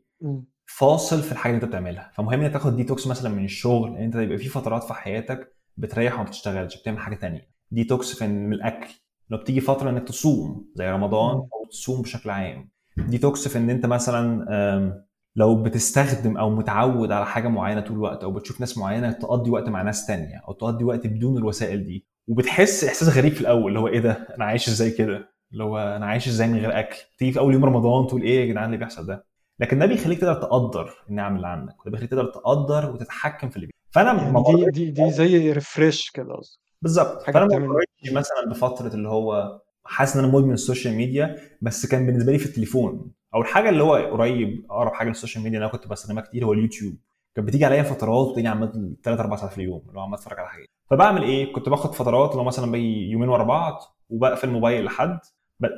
فاصل 0.65 1.21
في 1.21 1.31
الحاجة 1.31 1.53
اللي 1.53 1.63
أنت 1.63 1.69
بتعملها. 1.71 2.11
فمهم 2.13 2.41
إنك 2.41 2.53
تاخد 2.53 2.75
ديتوكس 2.75 3.07
مثلا 3.07 3.31
من 3.31 3.45
الشغل 3.45 3.89
إن 3.89 4.03
أنت 4.03 4.15
يبقى 4.15 4.37
في 4.37 4.49
فترات 4.49 4.83
في 4.83 4.93
حياتك 4.93 5.55
بتريح 5.77 6.13
وما 6.13 6.23
بتشتغلش 6.23 6.81
بتعمل 6.81 6.99
حاجة 6.99 7.15
تانية. 7.15 7.47
ديتوكس 7.71 8.15
في 8.19 8.27
من 8.27 8.53
الأكل 8.53 8.87
لو 9.29 9.37
بتيجي 9.37 9.61
فترة 9.61 9.89
إنك 9.89 10.07
تصوم 10.07 10.65
زي 10.75 10.89
رمضان. 10.89 11.35
أو 11.35 11.65
تصوم 11.71 12.01
بشكل 12.01 12.29
عام. 12.29 12.69
ديتوكس 12.97 13.47
في 13.47 13.57
إن 13.57 13.69
أنت 13.69 13.85
مثلا 13.85 15.05
لو 15.35 15.63
بتستخدم 15.63 16.37
أو 16.37 16.49
متعود 16.49 17.11
على 17.11 17.25
حاجة 17.25 17.47
معينة 17.47 17.81
طول 17.81 17.95
الوقت 17.95 18.23
أو 18.23 18.31
بتشوف 18.31 18.59
ناس 18.59 18.77
معينة 18.77 19.11
تقضي 19.11 19.49
وقت 19.49 19.69
مع 19.69 19.81
ناس 19.81 20.07
تانية 20.07 20.41
أو 20.47 20.53
تقضي 20.53 20.83
وقت 20.83 21.07
بدون 21.07 21.37
الوسائل 21.37 21.85
دي. 21.85 22.05
وبتحس 22.27 22.83
إحساس 22.83 23.17
غريب 23.17 23.33
في 23.33 23.41
الأول 23.41 23.67
اللي 23.67 23.79
هو 23.79 23.87
إيه 23.87 23.99
ده؟ 23.99 24.11
أنا 24.37 24.45
عايش 24.45 24.67
إزاي 24.67 24.91
كده؟ 24.91 25.29
اللي 25.51 25.63
هو 25.63 25.77
أنا 25.77 26.05
عايش 26.05 26.27
إزاي 26.27 26.47
من 26.47 26.59
غير 26.59 26.79
أكل؟ 26.79 26.95
تيجي 27.17 27.31
في 27.31 27.39
أول 27.39 27.53
يوم 27.53 27.65
رمضان 27.65 28.07
تقول 28.07 28.21
إيه 28.21 28.39
يا 28.39 28.45
جدعان 28.45 28.65
اللي 28.65 28.77
بيحصل 28.77 29.05
ده؟ 29.07 29.25
لكن 29.59 29.79
ده 29.79 29.85
بيخليك 29.85 30.19
تقدر 30.19 30.33
تقدر 30.41 30.93
النعم 31.09 31.35
اللي 31.35 31.47
عندك 31.47 31.81
وده 31.81 31.91
بيخليك 31.91 32.09
تقدر 32.09 32.25
تقدر 32.25 32.91
وتتحكم 32.91 33.49
في 33.49 33.55
اللي 33.55 33.67
بيحصل 33.67 33.91
فأنا 33.91 34.21
يعني 34.21 34.71
دي 34.71 34.85
دي 34.85 34.91
دي 34.91 35.11
زي 35.11 35.51
refresh 35.51 36.11
كده 36.11 36.33
قصدي 36.33 36.64
بالظبط. 36.81 37.21
فأنا 37.23 37.45
ما 37.45 37.59
مريتش 37.59 38.11
مثلا 38.13 38.49
بفترة 38.49 38.93
اللي 38.93 39.09
هو 39.09 39.61
حاسس 39.85 40.17
إن 40.17 40.23
أنا 40.23 40.33
مدمن 40.33 40.53
ال 40.53 40.59
social 40.59 40.93
media 40.95 41.35
بس 41.61 41.85
كان 41.85 42.05
بالنسبة 42.05 42.31
لي 42.31 42.37
في 42.37 42.45
التليفون. 42.45 43.11
أو 43.35 43.41
الحاجة 43.41 43.69
اللي 43.69 43.83
هو 43.83 43.93
قريب 43.95 44.65
أقرب 44.69 44.93
حاجة 44.93 45.07
لل 45.07 45.16
social 45.16 45.43
media 45.43 45.57
اللي 45.59 45.65
أنا 45.69 45.73
كنت 45.77 45.87
بستخدمها 45.87 46.23
كتير 46.23 46.45
هو 46.45 46.53
اليوتيوب. 46.53 46.95
كانت 47.35 47.47
بتيجي 47.47 47.65
عليا 47.65 47.83
فترات 47.83 48.25
وتلاقيني 48.27 48.47
عمال 48.47 48.95
3 49.03 49.21
4 49.21 49.37
ساعات 49.37 49.51
في 49.51 49.57
اليوم 49.57 49.81
اللي 49.87 49.99
هو 49.99 50.03
عمال 50.03 50.17
أتفرج 50.19 50.39
على 50.39 50.49
حاجات 50.49 50.67
فبعمل 50.89 51.23
إيه؟ 51.23 51.53
كنت 51.53 51.69
باخد 51.69 51.93
فترات 51.93 52.31
اللي 52.31 52.41
هو 52.41 52.45
مثلا 52.45 52.71
باجي 52.71 53.09
يومين 53.11 53.29
ورا 53.29 53.43
بعض 53.43 53.79
وبقفل 54.09 54.47
الموبايل 54.47 54.85
لحد 54.85 55.19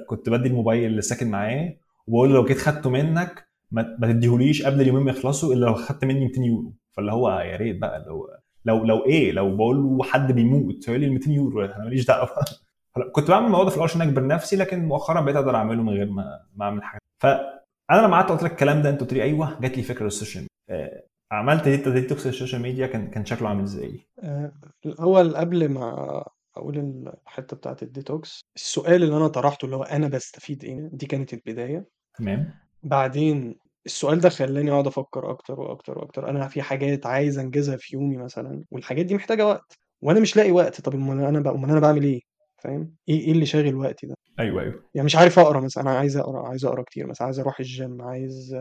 كنت 0.08 0.30
بدي 0.30 0.50
الموبايل 0.50 0.86
اللي 0.86 1.01
ساكن 1.01 1.32
معاه 1.32 1.77
وبقول 2.08 2.30
له 2.30 2.36
لو 2.36 2.46
جيت 2.46 2.58
خدته 2.58 2.89
منك 2.89 3.48
ما 3.72 3.98
تديهوليش 4.08 4.63
قبل 4.66 4.82
اليومين 4.82 5.04
ما 5.04 5.12
يخلصوا 5.12 5.54
إلا 5.54 5.66
لو 5.66 5.74
خدت 5.74 6.06
مني 6.06 6.25
200 6.25 6.42
يورو. 6.42 6.74
فاللي 6.92 7.12
هو 7.12 7.30
يا 7.30 7.58
ريت 7.58 7.77
بقى 7.82 8.06
لو 8.08 8.27
لو 8.68 8.86
لو 8.86 9.06
إيه 9.06 9.32
لو 9.32 9.56
بقول 9.56 9.78
له 9.78 10.04
حد 10.04 10.32
بيموت 10.32 10.88
يقول 10.88 11.00
لي 11.00 11.06
ال 11.06 11.14
200 11.14 11.32
يورو 11.32 11.66
أنا 11.66 11.84
ماليش 11.84 12.06
دعوة. 12.06 12.30
كنت 13.16 13.30
بعمل 13.30 13.46
الموضوع 13.46 13.64
ده 13.64 13.70
في 13.70 13.76
الأول 13.76 13.90
عشان 13.90 14.02
أجبر 14.02 14.28
نفسي 14.28 14.56
لكن 14.56 14.86
مؤخرا 14.86 15.22
بقيت 15.22 15.36
أقدر 15.36 15.56
أعمله 15.56 15.84
من 15.84 15.90
غير 15.90 16.10
ما 16.10 16.46
ما 16.56 16.66
أعمل 16.66 16.84
حاجة. 16.84 17.02
فانا 17.22 18.02
لما 18.06 18.16
قعدت 18.16 18.30
قلت 18.30 18.44
لك 18.44 18.52
الكلام 18.52 18.82
ده 18.82 18.90
أنت 18.90 19.02
قلت 19.02 19.14
لي 19.14 19.24
أيوه 19.24 19.60
جات 19.62 19.78
لي 19.78 19.84
فكرة 19.84 20.04
لل 20.04 20.15
social 20.15 20.48
media. 20.70 20.86
آه، 20.86 21.04
عملت 21.32 21.68
دي 21.68 21.78
detox 21.78 22.28
ال 22.28 22.32
social 22.32 22.62
media 22.62 22.88
كان 22.88 23.08
كان 23.08 23.26
شكله 23.26 23.50
عامل 23.50 23.64
إزاي؟ 23.64 24.08
آه، 24.24 24.52
الأول 24.86 25.36
قبل 25.36 25.70
ما 25.70 26.24
أقول 26.58 27.04
الحتة 27.28 27.58
بتاعة 27.58 27.78
الديتوكس 27.82 28.42
السؤال 28.56 29.04
اللي 29.04 29.18
أنا 29.18 29.28
طرحته 29.28 29.66
اللي 29.66 29.76
هو 29.76 29.84
أنا 29.84 30.08
بستفيد 30.08 30.64
إيه؟ 30.64 30.90
دي 30.94 31.06
كانت 31.06 31.34
البداية. 31.34 31.86
تمام. 32.18 32.54
بعدين 32.84 33.56
السؤال 33.88 34.20
ده 34.20 34.29
خلاني 34.29 34.72
أقعد 34.72 34.88
أفكر 34.88 35.32
أكتر 35.32 35.60
وأكتر 35.60 36.00
وأكتر 36.00 36.29
أنا 36.29 36.48
في 36.48 36.62
حاجات 36.62 37.06
عايز 37.06 37.39
أنجزها 37.39 37.77
في 37.77 37.96
يومي 37.96 38.17
مثلا 38.17 38.63
والحاجات 38.72 39.06
دي 39.06 39.15
محتاجة 39.15 39.48
وقت 39.48 39.77
وأنا 40.01 40.20
مش 40.20 40.36
لاقي 40.38 40.51
وقت 40.51 40.82
طب 40.82 40.94
أمال 40.96 41.25
أنا 41.25 41.39
بقى 41.39 41.53
أمال 41.56 41.70
أنا 41.70 41.79
بعمل 41.79 42.03
إيه؟ 42.03 42.22
فاهم؟ 42.63 42.96
إيه 43.10 43.20
إيه 43.20 43.32
اللي 43.32 43.46
شاغل 43.46 43.75
وقتي 43.75 44.08
ده؟ 44.08 44.15
أيوه 44.39 44.62
أيوه 44.62 44.84
يعني 44.96 45.06
مش 45.06 45.15
عارف 45.15 45.39
أقرأ 45.39 45.60
مثلا 45.60 45.84
أنا 45.84 45.98
عايز 45.98 46.17
أقرأ 46.17 46.48
عايز 46.48 46.65
أقرأ 46.65 46.82
كتير 46.84 47.08
مثلا 47.08 47.25
عايز 47.25 47.39
أروح 47.39 47.60
الجيم 47.60 48.01
عايز 48.01 48.53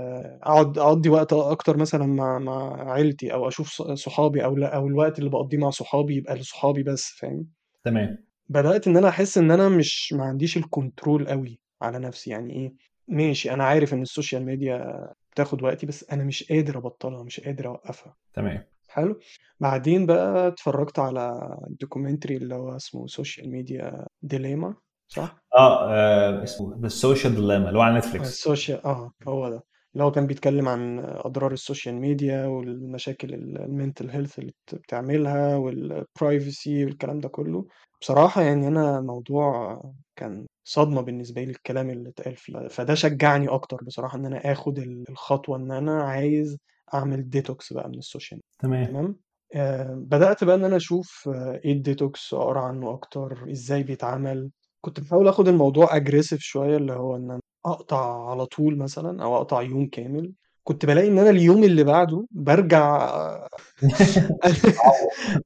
أقعد 0.42 0.78
أقضي 0.78 1.08
وقت 1.08 1.32
أكتر 1.32 1.76
مثلا 1.76 2.06
مع 2.06 2.38
مع 2.38 2.90
عيلتي 2.92 3.32
أو 3.32 3.48
أشوف 3.48 3.68
ص- 3.68 3.82
صحابي 3.82 4.44
أو 4.44 4.56
لأ 4.56 4.76
أو 4.76 4.86
الوقت 4.86 5.18
اللي 5.18 5.30
بقضيه 5.30 5.58
مع 5.58 5.70
صحابي 5.70 6.16
يبقى 6.16 6.34
لصحابي 6.36 6.82
بس 6.82 7.04
فاهم؟ 7.18 7.46
تمام 7.84 8.18
بدأت 8.48 8.86
إن 8.86 8.96
أنا 8.96 9.08
أحس 9.08 9.38
إن 9.38 9.50
أنا 9.50 9.68
مش 9.68 10.12
ما 10.12 10.24
عنديش 10.24 10.56
ال 10.56 10.65
control 10.65 11.28
قوي 11.28 11.60
على 11.82 11.98
نفسي 11.98 12.30
يعني 12.30 12.52
إيه 12.52 12.74
ماشي 13.08 13.50
أنا 13.50 13.64
عارف 13.64 13.94
إن 13.94 14.02
ال 14.02 14.08
social 14.08 14.44
media 14.44 15.06
بتاخد 15.32 15.62
وقتي 15.62 15.86
بس 15.86 16.10
أنا 16.12 16.24
مش 16.24 16.52
قادر 16.52 16.78
أبطلها 16.78 17.22
مش 17.22 17.40
قادر 17.40 17.66
أوقفها. 17.66 18.16
تمام. 18.34 18.64
حلو. 18.88 19.18
بعدين 19.60 20.06
بقى 20.06 20.48
اتفرجت 20.48 20.98
على 20.98 21.56
ال 21.70 21.76
documentary 21.76 22.36
اللي 22.36 22.54
هو 22.54 22.76
اسمه 22.76 23.06
social 23.06 23.50
media 23.50 24.06
dilemma 24.22 24.74
صح؟ 25.08 25.36
آه, 25.56 25.90
آه 25.92 26.42
اسمه 26.42 26.78
The 26.80 26.88
Social 26.88 27.34
Dilemma 27.34 27.68
اللي 27.68 27.78
هو 27.78 27.82
على 27.82 27.94
آه، 27.94 27.98
نتفليكس 27.98 28.26
ال 28.28 28.36
social 28.36 28.84
آه 28.86 29.12
هو 29.28 29.48
ده. 29.50 29.62
اللي 29.94 30.04
هو 30.04 30.10
كان 30.10 30.26
بيتكلم 30.26 30.68
عن 30.68 30.98
أضرار 31.00 31.52
ال 31.52 31.58
social 31.58 31.94
media 31.94 32.46
والمشاكل 32.46 33.34
ال 33.34 33.45
mental 33.45 34.10
health 34.10 34.38
اللي 34.38 34.52
بت- 34.66 34.74
بتعملها 34.74 35.56
وال 35.56 35.85
privacy 35.85 36.84
والكلام 36.84 37.18
ده 37.20 37.28
كله. 37.28 37.66
بصراحة 38.00 38.42
يعني 38.42 38.68
أنا 38.68 38.98
الموضوع 38.98 39.82
كان 40.16 40.46
صدمة 40.68 41.00
بالنسبة 41.00 41.44
لي 41.44 41.50
الكلام 41.50 41.90
اللي 41.90 42.08
اتقال 42.08 42.36
فيه. 42.36 42.68
فده 42.68 42.94
شجعني 42.94 43.48
أكتر 43.48 43.76
بصراحة 43.84 44.18
إن 44.18 44.26
أنا 44.26 44.52
آخد 44.52 44.78
ال- 44.78 45.04
الخطوة 45.10 45.56
إن 45.56 45.72
أنا 45.72 46.02
عايز 46.02 46.56
أعمل 46.94 47.30
ديتوكس 47.30 47.72
بقى 47.72 47.88
من 47.88 47.98
ال 47.98 48.04
social 48.04 48.40
media. 48.64 48.86
تمام. 48.86 49.00
تمام؟ 49.02 49.16
آه 49.54 49.94
بدأت 49.94 50.44
بقى 50.44 50.56
إن 50.56 50.64
أنا 50.64 50.76
أشوف 50.76 51.28
آه، 51.34 51.60
إيه 51.64 51.72
الديتوكس 51.72 52.34
أقرأ 52.34 52.60
عنه 52.60 52.90
أكتر 52.94 53.50
إزاي 53.50 53.82
بيتعمل. 53.82 54.50
كنت 54.80 55.00
بحاول 55.00 55.28
آخد 55.28 55.48
الموضوع 55.48 55.96
aggressive 55.96 56.40
شوية 56.40 56.76
اللي 56.76 56.92
هو 56.92 57.16
إن 57.16 57.30
أنا 57.30 57.40
أقطع 57.66 58.30
على 58.30 58.46
طول 58.46 58.78
مثلا 58.78 59.22
أو 59.22 59.36
أقطع 59.36 59.62
يوم 59.62 59.86
كامل. 59.88 60.32
كنت 60.64 60.86
بلاقي 60.86 61.08
إن 61.08 61.18
أنا 61.18 61.30
اليوم 61.30 61.64
اللي 61.64 61.84
بعده 61.84 62.26
برجع 62.30 63.10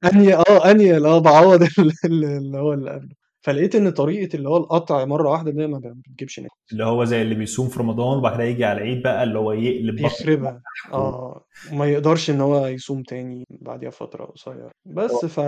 اني 0.04 0.35
آه 0.38 0.70
اني 0.70 0.96
آه 1.06 1.18
بعوض 1.18 1.62
ال- 1.62 1.92
ال- 2.04 2.24
اللي 2.24 2.59
هو 2.59 2.72
اللي 2.72 2.90
قبله. 2.90 3.19
فلقيت 3.42 3.74
إن 3.74 3.90
طريقة 3.90 4.37
اللي 4.37 4.48
هو 4.48 4.57
القطع 4.57 5.05
مرة 5.05 5.31
واحدة 5.31 5.50
ده 5.50 5.66
ما 5.66 5.79
بتجيبش 5.79 6.38
نتيجة. 6.40 6.50
اللي 6.72 6.85
هو 6.85 7.05
زي 7.05 7.22
اللي 7.22 7.35
بيصوم 7.35 7.68
في 7.68 7.81
رمضان 7.81 8.18
وبعد 8.18 8.35
كده 8.35 8.44
يجي 8.44 8.64
على 8.64 8.79
العيد 8.79 9.03
بقى 9.03 9.22
اللي 9.22 9.38
هو 9.38 9.53
يقلب 9.53 10.00
تحت 10.03 10.22
آه. 10.92 11.44
ما 11.72 11.87
يقدرش 11.87 12.31
إن 12.31 12.40
هو 12.40 12.66
يصوم 12.66 13.03
تاني 13.03 13.44
بعدها 13.50 13.90
فتره 13.90 14.24
قصيرة. 14.24 14.70
بس 14.85 15.24
ف 15.24 15.40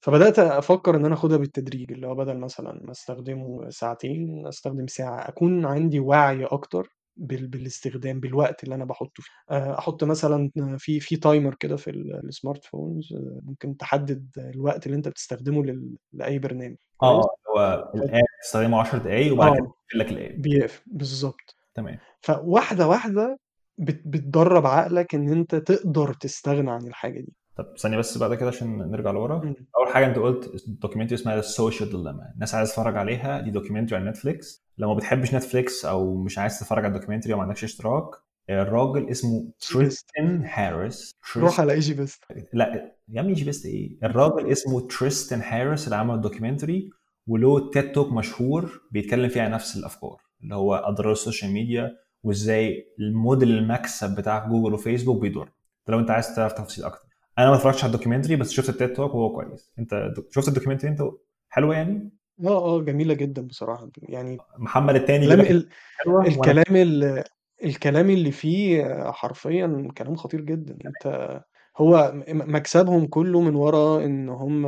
فبدأت 0.00 0.38
أفكر 0.38 0.96
إن 0.96 1.04
أنا 1.04 1.14
أخدها 1.14 1.36
بالتدريج 1.36 1.92
اللي 1.92 2.06
هو 2.06 2.14
بدل 2.14 2.38
مثلا 2.38 2.80
ما 2.84 2.90
أستخدمه 2.90 3.70
ساعتين 3.70 4.46
أستخدم 4.46 4.86
ساعة 4.86 5.28
أكون 5.28 5.66
عندي 5.66 6.00
وعي 6.00 6.44
أكتر. 6.44 6.97
بالاستخدام 7.18 8.20
بالوقت 8.20 8.64
اللي 8.64 8.74
أنا 8.74 8.84
بحطه 8.84 9.22
فيه 9.22 9.30
آه، 9.56 9.78
أحط 9.78 10.04
مثلا 10.04 10.50
في 10.78 11.00
في 11.00 11.16
timer 11.16 11.54
كده 11.54 11.76
في 11.76 11.90
ال- 11.90 12.20
ال 12.28 12.34
smart 12.34 12.64
phones 12.64 13.12
آه، 13.12 13.40
ممكن 13.44 13.76
تحدد 13.76 14.28
الوقت 14.38 14.86
اللي 14.86 14.96
أنت 14.96 15.08
بتستخدمه. 15.08 15.88
لأي 16.12 16.38
برنامج. 16.38 16.76
آه 17.02 17.22
هو 17.56 17.90
ال 17.94 18.01
app 18.01 18.22
تستخدمه 18.42 18.80
10 18.80 18.98
دقايق 18.98 19.32
وبعد 19.32 19.52
كده 19.56 19.64
آه 19.64 19.68
يقفل 19.94 19.98
لك 19.98 20.12
ال 20.12 20.18
app. 20.18 20.42
بيقفل. 20.42 20.82
بالظبط. 20.86 21.56
تمام. 21.74 21.98
فواحدة 22.20 22.88
واحدة 22.88 23.38
بت 23.78 24.02
بتدرّب 24.06 24.66
عقلك 24.66 25.14
إن 25.14 25.28
أنت 25.32 25.54
تقدر 25.54 26.12
تستغنى 26.14 26.70
عن 26.70 26.86
الحاجة 26.86 27.20
دي. 27.20 27.32
طب 27.56 27.74
ثانية 27.78 27.96
بس 27.96 28.18
بقى 28.18 28.36
كده 28.36 28.48
عشان 28.48 28.78
نرجع 28.78 29.10
لورا. 29.10 29.42
إمم. 29.42 29.54
أول 29.78 29.88
حاجة 29.94 30.06
أنت 30.06 30.16
قلت 30.18 30.50
documentary 30.68 31.14
اسمها 31.14 31.38
ال 31.38 31.45
Social 31.45 31.88
Dilemma 31.90 32.30
الناس 32.34 32.54
عايزة 32.54 32.70
تتفرج 32.72 32.96
عليها. 32.96 33.40
دي 33.40 33.50
documentary 33.50 33.96
على 34.00 34.10
نتفليكس 34.10 34.67
لو 34.78 34.88
ما 34.88 34.94
بتحبش 34.94 35.34
نتفليكس 35.34 35.84
أو 35.84 36.14
مش 36.16 36.38
عايز 36.38 36.58
تتفرج 36.58 36.84
على 36.84 36.94
ال 36.94 36.97
documentary 36.97 37.32
أو 37.32 37.38
ما 37.38 37.42
عندكش 37.42 37.64
اشتراك 37.64 38.04
الراجل 38.50 39.08
اسمه. 39.08 39.52
تريستن 39.72 40.44
هاريس. 40.44 41.14
روح 41.36 41.60
على 41.60 41.72
إيجي 41.72 41.94
بيست. 41.94 42.24
لا 42.52 42.94
يا 43.08 43.20
عم 43.20 43.30
إيجي 43.30 43.44
بيست 43.44 43.66
إيه؟ 43.66 43.98
الراجل 44.04 44.52
اسمه 44.52 44.80
تريستن 44.80 45.40
هاريس 45.40 45.84
اللي 45.84 45.96
عمل 45.96 46.14
ال 46.14 46.20
documentary 46.20 46.90
وله 47.26 47.70
TED 47.70 47.92
talk 47.92 48.12
مشهور 48.12 48.80
بيتكلم 48.90 49.28
فيه 49.28 49.42
عن 49.42 49.50
نفس 49.50 49.76
الأفكار 49.76 50.16
اللي 50.42 50.54
هو 50.54 50.74
اضرار 50.74 51.12
السوشيال 51.12 51.50
ميديا 51.52 51.96
وإزاي 52.22 52.94
الموديل 53.00 53.50
المكسب 53.58 54.14
بتاع 54.16 54.48
جوجل 54.48 54.74
وفيسبوك 54.74 55.20
بيضر 55.20 55.44
ده 55.86 55.94
لو 55.94 55.98
أنت 56.00 56.10
عايز 56.10 56.34
تعرف 56.34 56.52
تفاصيل 56.52 56.84
أكتر. 56.84 57.08
أنا 57.38 57.50
ما 57.50 57.56
اتفرجتش 57.56 57.84
على 57.84 57.92
ال 57.92 57.96
documentary 57.96 58.36
بس 58.36 58.50
شفت 58.50 58.68
ال 58.68 58.74
TED 58.74 58.92
talk 58.92 59.14
وهو 59.14 59.32
كويس. 59.34 59.72
أنت 59.78 60.14
شفت 60.30 60.48
ال 60.48 60.51
documentary؟ 60.51 60.90
أنت 60.90 61.02
حلوة 61.48 61.74
يعني؟ 61.74 62.10
آه، 62.44 62.76
آه، 62.76 62.82
جميلة 62.82 63.14
جدًا 63.14 63.42
بصراحة. 63.42 63.88
يعني 64.02 64.38
محمد 64.58 64.94
التاني 64.94 65.26
كلام 65.26 65.40
بيقول 65.40 65.58
لك 65.58 65.66
ال 65.66 65.68
وأنا 66.12 66.28
الكلام 66.28 66.76
ال 66.76 67.24
الكلام 67.64 68.10
اللي 68.10 68.30
فيه 68.32 68.84
حرفيًا 69.12 69.88
كلام 69.98 70.16
خطير 70.16 70.40
جدًا. 70.40 70.78
أنت 70.86 71.40
هو 71.76 72.12
م 72.14 72.54
مكسبهم 72.56 73.06
كله 73.06 73.40
من 73.40 73.54
ورا 73.54 74.04
إن 74.04 74.28
هم 74.28 74.62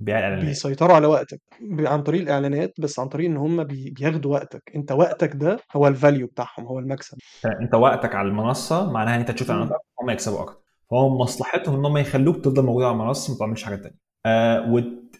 بيع 0.00 0.18
الإعلانات 0.18 0.44
بيسيطروا 0.46 0.94
على 0.96 1.06
وقتك 1.06 1.40
ب 1.60 1.86
عن 1.86 2.02
طريق 2.02 2.20
الإعلانات، 2.22 2.74
بس 2.80 2.98
عن 3.00 3.08
طريق 3.08 3.30
إن 3.30 3.36
هم 3.36 3.64
بي 3.64 3.90
بياخدوا 3.90 4.32
وقتك. 4.32 4.62
أنت 4.76 4.92
وقتك 4.92 5.30
ده 5.36 5.58
هو 5.76 5.94
الvalue 5.94 6.24
بتاعهم، 6.24 6.66
هو 6.66 6.78
المكسب. 6.78 7.18
أنت 7.60 7.74
وقتك 7.74 8.14
على 8.14 8.28
المنصة 8.28 8.90
معناها 8.92 9.14
إن 9.14 9.20
أنت 9.20 9.30
تشوف 9.30 9.50
إمم. 9.50 9.62
أكتر 9.62 9.76
هم 10.02 10.10
يكسبوا 10.10 10.40
أكتر 10.42 10.60
فهو 10.90 11.18
مصلحتهم 11.18 11.74
إن 11.78 11.84
هم 11.84 11.96
يخلوك 11.96 12.36
تفضل 12.36 12.64
موجود 12.64 12.82
على 12.84 12.92
المنصة 12.92 13.32
ما 13.32 13.38
تعملش 13.38 13.62
حاجة 13.64 13.76
تانية 13.76 13.96
آه 14.26 14.72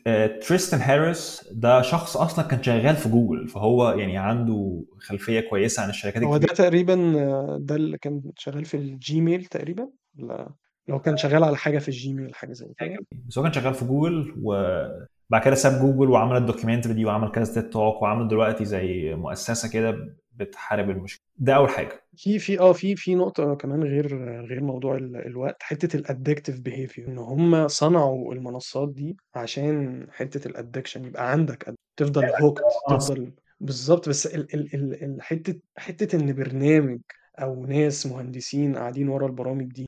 وتريستن 0.06 0.78
هاريس 0.78 1.48
ده 1.52 1.82
شخص 1.82 2.16
أصلا 2.16 2.44
كان 2.44 2.62
شغال 2.62 2.96
في 2.96 3.08
جوجل 3.08 3.48
فهو 3.48 3.90
يعني 3.90 4.18
عنده 4.18 4.84
خلفية 4.98 5.40
كويسة 5.40 5.82
عن 5.82 5.90
الشركات 5.90 6.22
هو 6.22 6.36
ده 6.36 6.46
تقريبا 6.46 7.20
آه، 7.20 7.58
ده 7.60 7.74
اللي 7.74 7.98
كان 7.98 8.22
شغال 8.36 8.64
في 8.64 8.76
الجيميل 8.76 9.44
تقريبا؟ 9.44 9.88
لا 10.16 10.54
لو 10.88 10.98
كان 10.98 11.16
شغال 11.16 11.44
على 11.44 11.56
حاجة 11.56 11.78
في 11.78 11.88
الجيميل 11.88 12.34
حاجة 12.34 12.52
زي 12.52 12.66
كده؟ 12.78 12.98
بس 13.28 13.38
هو 13.38 13.44
كان 13.44 13.52
شغال 13.52 13.74
في 13.74 13.84
جوجل 13.84 14.34
وبعد 14.42 15.42
كده 15.44 15.54
ساب 15.54 15.80
جوجل 15.80 16.10
وعمل 16.10 16.36
ال 16.36 16.41
documentary 16.41 16.94
دي 16.94 17.04
وعمل 17.04 17.30
كذا 17.30 17.54
TED 17.54 17.70
talk 17.70 18.02
وعمل 18.02 18.28
دلوقتي 18.28 18.64
زي 18.64 19.14
مؤسسة 19.14 19.70
كده 19.70 19.96
بتحارب 20.40 20.90
المشكلة. 20.90 21.24
ده 21.36 21.56
أول 21.56 21.68
حاجة. 21.68 22.02
في 22.16 22.38
في 22.38 22.60
آه 22.60 22.72
في 22.72 22.96
في 22.96 23.14
نقطة 23.14 23.54
كمان 23.54 23.82
غير 23.82 24.06
غير 24.46 24.62
موضوع 24.62 24.96
ال- 24.96 25.16
الوقت 25.26 25.62
حتة 25.62 25.96
ال 25.96 26.03
addictive 26.03 26.60
behavior 26.60 27.08
إن 27.08 27.18
هم 27.18 27.68
صنعوا 27.68 28.34
المنصات 28.34 28.88
دي 28.88 29.16
عشان 29.34 30.06
حتة 30.10 30.48
ال 30.48 30.54
addiction 30.54 31.04
يبقى 31.04 31.30
عندك 31.32 31.74
تفضل 31.96 32.24
hooked 32.42 32.62
تفضل 32.88 33.32
بالظبط. 33.60 34.08
بس 34.08 34.26
ال 34.26 34.54
ال 34.54 34.74
ال 34.74 35.04
ال 35.04 35.22
حتة 35.22 35.60
حتة 35.76 36.16
إن 36.16 36.32
برنامج 36.32 37.00
أو 37.38 37.66
ناس 37.66 38.06
مهندسين 38.06 38.76
قاعدين 38.76 39.08
ورا 39.08 39.26
البرامج 39.26 39.72
دي 39.72 39.86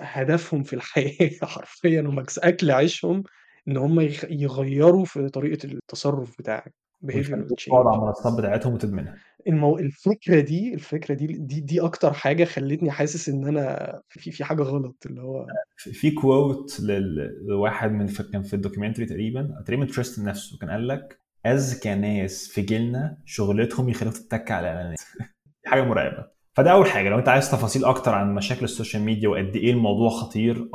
هدفهم 0.00 0.62
في 0.62 0.72
الحياة 0.72 1.30
حرفيا 1.42 2.00
ومكس 2.02 2.38
أكل 2.38 2.70
عيشهم 2.70 3.22
إن 3.68 3.76
هم 3.76 4.00
يغيروا 4.30 5.04
في 5.04 5.28
طريقة 5.28 5.66
التصرف 5.66 6.38
بتاعك 6.38 6.74
ويخلوك 7.02 7.60
تقعد 7.60 7.86
على 7.86 7.96
المنصات 7.96 8.32
بتاعتهم 8.38 8.74
وتدمنها. 8.74 9.16
المو... 9.48 9.78
الفكرة 9.78 10.40
دي 10.40 10.74
الفكرة 10.74 11.14
دي 11.14 11.26
دي 11.26 11.60
دي 11.60 11.80
أكتر 11.80 12.12
حاجة 12.12 12.44
خلتني 12.44 12.90
حاسس 12.90 13.28
إن 13.28 13.48
أنا 13.48 14.00
في 14.08 14.30
في 14.30 14.44
حاجة 14.44 14.62
غلط 14.62 15.06
اللي 15.06 15.22
هو 15.22 15.46
في 15.76 16.10
quote 16.10 16.80
لواحد 17.48 17.92
من 17.92 18.08
كان 18.08 18.42
في 18.42 18.54
ال 18.54 18.58
documentary 18.58 19.06
تقريبا 19.06 19.62
تقريبا 19.64 19.84
تريستن 19.84 20.24
نفسه 20.24 20.58
كان 20.58 20.70
قال 20.70 20.88
لك 20.88 21.18
اذكى 21.46 21.94
ناس 21.94 22.48
في 22.48 22.62
جيلنا 22.62 23.18
شغلتهم 23.24 23.88
يخلوك 23.88 24.14
تتك 24.14 24.50
على 24.50 24.70
الاعلانات 24.70 24.98
حاجة 25.66 25.82
مرعبة. 25.82 26.26
فده 26.54 26.72
أول 26.72 26.86
حاجة. 26.86 27.08
لو 27.08 27.18
أنت 27.18 27.28
عايز 27.28 27.50
تفاصيل 27.50 27.84
أكتر 27.84 28.14
عن 28.14 28.34
مشاكل 28.34 28.64
ال 28.64 28.69
social 28.69 29.02
media 29.02 29.28
وقد 29.28 29.56
إيه 29.56 29.70
الموضوع 29.72 30.08
خطير 30.10 30.68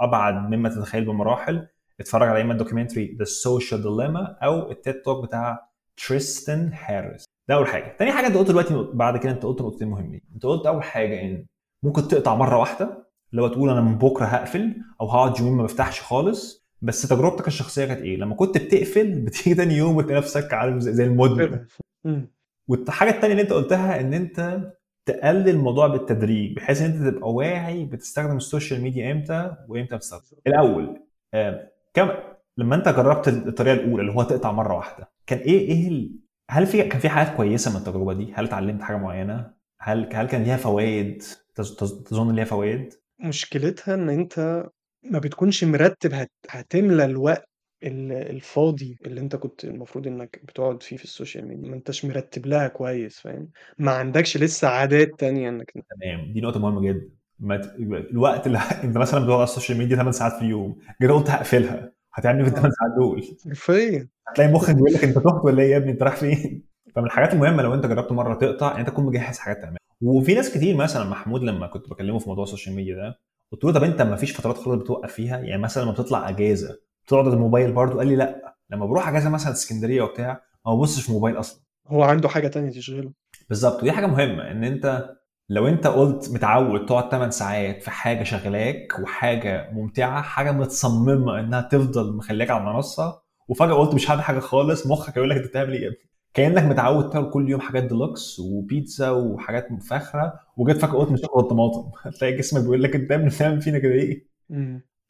أبعد 0.00 0.34
مما 0.34 0.68
تتخيل 0.68 1.04
بمراحل 1.04 1.68
اتفرج 2.00 2.28
على 2.28 2.42
إما 2.42 2.52
ال 2.52 2.57
documentary 2.57 3.16
The 3.18 3.24
Social 3.24 3.82
Dilemma 3.82 4.38
أو 4.42 4.70
ال 4.70 4.78
TED 4.78 5.02
Talk 5.02 5.26
بتاع 5.26 5.68
تريستن 6.06 6.70
هاريس 6.72 7.24
ده 7.48 7.54
أول 7.54 7.66
حاجة. 7.66 7.96
تاني 7.98 8.12
حاجة 8.12 8.26
أنت 8.26 8.36
قلت 8.36 8.48
دلوقتي 8.48 8.86
بعد 8.94 9.16
كده 9.16 9.32
أنت 9.32 9.42
قلت 9.42 9.62
نقطتين 9.62 9.88
مهمين. 9.88 10.20
أنت 10.34 10.46
قلت 10.46 10.66
أول 10.66 10.82
حاجة 10.82 11.20
إن 11.20 11.46
ممكن 11.82 12.08
تقطع 12.08 12.34
مرة 12.34 12.56
واحدة 12.58 13.06
اللي 13.30 13.42
هو 13.42 13.48
تقول 13.48 13.70
أنا 13.70 13.80
من 13.80 13.98
بكرة 13.98 14.24
هقفل 14.24 14.74
أو 15.00 15.08
هقعد 15.08 15.38
يومين 15.40 15.54
ما 15.54 15.62
بفتحش 15.62 16.00
خالص. 16.00 16.66
بس 16.82 17.02
تجربتك 17.08 17.46
الشخصية 17.46 17.84
كانت 17.84 18.00
إيه؟ 18.00 18.16
لما 18.16 18.34
كنت 18.34 18.58
بتقفل 18.58 19.20
بتيجي 19.20 19.54
تاني 19.54 19.74
يوم 19.74 19.96
وتلاقي 19.96 20.16
نفسك 20.18 20.54
عارف 20.54 20.78
زي 20.78 21.04
المدمن. 21.04 21.64
والحاجة 22.68 23.10
التانية 23.10 23.32
اللي 23.32 23.42
أنت 23.42 23.52
قلتها 23.52 24.00
إن 24.00 24.14
أنت 24.14 24.60
تقلل 25.06 25.48
الموضوع 25.48 25.86
بالتدريج 25.86 26.56
بحيث 26.56 26.82
إن 26.82 26.90
أنت 26.90 27.14
تبقى 27.16 27.32
واعي 27.32 27.84
بتستخدم 27.84 28.36
ال 28.36 28.42
social 28.42 28.80
media 28.80 29.12
إمتى 29.12 29.54
وإمتى 29.68 29.96
بتستخدم. 29.96 30.38
الأول 30.46 31.00
آه، 31.34 31.70
كم 31.94 32.08
لما 32.58 32.76
أنت 32.76 32.88
جربت 32.88 33.28
الطريقة 33.28 33.74
الأولى 33.74 34.00
اللي 34.00 34.12
هو 34.12 34.22
تقطع 34.22 34.52
مرة 34.52 34.74
واحدة 34.76 35.08
كان 35.26 35.38
إيه 35.38 35.68
إيه. 35.68 36.08
هل 36.50 36.66
في 36.66 36.82
كان 36.82 37.00
في 37.00 37.08
حاجات 37.08 37.36
كويسة 37.36 37.70
من 37.70 37.76
التجربة 37.76 38.12
دي؟ 38.12 38.32
هل 38.34 38.44
اتعلمت 38.44 38.82
حاجة 38.82 38.96
معينة؟ 38.96 39.54
هل 39.80 40.08
هل 40.16 40.26
كان 40.26 40.42
ليها 40.42 40.56
فوائد؟ 40.56 41.22
تظ- 41.54 41.76
تظ- 41.76 42.02
تظن 42.02 42.34
ليها 42.34 42.44
فوائد؟ 42.44 42.94
مشكلتها 43.20 43.94
إن 43.94 44.08
أنت 44.08 44.64
ما 45.02 45.18
بتكونش 45.18 45.64
مرتب 45.64 46.14
هت... 46.14 46.30
هتملى 46.50 47.04
الوقت 47.04 47.48
ال- 47.82 48.12
الفاضي 48.12 48.98
اللي 49.06 49.20
أنت 49.20 49.36
كنت 49.36 49.64
المفروض 49.64 50.06
إنك 50.06 50.40
بتقعد 50.44 50.82
فيه 50.82 50.96
في 50.96 51.04
ال 51.04 51.10
social 51.10 51.48
media. 51.48 51.68
ما 51.70 51.76
أنتش 51.76 52.04
مرتب 52.04 52.46
لها 52.46 52.68
كويس 52.68 53.20
فاهم؟ 53.20 53.48
ما 53.78 53.90
عندكش 53.90 54.36
لسه 54.36 54.68
عادات 54.68 55.20
تانية 55.20 55.48
إنك 55.48 55.70
تمام. 55.70 56.32
دي 56.32 56.40
نقطة 56.40 56.60
مهمة 56.60 56.80
جدا. 56.82 57.10
ما 57.38 57.56
ت... 57.56 57.74
الوقت 58.10 58.46
اللي 58.46 58.58
أنت 58.84 58.96
مثلا 58.98 59.20
بتقعد 59.20 59.34
على 59.36 59.44
ال 59.44 59.49
social 59.49 59.78
media 59.78 59.96
8 59.96 60.10
ساعات 60.12 60.32
في 60.32 60.42
اليوم 60.42 60.78
جيت 61.02 61.10
قلت 61.10 61.30
هقفلها 61.30 61.92
هتعمل 62.16 62.38
إيه 62.38 62.44
في 62.44 62.50
الثمان 62.50 62.70
ساعات 62.70 62.92
دول 62.98 63.22
حرفيا. 63.44 64.08
هتلاقي 64.28 64.52
مخك 64.52 64.74
بيقول 64.74 64.92
لك 64.92 65.04
أنت 65.04 65.14
تهت 65.14 65.44
ولا 65.44 65.62
إيه 65.62 65.70
يا 65.70 65.76
ابني؟ 65.76 65.92
أنت 65.92 66.02
رايح 66.02 66.16
فين؟ 66.16 66.62
فمن 66.94 67.04
الحاجات 67.04 67.34
المهمة 67.34 67.62
لو 67.62 67.74
أنت 67.74 67.86
جربت 67.86 68.12
مرة 68.12 68.34
تقطع 68.34 68.74
ان 68.74 68.78
أنت 68.78 68.88
تكون 68.88 69.06
مجهز 69.06 69.38
حاجات 69.38 69.56
تعملها. 69.62 69.78
وفي 70.02 70.34
ناس 70.34 70.54
كتير 70.54 70.76
مثلا 70.76 71.04
محمود 71.04 71.42
لما 71.42 71.66
كنت 71.66 71.90
بكلمه 71.90 72.18
في 72.18 72.28
موضوع 72.28 72.44
ال 72.44 72.49
social 72.49 72.76
media 72.76 72.96
ده 72.96 73.18
قلت 73.52 73.64
له 73.64 73.72
طب 73.72 73.84
أنت 73.84 74.02
ما 74.02 74.16
فيش 74.16 74.36
فترات 74.36 74.56
خالص 74.56 74.82
بتوقف 74.82 75.12
فيها؟ 75.12 75.38
يعني 75.38 75.62
مثلا 75.62 75.82
لما 75.82 75.92
بتطلع 75.92 76.28
أجازة 76.28 76.78
بتقعد 77.06 77.26
الموبايل 77.26 77.72
برضه؟ 77.72 77.98
قال 77.98 78.06
لي 78.06 78.16
لأ. 78.16 78.56
لما 78.70 78.86
بروح 78.86 79.08
أجازة 79.08 79.30
مثلا 79.30 79.52
اسكندرية 79.52 80.02
وبتاع 80.02 80.40
ما 80.66 80.74
ببصش 80.74 81.02
في 81.02 81.08
الموبايل 81.08 81.38
أصلا. 81.38 81.62
هو 81.86 82.02
عنده 82.02 82.28
حاجة 82.28 82.48
تانية 82.48 82.70
تشغله. 82.70 83.12
بالظبط. 83.48 83.82
ودي 83.82 83.92
حاجة 83.92 84.06
مهمة 84.06 84.50
إن 84.50 84.64
أنت 84.64 85.15
لو 85.48 85.68
انت 85.68 85.86
قلت 85.86 86.30
متعود 86.30 86.86
تقعد 86.86 87.10
8 87.10 87.30
ساعات 87.30 87.82
في 87.82 87.90
حاجة 87.90 88.22
شغلاك 88.22 88.98
وحاجة 89.02 89.70
ممتعة 89.72 90.22
حاجة 90.22 90.52
متصممة 90.52 91.40
إنها 91.40 91.60
تفضل 91.60 92.16
مخليك 92.16 92.50
على 92.50 92.60
المنصة 92.70 93.22
وفجأة 93.48 93.74
قلت 93.74 93.94
مش 93.94 94.10
هعمل 94.10 94.22
حاجة 94.22 94.38
خالص 94.38 94.86
مخك 94.86 95.18
هيقول 95.18 95.30
لك 95.30 95.36
أنت 95.36 95.46
بتعمل 95.46 95.72
إيه 95.72 95.82
يا 95.82 95.86
ابني؟ 95.88 95.98
كأنك 96.34 96.62
متعود 96.62 97.10
تاكل 97.10 97.30
كل 97.30 97.50
يوم 97.50 97.60
حاجات 97.60 97.84
ديلوكس 97.84 98.40
وبيتزا 98.40 99.10
وحاجات 99.10 99.68
فاخرة 99.82 100.40
وجيت 100.56 100.76
فجأة 100.78 100.92
قلت 100.92 101.10
مش 101.10 101.20
هاكل 101.24 101.40
الطماطم. 101.40 101.90
هتلاقي 102.02 102.36
جسمك 102.36 102.62
بيقول 102.62 102.82
لك 102.82 102.94
أنت 102.96 103.12
بتعمل 103.12 103.60
فينا 103.60 103.78
كده 103.78 103.92
إيه؟ 103.92 104.26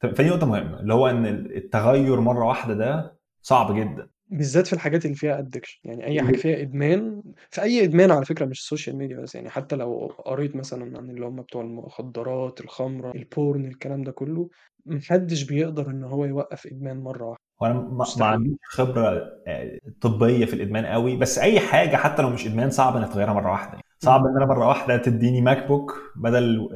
فدي 0.00 0.28
نقطة 0.30 0.46
مهمة 0.46 0.80
اللي 0.80 0.94
هو 0.94 1.06
إن 1.10 1.26
التغير 1.26 2.20
مرة 2.20 2.44
واحدة 2.46 2.74
ده 2.74 3.18
صعب 3.42 3.74
جدا. 3.76 4.08
بالذات 4.28 4.66
في 4.66 4.72
الحاجات 4.72 5.04
اللي 5.04 5.16
فيها 5.16 5.38
addiction 5.38 5.80
يعني 5.84 6.06
أي 6.06 6.22
حاجة 6.22 6.36
فيها 6.36 6.60
إدمان 6.60 7.22
في 7.50 7.62
أي 7.62 7.84
إدمان 7.84 8.10
على 8.10 8.24
فكرة 8.24 8.46
مش 8.46 8.60
ال 8.60 8.65
social 8.65 8.96
media 8.96 9.20
بس 9.20 9.34
يعني 9.34 9.50
حتى 9.50 9.76
لو 9.76 10.06
قريت 10.06 10.56
مثلا 10.56 10.98
عن 10.98 11.10
اللي 11.10 11.26
هم 11.26 11.42
بتوع 11.42 11.62
المخدرات 11.62 12.60
الخمرة 12.60 13.12
ال 13.14 13.24
porn 13.24 13.64
الكلام 13.64 14.02
ده 14.02 14.12
كله 14.12 14.48
محدش 14.86 15.42
بيقدر 15.42 15.90
إن 15.90 16.04
هو 16.04 16.24
يوقف 16.24 16.66
إدمان 16.66 16.96
مرة 17.00 17.24
واحدة. 17.24 17.42
وأنا 17.60 17.74
ما 18.18 18.26
عنديش 18.26 18.56
خبرة 18.64 19.22
آه، 19.46 19.78
طبية 20.00 20.46
في 20.46 20.54
الإدمان 20.54 20.86
قوي 20.86 21.16
بس 21.16 21.38
أي 21.38 21.60
حاجة 21.60 21.96
حتى 21.96 22.22
لو 22.22 22.30
مش 22.30 22.46
إدمان 22.46 22.70
صعب 22.70 22.96
إنك 22.96 23.12
تغيرها 23.12 23.32
مرة 23.32 23.50
واحدة. 23.50 23.80
صعب. 23.98 24.20
إن 24.26 24.36
أنا 24.36 24.46
مرة 24.46 24.68
واحدة 24.68 24.96
تديني 24.96 25.40
ماك 25.40 25.66
بوك 25.66 26.12
بدل 26.16 26.68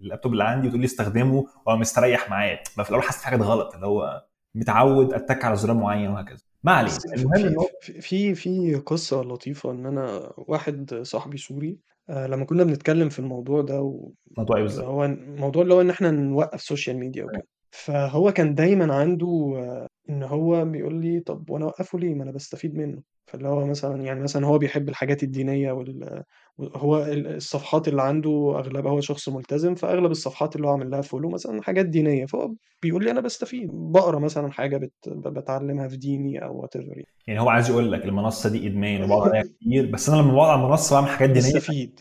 اللابتوب 0.00 0.32
اللي 0.32 0.44
عندي 0.44 0.66
وتقول 0.66 0.80
لي 0.80 0.84
استخدمه 0.86 1.46
وابقى 1.58 1.78
مستريح 1.78 2.30
معاه. 2.30 2.58
ما 2.78 2.84
في 2.84 2.90
الأول 2.90 3.04
حاسس 3.04 3.18
في 3.18 3.26
حاجة 3.26 3.42
غلط 3.42 3.74
اللي 3.74 3.86
هو 3.86 4.24
متعود 4.54 5.12
اتك 5.14 5.44
على 5.44 5.56
زرار 5.56 5.76
معين 5.76 6.10
وهكذا. 6.10 6.45
ما 6.66 6.72
علينا. 6.72 6.96
بس 6.96 7.06
المهم 7.06 7.34
في 7.42 7.48
ان 7.48 7.56
هو 7.58 7.66
في 7.80 8.00
في 8.00 8.34
في 8.34 8.74
قصة 8.74 9.22
لطيفة 9.22 9.70
إن 9.70 9.86
أنا 9.86 10.32
واحد 10.36 10.94
صاحبي 11.02 11.36
sorry 11.36 11.78
آه، 12.10 12.26
لما 12.26 12.44
كنا 12.44 12.64
بنتكلم 12.64 13.08
في 13.08 13.18
الموضوع 13.18 13.62
ده 13.62 13.82
و- 13.82 14.12
موضوع 14.38 14.56
إيه 14.56 14.62
بالظبط؟ 14.62 14.84
هو 14.84 15.04
الموضوع 15.04 15.62
اللي 15.62 15.74
هو 15.74 15.80
إن 15.80 15.90
إحنا 15.90 16.10
نوقف 16.10 16.60
social 16.62 16.96
media 16.96 17.24
وكده. 17.24 17.46
فهو 17.70 18.32
كان 18.32 18.54
دايما 18.54 18.94
عنده 18.94 19.26
آه، 19.56 19.86
إن 20.10 20.22
هو 20.22 20.64
بيقول 20.64 21.00
لي 21.00 21.20
طب 21.20 21.50
وأنا 21.50 21.64
أوقفه 21.64 21.98
ليه؟ 21.98 22.14
ما 22.14 22.22
أنا 22.24 22.32
بستفيد 22.32 22.74
منه. 22.74 23.02
فاللي 23.26 23.48
هو 23.48 23.66
مثلا 23.66 24.02
يعني 24.02 24.20
مثلا 24.20 24.46
هو 24.46 24.58
بيحب 24.58 24.88
الحاجات 24.88 25.22
الدينية 25.22 25.72
وال 25.72 26.22
هو 26.60 27.02
ال- 27.04 27.26
الصفحات 27.36 27.88
اللي 27.88 28.02
عنده 28.02 28.54
اغلبها 28.58 28.92
هو 28.92 29.00
شخص 29.00 29.28
ملتزم 29.28 29.74
فأغلب 29.74 30.10
الصفحات 30.10 30.56
اللي 30.56 30.66
هو 30.66 30.70
عامل 30.72 30.90
لها 30.90 31.00
follow 31.00 31.28
مثلا 31.30 31.62
حاجات 31.62 31.86
دينية 31.86 32.26
فهو 32.26 32.52
بيقول 32.82 33.04
لي 33.04 33.10
أنا 33.10 33.20
بستفيد 33.20 33.68
بقرأ 33.72 34.18
مثلا 34.18 34.52
حاجة 34.52 34.76
بت... 34.76 34.92
بتعلمها 35.08 35.88
في 35.88 35.96
ديني 35.96 36.44
أو 36.44 36.60
whatever 36.60 37.02
يعني 37.26 37.40
هو 37.40 37.48
عايز 37.48 37.70
يقول 37.70 37.92
لك 37.92 38.04
المنصة 38.04 38.50
دي 38.50 38.66
إدمان 38.66 39.02
وبقعد 39.02 39.28
عليها 39.28 39.42
كتير 39.60 39.86
بس 39.90 40.08
أنا 40.08 40.22
لما 40.22 40.34
بقعد 40.34 40.50
على 40.50 40.64
المنصه 40.64 40.96
بعمل 40.96 41.08
حاجات 41.08 41.30
دينية 41.30 41.46
بستفيد. 41.54 42.00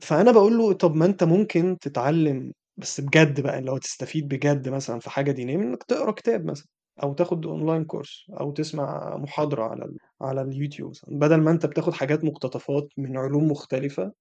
فأنا 0.00 0.32
بقول 0.32 0.58
له 0.58 0.72
طب 0.72 0.94
ما 0.94 1.06
أنت 1.06 1.24
ممكن 1.24 1.76
تتعلم 1.80 2.52
بس 2.76 3.00
بجد 3.00 3.40
بقى 3.40 3.58
اللي 3.58 3.70
هو 3.70 3.78
تستفيد 3.78 4.28
بجد 4.28 4.68
مثلا 4.68 5.00
في 5.00 5.10
حاجة 5.10 5.32
دينية 5.32 5.56
من 5.56 5.66
إنك 5.66 5.82
تقرأ 5.82 6.12
كتاب 6.12 6.44
مثلا. 6.44 6.66
أو 7.02 7.12
تاخد 7.14 7.46
online 7.46 7.84
course 7.84 8.26
أو 8.40 8.50
تسمع 8.52 9.16
محاضرة 9.16 9.62
على 9.64 9.84
ال... 9.84 9.96
على 10.20 10.42
اليوتيوب. 10.42 10.92
بدل 11.08 11.36
ما 11.36 11.50
أنت 11.50 11.66
بتاخد 11.66 11.92
حاجات 11.92 12.24
مقتطفات 12.24 12.88
من 12.96 13.16
علوم 13.16 13.50
مختلفة 13.50 14.12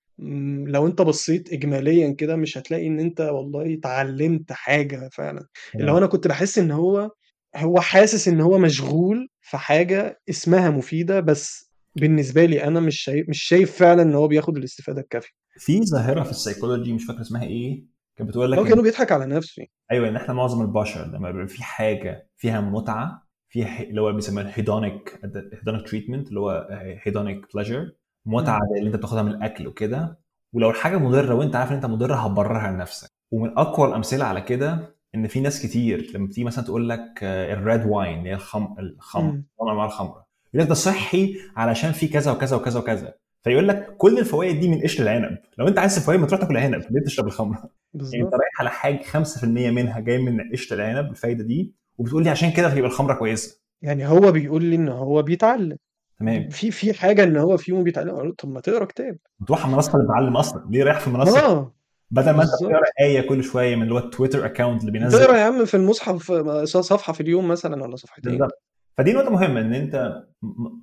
لو 0.67 0.87
أنت 0.87 1.01
بصيت 1.01 1.53
اجماليا 1.53 2.11
كده 2.13 2.35
مش 2.35 2.57
هتلاقي 2.57 2.87
إن 2.87 2.99
أنت 2.99 3.21
والله 3.21 3.73
اتعلمت 3.73 4.51
حاجة 4.51 5.09
فعلا. 5.13 5.47
اللي 5.75 5.91
هو 5.91 5.97
أنا 5.97 6.07
كنت 6.07 6.27
بحس 6.27 6.57
إن 6.57 6.71
هو 6.71 7.11
هو 7.55 7.79
حاسس 7.79 8.27
إن 8.27 8.41
هو 8.41 8.57
مشغول 8.57 9.29
في 9.41 9.57
حاجة 9.57 10.19
اسمها 10.29 10.69
مفيدة 10.69 11.19
بس 11.19 11.71
بالنسبة 11.95 12.45
لي 12.45 12.63
أنا 12.63 12.79
مش 12.79 12.99
شايف 13.01 13.29
مش 13.29 13.43
شايف 13.43 13.77
فعلا 13.77 14.01
إن 14.01 14.15
هو 14.15 14.27
بياخد 14.27 14.57
الاستفادة 14.57 15.01
الكافية. 15.01 15.31
في 15.59 15.81
ظاهرة 15.85 16.23
في 16.23 16.31
السيكولوجي 16.31 16.93
مش 16.93 17.05
فاكر 17.05 17.21
اسمها 17.21 17.43
إيه 17.43 17.96
كانت 18.17 18.29
بتقول 18.29 18.51
لك 18.51 18.57
هو 18.59 18.63
كانه 18.65 18.81
بيضحك 18.81 19.11
على 19.11 19.25
نفسه. 19.25 19.65
أيوه 19.91 20.07
إن 20.07 20.15
إحنا 20.15 20.33
معظم 20.33 20.61
البشر 20.61 21.05
لما 21.05 21.31
بيبقى 21.31 21.47
في 21.47 21.63
حاجة 21.63 22.29
فيها 22.37 22.61
متعة 22.61 23.27
ح- 23.63 23.79
اللي 23.79 24.01
هو 24.01 24.13
بيسموها 24.13 24.51
hedonic 24.55 25.19
hedonic 25.53 25.87
treatment 25.87 26.27
اللي 26.27 26.39
هو 26.39 26.67
hedonic 27.03 27.45
pleasure 27.55 27.91
متعة 28.25 28.59
اللي 28.77 28.87
أنت 28.87 28.95
بتاخدها 28.95 29.23
من 29.23 29.31
الأكل 29.31 29.67
وكده. 29.67 30.19
ولو 30.53 30.69
الحاجة 30.69 30.97
مضرة 30.97 31.33
وأنت 31.35 31.55
عارف 31.55 31.69
إن 31.71 31.75
أنت 31.75 31.85
مضرة 31.85 32.15
هتبررها 32.15 32.71
لنفسك. 32.71 33.09
ومن 33.31 33.57
أقوى 33.57 33.87
الأمثلة 33.87 34.25
على 34.25 34.41
كده 34.41 34.95
إن 35.15 35.27
في 35.27 35.39
ناس 35.39 35.61
كتير 35.65 36.11
لما 36.15 36.25
بتيجي 36.27 36.43
مثلا 36.43 36.65
تقول 36.65 36.89
لك 36.89 37.19
ال 37.23 37.39
red 37.39 37.85
wine 37.85 38.17
اللي 38.17 38.29
هي 38.29 38.33
الخم 38.33 38.75
الخمر 38.79 39.41
مع 39.61 39.85
الخمرة. 39.85 40.25
يقول 40.53 40.63
لك 40.63 40.67
ده 40.67 40.73
صحي 40.73 41.35
علشان 41.55 41.91
في 41.91 42.07
كذا 42.07 42.31
وكذا 42.31 42.55
وكذا 42.57 42.79
وكذا. 42.79 43.13
فيقول 43.43 43.67
لك 43.67 43.97
كل 43.97 44.19
الفوائد 44.19 44.59
دي 44.59 44.69
من 44.69 44.81
قشر 44.81 45.03
العنب. 45.03 45.37
لو 45.57 45.67
أنت 45.67 45.79
عايز 45.79 45.97
الفوائد 45.97 46.19
ما 46.19 46.27
تروح 46.27 46.41
تاكل 46.41 46.57
عنب 46.57 46.81
ليه 46.91 47.03
تشرب 47.05 47.25
الخمرة؟ 47.27 47.69
يعني 48.03 48.15
انت 48.23 48.31
بالظبط. 48.31 48.33
رايح 48.41 48.59
على 48.59 48.69
حاجة 48.69 49.01
5% 49.03 49.45
منها 49.71 49.99
جاي 49.99 50.17
من 50.17 50.51
قشر 50.51 50.75
العنب 50.75 51.09
الفايدة 51.11 51.43
دي 51.43 51.75
وبتقول 51.97 52.23
لي 52.23 52.29
عشان 52.29 52.51
كده 52.51 52.73
يبقى 52.73 52.89
الخمرة 52.89 53.13
كويسة. 53.13 53.61
يعني 53.81 54.07
هو 54.07 54.31
بيقول 54.31 54.63
لي 54.63 54.75
إن 54.75 54.89
هو 54.89 55.21
بيتعلم. 55.21 55.77
تمام. 56.19 56.49
في 56.49 56.71
في 56.71 56.93
حاجة 56.93 57.23
إن 57.23 57.37
هو 57.37 57.57
فيهم 57.57 57.83
بيتعلم 57.83 58.09
أقول 58.09 58.27
له 58.27 58.35
طب 58.37 58.49
ما 58.49 58.59
تقرأ 58.61 58.85
كتاب. 58.85 59.17
بتروح 59.39 59.59
على 59.65 59.69
المنصة 59.71 59.93
اللي 59.95 60.05
بتعلم 60.07 60.37
أصلا 60.37 60.67
ليه 60.71 60.83
رايح 60.83 60.99
في 60.99 61.07
المنصه 61.07 61.39
آه. 61.39 61.75
بدل 62.11 62.31
ما 62.31 62.43
أنت. 62.43 62.51
بتقرأ 62.61 62.83
آية 63.01 63.21
كل 63.29 63.43
شوية 63.43 63.75
من 63.75 63.81
اللي 63.83 63.93
هو 63.93 63.97
ال 63.97 64.03
Twitter 64.03 64.45
account 64.45 64.81
اللي 64.81 64.91
بينزل. 64.91 65.19
تقرأ 65.19 65.37
يا 65.37 65.43
عم 65.43 65.65
في 65.65 65.77
المصحف 65.77 66.31
صفحة 66.63 67.13
في 67.13 67.21
اليوم 67.21 67.47
مثلا 67.47 67.83
ولا 67.83 67.95
صفحتين. 67.95 68.31
بالظبط. 68.31 68.63
فدي 68.97 69.13
نقطة 69.13 69.29
مهمة 69.29 69.61
إن 69.61 69.73
أنت 69.73 70.23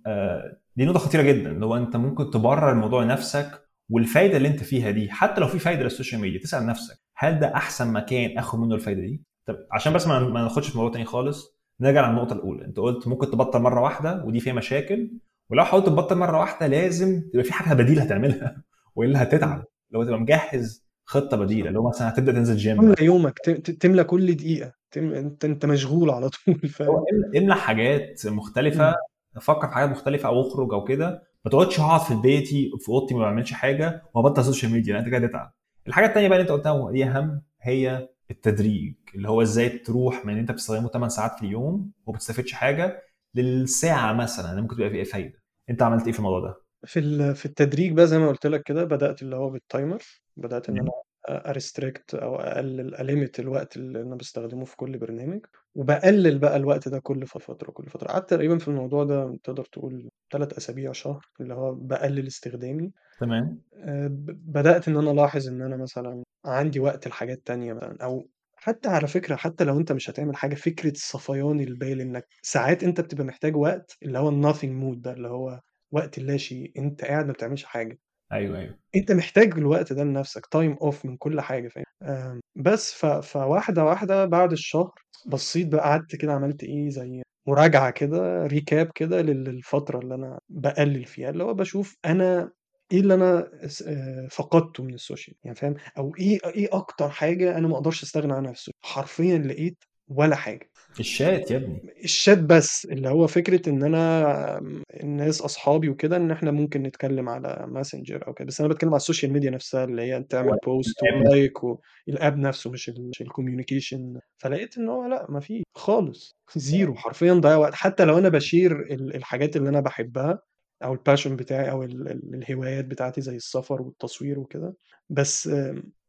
آه، 0.06 0.58
دي 0.76 0.84
نقطة 0.84 0.98
خطيرة 0.98 1.22
جدا 1.22 1.50
اللي 1.50 1.66
هو 1.66 1.76
أنت 1.76 1.96
ممكن 1.96 2.30
تبرر 2.30 2.72
الموضوع 2.72 3.02
لنفسك 3.04 3.50
والفايدة 3.90 4.36
اللي 4.36 4.48
أنت 4.48 4.62
فيها 4.62 4.90
دي 4.90 5.10
حتى 5.10 5.40
لو 5.40 5.46
في 5.48 5.58
فايدة 5.58 5.82
لل 5.82 5.92
social 5.92 6.20
media 6.20 6.40
تسأل 6.40 6.66
نفسك. 6.66 6.96
هل 7.16 7.38
ده 7.38 7.54
أحسن 7.54 7.92
مكان 7.92 8.38
آخد 8.38 8.58
منه 8.58 8.74
الفايدة 8.74 9.00
دي؟ 9.00 9.22
طب 9.46 9.56
عشان 9.72 9.92
بس 9.92 10.06
ما 10.06 10.18
ناخدش 10.42 10.68
في 10.68 10.78
موضوع 10.78 10.92
تاني 10.92 11.04
خالص 11.04 11.54
نرجع 11.80 12.10
للنقطة 12.10 12.32
الأولى. 12.34 12.64
أنت 12.64 12.76
قلت 12.78 13.08
ممكن 13.08 13.30
تبطل 13.30 13.58
مرة 13.62 13.80
واحدة 13.80 14.24
ودي 14.24 14.40
فيها 14.40 14.52
مشاكل 14.52 15.10
ولو 15.50 15.64
حاولت 15.64 15.86
تبطل 15.86 16.16
مرة 16.18 16.38
واحدة 16.38 16.66
لازم 16.66 17.22
تبقى 17.32 17.44
في 17.44 17.52
حاجة 17.52 17.74
بديلة 17.74 18.02
هتعملها 18.02 18.62
والا 18.96 19.22
هتتعب 19.22 19.64
لو 19.90 20.04
تبقى 20.04 20.20
مجهز 20.20 20.84
خطة 21.04 21.36
بديلة 21.36 21.68
اللي 21.68 21.78
هو 21.78 21.88
مثلا 21.88 22.08
هتبدأ 22.08 22.32
تنزل 22.32 22.56
جيم 22.56 22.76
تملى 22.76 22.94
يومك 23.00 23.38
تملى 23.80 24.04
كل 24.04 24.34
دقيقة. 24.34 24.72
تم... 24.90 25.12
انت 25.12 25.44
أنت 25.44 25.66
مشغول 25.66 26.10
على 26.10 26.28
طول 26.28 26.68
فاهم؟ 26.68 27.04
املى- 27.34 27.52
حاجات 27.52 28.26
مختلفة 28.26 28.94
فكر 29.40 29.68
في 29.68 29.74
حاجات 29.74 29.90
مختلفة 29.90 30.28
أو 30.28 30.40
أخرج 30.48 30.72
أو 30.72 30.84
كده. 30.84 31.22
ما 31.44 31.50
تقعدش 31.50 31.80
اقعد 31.80 32.00
في 32.00 32.14
بيتي 32.14 32.70
في 32.80 32.88
أوضتي 32.88 33.14
ما 33.14 33.20
بعملش 33.20 33.52
حاجة 33.52 34.02
وأبطل 34.14 34.44
social 34.44 34.72
media 34.72 34.98
أنت 34.98 35.08
كده 35.08 35.26
هتتعب. 35.26 35.52
الحاجة 35.88 36.06
الثانية 36.06 36.28
بقى 36.28 36.38
اللي 36.38 36.42
انت 36.50 36.52
قلتها 36.52 36.72
ودي 36.72 37.04
اهم؟ 37.04 37.42
هي 37.60 38.08
التدريج 38.30 38.94
اللي 39.14 39.28
هو 39.28 39.42
إزاي 39.42 39.68
تروح 39.68 40.26
من 40.26 40.32
إن 40.32 40.38
انت 40.38 40.52
بتستخدمه 40.52 40.88
8 40.88 41.08
ساعات 41.08 41.38
في 41.38 41.42
اليوم 41.46 41.92
وما 42.06 42.16
بتستفدش 42.16 42.52
حاجة 42.52 43.02
للساعة 43.34 44.12
مثلا 44.12 44.50
اللي 44.50 44.62
ممكن 44.62 44.76
تبقى 44.76 44.90
فيها 44.90 45.04
فايدة. 45.04 45.38
انت 45.70 45.82
عملت 45.82 46.06
إيه 46.06 46.12
في 46.12 46.18
الموضوع 46.18 46.40
ده؟ 46.40 46.54
في 46.86 47.34
في 47.34 47.46
التدريج 47.46 47.92
بقى 47.92 48.06
زي 48.06 48.18
ما 48.18 48.28
قلت 48.28 48.46
لك 48.46 48.62
كده 48.62 48.84
بدأت 48.84 49.22
اللي 49.22 49.36
هو 49.36 49.50
بال 49.50 49.65
timer 49.65 50.02
بدأت 50.36 50.68
إن 50.68 50.78
أنا 50.78 50.90
ا 51.28 51.38
restrict 51.38 52.14
أو 52.14 52.36
أقلل 52.36 52.94
ا 52.94 53.02
limit 53.02 53.40
الوقت 53.40 53.76
اللي 53.76 54.02
أنا 54.02 54.16
بستخدمه 54.16 54.64
في 54.64 54.76
كل 54.76 54.98
برنامج 54.98 55.40
وبقلل 55.74 56.38
بقى 56.38 56.56
الوقت 56.56 56.88
ده 56.88 56.98
كل 56.98 57.26
فترة 57.26 57.70
كل 57.70 57.86
فترة. 57.90 58.08
قعدت 58.08 58.30
تقريبا 58.30 58.58
في 58.58 58.68
الموضوع 58.68 59.04
ده 59.04 59.36
تقدر 59.44 59.64
تقول 59.64 60.10
ثلاث 60.32 60.52
أسابيع 60.52 60.92
شهر 60.92 61.26
اللي 61.40 61.54
هو 61.54 61.74
بقلل 61.74 62.26
استخدامي. 62.26 62.92
تمام. 63.20 63.64
آه، 63.76 64.08
بدأت 64.28 64.88
إن 64.88 64.96
أنا 64.96 65.10
ألاحظ 65.10 65.48
إن 65.48 65.62
أنا 65.62 65.76
مثلا 65.76 66.22
عندي 66.44 66.80
وقت 66.80 67.08
لحاجات 67.08 67.42
تانية 67.46 67.72
مثلا 67.72 67.96
أو 68.04 68.28
حتى 68.56 68.88
على 68.88 69.06
فكرة 69.06 69.36
حتى 69.36 69.64
لو 69.64 69.78
أنت 69.78 69.92
مش 69.92 70.10
هتعمل 70.10 70.36
حاجة 70.36 70.54
فكرة 70.54 70.92
صفيان 70.96 71.60
البال 71.60 72.00
إنك 72.00 72.26
ساعات 72.42 72.84
أنت 72.84 73.00
بتبقى 73.00 73.24
محتاج 73.24 73.56
وقت 73.56 73.96
اللي 74.02 74.18
هو 74.18 74.28
ال 74.28 74.34
nothing 74.34 74.72
mode 74.84 75.02
ده 75.02 75.12
اللي 75.12 75.28
هو 75.28 75.60
وقت 75.92 76.18
اللا 76.18 76.36
شيء 76.36 76.72
أنت 76.78 77.04
قاعد 77.04 77.26
ما 77.26 77.32
بتعملش 77.32 77.64
حاجة. 77.64 77.98
أيوه 78.32 78.58
أيوه. 78.58 78.78
أنت 78.96 79.12
محتاج 79.12 79.54
الوقت 79.58 79.92
ده 79.92 80.04
لنفسك 80.04 80.46
time 80.46 80.72
off 80.72 81.04
من 81.06 81.16
كل 81.16 81.40
حاجة 81.40 81.68
فاهم؟ 81.68 82.40
بس 82.56 82.92
ف... 82.94 83.06
فواحدة 83.06 83.84
واحدة 83.84 84.24
بعد 84.24 84.52
الشهر 84.52 84.92
بصيت 85.26 85.66
بقى 85.68 85.80
قعدت 85.84 86.16
كده 86.16 86.32
عملت 86.32 86.64
إيه 86.64 86.88
زي 86.90 87.22
مراجعة 87.48 87.90
كده 87.90 88.46
recap 88.46 88.90
كده 88.94 89.22
لل- 89.22 89.44
للفترة 89.44 89.98
اللي 89.98 90.14
أنا 90.14 90.38
بقلل 90.48 91.04
فيها 91.04 91.30
اللي 91.30 91.44
هو 91.44 91.54
بشوف 91.54 91.96
أنا 92.04 92.50
إيه 92.92 93.00
اللي 93.00 93.14
أنا 93.14 93.50
آه، 93.86 94.28
فقدته 94.30 94.82
من 94.84 94.94
ال 94.94 95.00
social 95.00 95.36
يعني 95.44 95.56
فاهم؟ 95.56 95.74
أو 95.98 96.12
إيه 96.20 96.38
إيه 96.46 96.68
أكتر 96.72 97.10
حاجة 97.10 97.58
أنا 97.58 97.68
ما 97.68 97.74
أقدرش 97.74 98.02
أستغنى 98.02 98.32
عنها 98.32 98.52
في 98.52 98.58
ال 98.58 98.60
social؟ 98.60 98.74
حرفيا 98.84 99.38
لقيت 99.38 99.84
ولا 100.08 100.36
حاجة. 100.36 100.70
الشات 101.00 101.50
يا 101.50 101.56
ابني. 101.56 101.82
الشات 102.04 102.38
بس 102.38 102.84
اللي 102.90 103.08
هو 103.08 103.26
فكرة 103.26 103.68
إن 103.68 103.82
أنا 103.82 104.58
الناس 105.02 105.40
أصحابي 105.40 105.88
وكده 105.88 106.16
إن 106.16 106.30
إحنا 106.30 106.50
ممكن 106.50 106.82
نتكلم 106.82 107.28
على 107.28 107.66
ماسنجر 107.68 108.26
أو 108.26 108.34
كده. 108.34 108.46
بس 108.46 108.60
أنا 108.60 108.68
بتكلم 108.68 108.90
على 108.90 108.96
ال 108.96 109.01
social 109.01 109.32
media 109.32 109.50
نفسها 109.50 109.84
اللي 109.84 110.02
هي 110.02 110.22
تعمل 110.22 110.56
post. 110.66 110.94
و 111.02 111.12
like 111.12 111.52
وال 111.64 111.93
app 111.93 112.36
نفسه. 112.38 112.70
مش 112.70 112.88
مش 112.90 113.20
ال 113.20 113.27
communication 113.27 114.18
فلقيت 114.36 114.78
إن 114.78 114.88
هو 114.88 115.06
لأ 115.06 115.26
ما 115.28 115.40
في 115.40 115.62
خالص. 115.74 116.36
zero 116.56 116.94
حرفيا 116.94 117.32
ضيع 117.34 117.56
وقت. 117.56 117.74
حتى 117.74 118.04
لو 118.04 118.18
أنا 118.18 118.28
ب 118.28 118.35
share 118.35 118.72
ال- 118.80 119.16
الحاجات 119.16 119.56
اللي 119.56 119.68
أنا 119.68 119.80
بحبها 119.80 120.38
أو 120.84 120.92
ال 120.92 120.98
passion 120.98 121.36
بتاعي 121.36 121.70
أو 121.70 121.82
ال- 121.82 122.08
ال- 122.10 122.34
الهوايات 122.34 122.84
بتاعتي 122.84 123.20
زي 123.20 123.36
السفر 123.36 123.82
والتصوير 123.82 124.38
وكده. 124.38 124.74
بس 125.08 125.50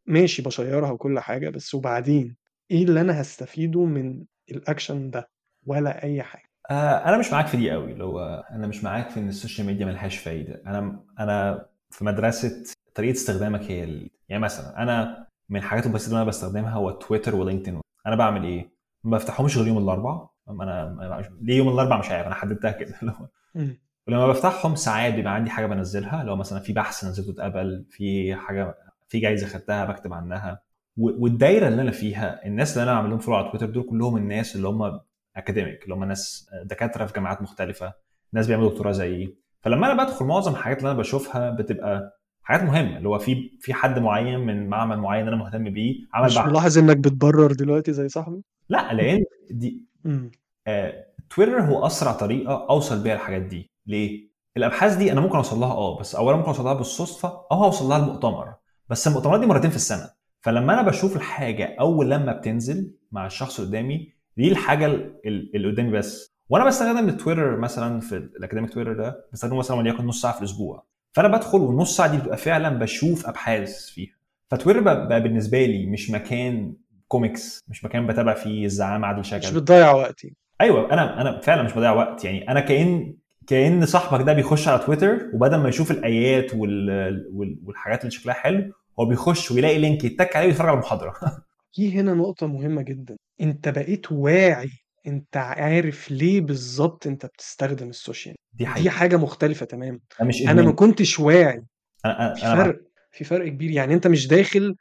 ماشي 0.06 0.42
ب 0.41 0.49
share 0.49 0.84
ها 0.84 0.91
وكل 0.92 1.20
حاجة 1.20 1.50
بس 1.50 1.76
وبعدين 1.76 2.36
إيه 2.71 2.84
اللي 2.84 3.01
أنا 3.01 3.21
هستفيده 3.21 3.86
من 3.86 4.25
الاكشن 4.51 5.10
ده؟ 5.10 5.30
ولا 5.65 6.04
أي 6.04 6.23
حاجة. 6.23 6.49
آه 6.69 7.10
أنا 7.10 7.17
مش 7.17 7.32
معاك 7.32 7.47
في 7.47 7.58
دي 7.58 7.71
قوي 7.71 7.91
اللي 7.91 8.04
هو 8.04 8.45
أنا 8.51 8.67
مش 8.67 8.84
معاك 8.84 9.10
في 9.10 9.19
إن 9.19 9.30
ال 9.30 9.35
social 9.35 9.68
media 9.68 9.86
ملهاش 9.86 10.17
فايدة. 10.17 10.62
أنا 10.67 11.04
أنا 11.19 11.65
في 11.89 12.06
مدرسة 12.06 12.63
طريقة 12.95 13.12
استخدامك 13.13 13.62
هي 13.62 13.84
ال... 13.84 14.10
يعني 14.30 14.43
مثلا 14.43 14.82
أنا 14.84 15.28
من 15.49 15.60
الحاجات 15.60 15.86
البسيطة 15.86 16.10
اللي 16.10 16.17
أنا 16.21 16.30
بستخدمها 16.30 16.71
هو 16.71 16.91
تويتر 16.91 17.36
ولينكدين. 17.36 17.82
أنا 18.08 18.15
بعمل 18.15 18.43
إيه؟ 18.43 18.71
ما 19.04 19.17
بفتحهمش 19.17 19.58
غير 19.58 19.67
يوم 19.67 19.78
الأربعاء. 19.78 20.30
أنا 20.49 21.30
ليه 21.41 21.58
يوم 21.58 21.69
الأربعاء؟ 21.69 21.99
مش 21.99 22.10
عارف 22.10 22.28
أنا 22.28 22.36
حددتها 22.36 22.71
كده. 22.71 22.95
اللي. 23.56 23.78
ولما 24.08 24.28
بفتحهم 24.28 24.75
ساعات 24.75 25.13
بيبقى 25.13 25.34
عندي 25.34 25.49
حاجة 25.49 25.65
بنزلها 25.65 26.23
لو 26.23 26.36
مثلا 26.36 26.60
في 26.60 26.73
بحث 26.73 27.06
نزلته 27.06 27.32
اتقبل 27.32 27.86
في 27.89 28.36
حاجة 28.36 28.75
في 29.08 29.19
جايزة 29.19 29.47
خدتها 29.47 29.86
بكتب 29.86 30.13
عنها. 30.13 30.62
والدايرة 30.98 31.68
اللي 31.68 31.82
أنا 31.82 31.92
فيها 31.92 32.46
الناس 32.46 32.78
اللي 32.78 32.84
أنا 32.92 32.98
عامل 32.98 33.10
لهم 33.10 33.20
follow 33.20 33.38
على 33.38 33.50
تويتر 33.50 33.66
دول 33.70 33.84
كلهم 33.84 34.18
الناس 34.18 34.56
اللي 34.56 34.68
هم 34.68 35.00
academic 35.36 35.84
اللي 35.84 35.96
هم 35.96 36.04
ناس 36.04 36.50
دكاترة 36.64 37.06
في 37.06 37.14
جامعات 37.14 37.42
مختلفة 37.42 37.94
ناس 38.34 38.48
بيعملوا 38.48 38.70
دكتوراه 38.70 38.92
زيي. 38.92 39.38
فلما 39.62 39.92
أنا 39.92 40.04
بدخل 40.04 40.26
معظم 40.26 40.52
الحاجات 40.52 40.78
اللي 40.78 40.92
أنا 40.92 41.00
بشوفها 41.00 41.50
بتبقى 41.50 42.20
حاجات 42.44 42.64
مهمة 42.64 42.98
اللي 42.98 43.10
هو 43.10 43.20
في 43.20 43.58
في 43.60 43.74
حد 43.74 44.00
معين 44.00 44.40
من 44.40 44.70
معمل 44.70 44.98
معين 44.98 45.28
أنا 45.28 45.36
مهتم 45.36 45.70
بيه 45.70 45.96
عمل 46.14 46.26
مش 46.26 46.38
ملاحظ 46.38 46.78
إنك 46.78 46.98
بتبرر 46.98 47.52
دلوقتي 47.52 47.94
زي 47.94 48.10
صاحبي؟ 48.10 48.42
لا 48.70 48.94
لأن 48.94 49.24
دي. 49.52 49.86
آه، 50.68 51.06
تويتر 51.30 51.62
هو 51.62 51.86
أسرع 51.86 52.12
طريقة 52.12 52.68
أوصل 52.70 53.04
بيها 53.04 53.14
الحاجات 53.14 53.42
دي. 53.42 53.72
ليه؟ 53.88 54.30
الأبحاث 54.58 54.96
دي 54.96 55.12
أنا 55.12 55.22
ممكن 55.22 55.36
أوصل 55.36 55.60
لها 55.60 55.72
آه 55.72 56.00
بس 56.00 56.16
اولا 56.16 56.38
ممكن 56.38 56.48
أوصل 56.48 56.64
لها 56.64 56.74
بالصدفة 56.74 57.30
أو 57.52 57.58
هوصل 57.58 57.86
لها 57.90 57.98
المؤتمر. 57.98 58.54
بس 58.90 59.08
المؤتمرات 59.08 59.40
دي 59.40 59.46
مرتين 59.46 59.70
في 59.70 59.76
السنة. 59.76 60.10
فلما 60.46 60.74
أنا 60.74 60.82
بشوف 60.82 61.16
الحاجة 61.16 61.76
أول 61.80 62.10
لما 62.12 62.34
بتنزل 62.34 62.92
مع 63.12 63.26
الشخص 63.26 63.62
قدامي 63.62 64.14
دي 64.38 64.52
الحاجة 64.52 64.86
ال- 64.86 65.14
ال- 65.26 65.56
اللي 65.56 65.68
قدامي 65.72 65.92
بس. 65.92 66.36
وأنا 66.50 66.66
بستخدم 66.66 67.10
التويتر 67.10 67.58
مثلا 67.58 68.00
في 68.00 68.16
الأكاديميك 68.18 68.74
تويتر 68.74 68.94
ده 68.94 69.26
بستخدمه 69.34 69.58
مثلا 69.58 69.78
وليكن 69.78 70.06
نص 70.06 70.22
ساعة 70.22 70.34
في 70.34 70.40
الأسبوع. 70.40 70.86
فأنا 71.12 71.28
بدخل 71.28 71.58
والنص 71.62 71.98
ساعة 71.98 72.12
دي 72.12 72.18
بتبقى 72.18 72.38
فعلا 72.38 72.70
بشوف 72.70 73.28
أبحاث 73.28 73.86
فيها. 73.90 74.12
فتويتر 74.52 74.80
بقى 74.80 75.22
بالنسبة 75.24 75.66
لي 75.66 75.86
مش 75.86 76.12
مكان 76.12 76.74
كوميكس 77.08 77.64
مش 77.68 77.86
مكان 77.86 78.08
بتابع 78.08 78.34
فيه 78.34 78.66
الزعامة 78.66 79.08
عادل 79.08 79.20
مش 79.20 79.30
شكل 79.30 79.56
بتضيع 79.56 79.92
وقتي. 79.92 80.36
أيوه 80.62 80.94
أنا 80.94 81.22
أنا 81.22 81.40
فعلا 81.40 81.64
مش 81.64 81.74
بضيع 81.74 81.92
وقت. 81.92 82.26
يعني 82.26 82.50
أنا 82.52 82.60
كأن 82.60 83.14
كأن 83.48 83.86
صاحبك 83.86 84.26
ده 84.26 84.34
بيخش 84.34 84.68
على 84.68 84.80
تويتر 84.80 85.18
وبدل 85.34 85.58
ما 85.58 85.70
يشوف 85.70 85.92
الآيات 85.92 86.54
وال... 86.54 86.90
وال... 87.32 87.60
والحاجات 87.66 88.00
اللي 88.02 88.12
شكلها 88.12 88.36
حلو 88.36 88.72
هو 89.00 89.06
بيخش 89.06 89.52
ويلاقي 89.52 89.78
link 89.78 90.04
يتك 90.04 90.36
عليه 90.36 90.48
ويتفرج 90.48 90.68
على 90.68 90.74
المحاضرة. 90.78 91.14
في 91.76 92.00
هنا 92.00 92.14
نقطة 92.14 92.48
مهمة 92.48 92.82
جدا. 92.82 93.16
أنت 93.42 93.70
بقيت 93.70 94.12
واعي. 94.12 94.70
أنت 95.08 95.38
عارف 95.38 96.12
ليه 96.12 96.42
بالظبط 96.42 97.08
أنت 97.08 97.26
بتستخدم 97.26 97.90
ال 97.89 97.96
social 97.96 98.36
دي 98.54 98.64
دي 98.64 98.70
حقيقة. 98.70 98.90
حاجة 98.90 99.18
مختلفة 99.18 99.66
تماما. 99.66 100.00
أنا 100.22 100.28
مش 100.30 100.42
أنا 100.42 100.62
ما 100.62 100.72
كنتش 100.72 101.20
واعي. 101.20 101.62
أنا 102.06 102.34
في 102.34 102.46
أنا 102.46 102.56
معاك. 102.56 102.66
فرق 102.68 102.82
في 103.12 103.24
فرق 103.24 103.48
كبير. 103.48 103.72
يعني 103.72 103.94
أنت 103.94 104.08
مش 104.08 104.28
داخل 104.28 104.76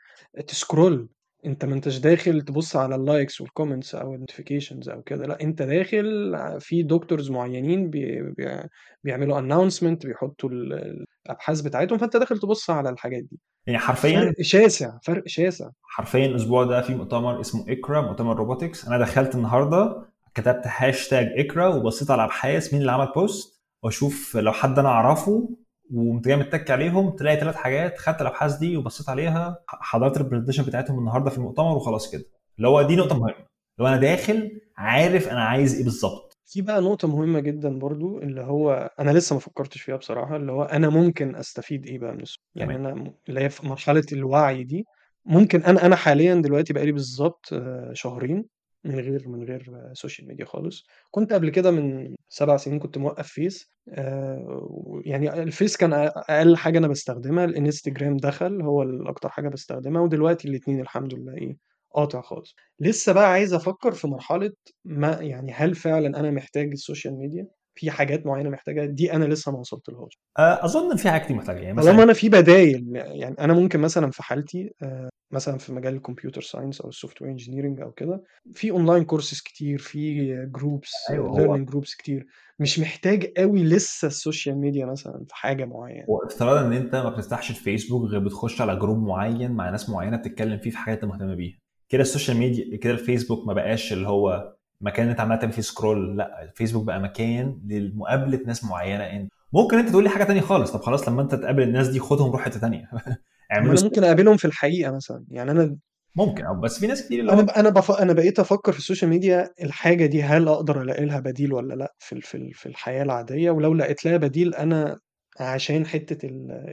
ت 0.47 0.54
scroll. 0.54 1.09
أنت 1.47 1.65
ما 1.65 1.75
أنتش 1.75 1.99
داخل 1.99 2.41
تبص 2.43 2.77
على 2.77 2.95
ال 2.95 3.02
likes 3.02 3.41
وال 3.41 3.51
comments 3.51 3.95
أو 3.95 4.15
ال 4.15 4.20
notifications 4.20 4.89
أو 4.89 5.03
كده. 5.03 5.27
لا 5.27 5.41
أنت 5.41 5.63
داخل 5.63 6.33
في 6.61 6.83
doctors 6.83 7.31
معينين 7.31 7.91
بي 7.91 8.23
بي 8.23 8.61
بيعملوا 9.05 9.39
announcement 9.39 10.07
بيحطوا 10.07 10.51
ال- 10.51 11.05
الأبحاث 11.27 11.61
بتاعتهم 11.61 11.99
فأنت 11.99 12.17
داخل 12.17 12.39
تبص 12.39 12.71
على 12.71 12.89
الحاجات 12.91 13.23
دي. 13.23 13.39
يعني 13.67 13.79
حرفيا 13.79 14.21
فرق 14.21 14.41
شاسع 14.43 14.99
فرق 15.03 15.23
شاسع. 15.27 15.71
حرفيا 15.83 16.27
الأسبوع 16.27 16.65
ده 16.65 16.81
في 16.83 16.95
مؤتمر 16.95 17.41
اسمه 17.41 17.65
ICRA 17.69 18.01
مؤتمر 18.01 18.37
robotics. 18.37 18.87
أنا 18.89 18.99
دخلت 18.99 19.35
النهارده 19.35 20.03
كتبت 20.35 20.63
هاشتاج 20.67 21.27
ICRA 21.39 21.69
وبصيت 21.69 22.11
على 22.11 22.25
ابحاث 22.25 22.73
مين 22.73 22.81
اللي 22.81 22.93
عمل 22.93 23.13
post 23.17 23.61
وأشوف 23.83 24.37
لو 24.37 24.53
حد 24.53 24.79
أنا 24.79 24.89
أعرفه 24.89 25.49
وقمت 25.95 26.25
جاي 26.29 26.37
متك 26.37 26.71
عليهم 26.71 27.11
تلاقي 27.11 27.41
ثلاث 27.41 27.55
حاجات 27.57 27.99
خدت 27.99 28.21
الأبحاث 28.21 28.57
دي 28.57 28.77
وبصيت 28.77 29.09
عليها 29.09 29.59
حضرت 29.69 30.17
ال 30.17 30.20
presentation 30.20 30.63
بتاعتهم 30.63 30.99
النهارده 30.99 31.31
في 31.31 31.39
المؤتمر 31.39 31.77
وخلاص 31.77 32.11
كده. 32.11 32.25
اللي 32.57 32.69
هو 32.69 32.83
دي 32.83 32.97
نقطة 32.97 33.19
مهمة. 33.19 33.47
لو 33.79 33.87
أنا 33.87 33.97
داخل 33.97 34.61
عارف 34.77 35.29
أنا 35.29 35.45
عايز 35.45 35.77
إيه 35.77 35.85
بالظبط. 35.85 36.34
في 36.47 36.63
بقى 36.63 36.81
نقطة 36.81 37.09
مهمة 37.09 37.41
جدا 37.41 37.79
برضو 37.79 38.19
اللي 38.19 38.41
هو 38.41 38.91
أنا 39.01 39.11
لسه 39.11 39.35
ما 39.35 39.41
فكرتش 39.41 39.83
فيها 39.83 39.97
بصراحة 39.97 40.37
اللي 40.37 40.53
هو 40.53 40.63
أنا 40.63 40.89
ممكن 40.89 41.37
أستفيد 41.37 41.87
إيه 41.87 41.99
بقى 41.99 42.13
من 42.13 42.21
ال 42.21 42.24
social 42.24 42.45
يعني 42.55 42.75
تمام. 42.75 42.87
أنا 42.87 42.95
م- 42.95 43.15
اللي 43.29 43.41
هي 43.41 43.49
في 43.51 43.67
مرحلة 43.67 44.05
الوعي 44.13 44.65
دي 44.65 44.85
ممكن 45.25 45.63
أنا 45.63 45.87
أنا 45.87 45.97
حاليا 45.97 46.35
دلوقتي 46.35 46.73
بقالي 46.73 46.93
بالظبط 46.93 47.53
آه، 47.53 47.91
شهرين 47.93 48.45
من 48.85 48.95
غير 49.01 49.29
من 49.29 49.45
غير 49.45 49.91
social 49.93 50.29
media 50.29 50.45
خالص. 50.45 50.87
كنت 51.11 51.33
قبل 51.33 51.51
كده 51.51 51.71
من 51.71 52.15
سبع 52.29 52.57
سنين 52.57 52.79
كنت 52.79 52.99
موقف 52.99 53.27
فيس 53.29 53.71
آه، 53.89 55.01
يعني 55.05 55.43
الفيس 55.43 55.77
كان 55.77 55.91
أ- 55.93 56.13
أقل 56.31 56.57
حاجة 56.57 56.79
أنا 56.79 56.89
بستخدمها 56.89 57.45
الإنستجرام 57.45 58.17
دخل 58.17 58.63
هو 58.63 58.83
الأكتر 58.83 59.29
حاجة 59.29 59.49
بستخدمها 59.49 60.03
ودلوقتي 60.03 60.49
الاتنين 60.49 60.81
الحمد 60.81 61.15
لله 61.15 61.35
إيه 61.35 61.57
قاطع 61.95 62.21
خالص. 62.21 62.55
لسه 62.81 63.13
بقى 63.13 63.31
عايز 63.31 63.55
أفكر 63.55 63.93
في 63.93 64.07
مرحلة 64.07 64.53
ما 64.85 65.09
يعني 65.21 65.53
هل 65.53 65.75
فعلا 65.75 66.21
أنا 66.21 66.31
محتاج 66.31 66.71
ال 66.73 66.79
social 66.79 67.19
media؟ 67.19 67.47
في 67.77 67.91
حاجات 67.91 68.27
معينة 68.27 68.51
محتاجها؟ 68.51 68.87
دي 68.87 69.13
أنا 69.13 69.25
لسه 69.25 69.53
ما 69.53 69.59
وصلت 69.59 69.89
لهاش 69.89 70.19
آه، 70.39 70.65
أظن 70.65 70.97
في 70.97 71.11
حاجات 71.11 71.25
كتير 71.25 71.37
محتاجه 71.37 71.59
يعني 71.59 71.73
مثلا 71.73 72.03
أنا 72.03 72.13
في 72.13 72.29
بدايل 72.29 72.85
يعني 72.95 73.37
أنا 73.39 73.53
ممكن 73.53 73.81
مثلا 73.81 74.11
في 74.11 74.23
حالتي 74.23 74.71
آه، 74.83 75.09
مثلا 75.31 75.59
في 75.59 75.73
مجال 75.73 75.95
ال 75.95 76.00
computer 76.00 76.43
science 76.43 76.81
أو 76.81 76.89
ال 76.89 77.23
software 77.23 77.31
engineering 77.31 77.81
أو 77.81 77.93
كده 77.93 78.23
في 78.53 78.71
online 78.71 79.05
courses 79.05 79.41
كتير 79.41 79.79
في 79.79 80.27
groups 80.47 80.93
أيوه 81.11 81.29
هو 81.29 81.37
learning 81.39 81.69
groups 81.69 81.95
كتير. 81.95 82.27
مش 82.59 82.79
محتاج 82.79 83.25
قوي 83.37 83.65
لسه 83.65 84.07
ال 84.07 84.14
social 84.14 84.59
media 84.59 84.87
مثلا 84.87 85.25
في 85.29 85.35
حاجة 85.35 85.65
معينة. 85.65 86.05
هو 86.11 86.19
افتراض 86.27 86.65
إن 86.65 86.73
أنت 86.73 86.95
ما 86.97 87.11
بتفتحش 87.11 87.51
الفيسبوك 87.51 88.11
غير 88.11 88.21
بتخش 88.21 88.61
على 88.61 88.77
group 88.77 88.99
معين 88.99 89.53
مع 89.53 89.71
ناس 89.71 89.91
معينة 89.91 90.17
بتتكلم 90.17 90.59
فيه 90.59 90.71
في 90.71 90.77
حاجات 90.77 91.03
أنت 91.03 91.13
مهتم 91.13 91.35
بيها. 91.35 91.64
كده 91.95 92.03
ال 92.03 92.08
social 92.08 92.37
media 92.37 92.77
كده 92.77 92.93
الفيسبوك 92.93 93.47
ما 93.47 93.53
بقاش 93.53 93.93
اللي 93.93 94.09
هو 94.09 94.55
مكان 94.81 95.09
انت 95.09 95.21
عمال 95.21 95.39
تعمل 95.39 95.53
فيه 95.53 95.63
scroll 95.63 96.17
لا 96.17 96.43
الفيسبوك 96.43 96.85
بقى 96.85 97.01
مكان 97.01 97.61
لمقابلة 97.67 98.41
ناس 98.47 98.65
معينة. 98.65 99.05
انت 99.05 99.33
ممكن 99.53 99.79
انت 99.79 99.89
تقول 99.89 100.05
لي 100.05 100.11
حاجة 100.11 100.25
تانية 100.25 100.41
خالص. 100.41 100.73
طب 100.73 100.81
خلاص 100.81 101.09
لما 101.09 101.23
انت 101.23 101.35
تقابل 101.35 101.63
الناس 101.63 101.89
دي 101.89 102.01
خدهم 102.01 102.31
روح 102.31 102.43
حتة 102.43 102.61
تانية. 102.61 102.91
اعملوا 103.53 103.73
أنا. 103.73 103.83
ممكن 103.85 104.05
أقابلهم 104.05 104.37
في 104.37 104.45
الحقيقة 104.45 104.93
مثلا. 104.93 105.25
يعني 105.31 105.51
أنا 105.51 105.77
ممكن. 106.17 106.45
أو 106.45 106.61
بس 106.61 106.79
في 106.79 106.87
ناس 106.87 107.07
كتير 107.07 107.21
اللي 107.21 107.33
أنا 107.33 107.43
ب- 107.43 107.51
أنا 107.51 107.71
بف... 107.71 107.91
أنا 107.91 108.13
بقيت 108.13 108.39
أفكر 108.39 108.73
في 108.73 108.79
ال 108.79 108.83
social 108.83 109.11
media 109.11 109.51
الحاجة 109.63 110.07
دي 110.07 110.23
هل 110.23 110.49
أقدر 110.49 110.83
ألاقي 110.83 111.05
لها 111.05 111.21
بديل 111.21 111.53
ولا 111.53 111.75
لا 111.75 111.95
في 111.99 112.21
في 112.21 112.53
في 112.53 112.67
الحياة 112.67 113.03
العادية؟ 113.03 113.51
ولو 113.51 113.75
لقيت 113.75 114.05
لها 114.05 114.17
بديل 114.17 114.55
أنا 114.55 114.99
عشان 115.41 115.87
حتة 115.87 116.27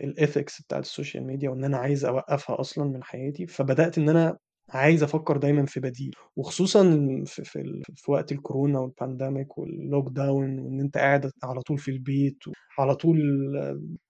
ال 0.04 0.12
ethics 0.12 0.62
بتاعت 0.62 0.84
ال 0.84 0.90
social 0.90 1.28
media 1.28 1.50
وإن 1.50 1.64
أنا 1.64 1.78
عايز 1.78 2.06
أوقفها 2.06 2.60
أصلا 2.62 2.86
من 2.86 3.04
حياتي 3.04 3.48
فبدأت 3.48 3.98
إن 3.98 4.10
أنا 4.10 4.38
عايز 4.72 5.04
أفكر 5.04 5.38
دايما 5.38 5.66
في 5.66 5.80
بديل 5.80 6.16
وخصوصا 6.36 6.84
في 7.26 7.44
في, 7.44 7.82
في 7.96 8.12
وقت 8.12 8.32
الكورونا 8.32 8.80
وال 8.80 8.93
pandemic 8.93 9.45
وال 9.45 9.58
lockdown 9.58 10.60
وإن 10.60 10.80
أنت 10.80 10.98
قاعد 10.98 11.32
على 11.44 11.62
طول 11.62 11.78
في 11.78 11.92
البيت 11.92 12.38
على 12.80 12.96
طول 12.96 13.18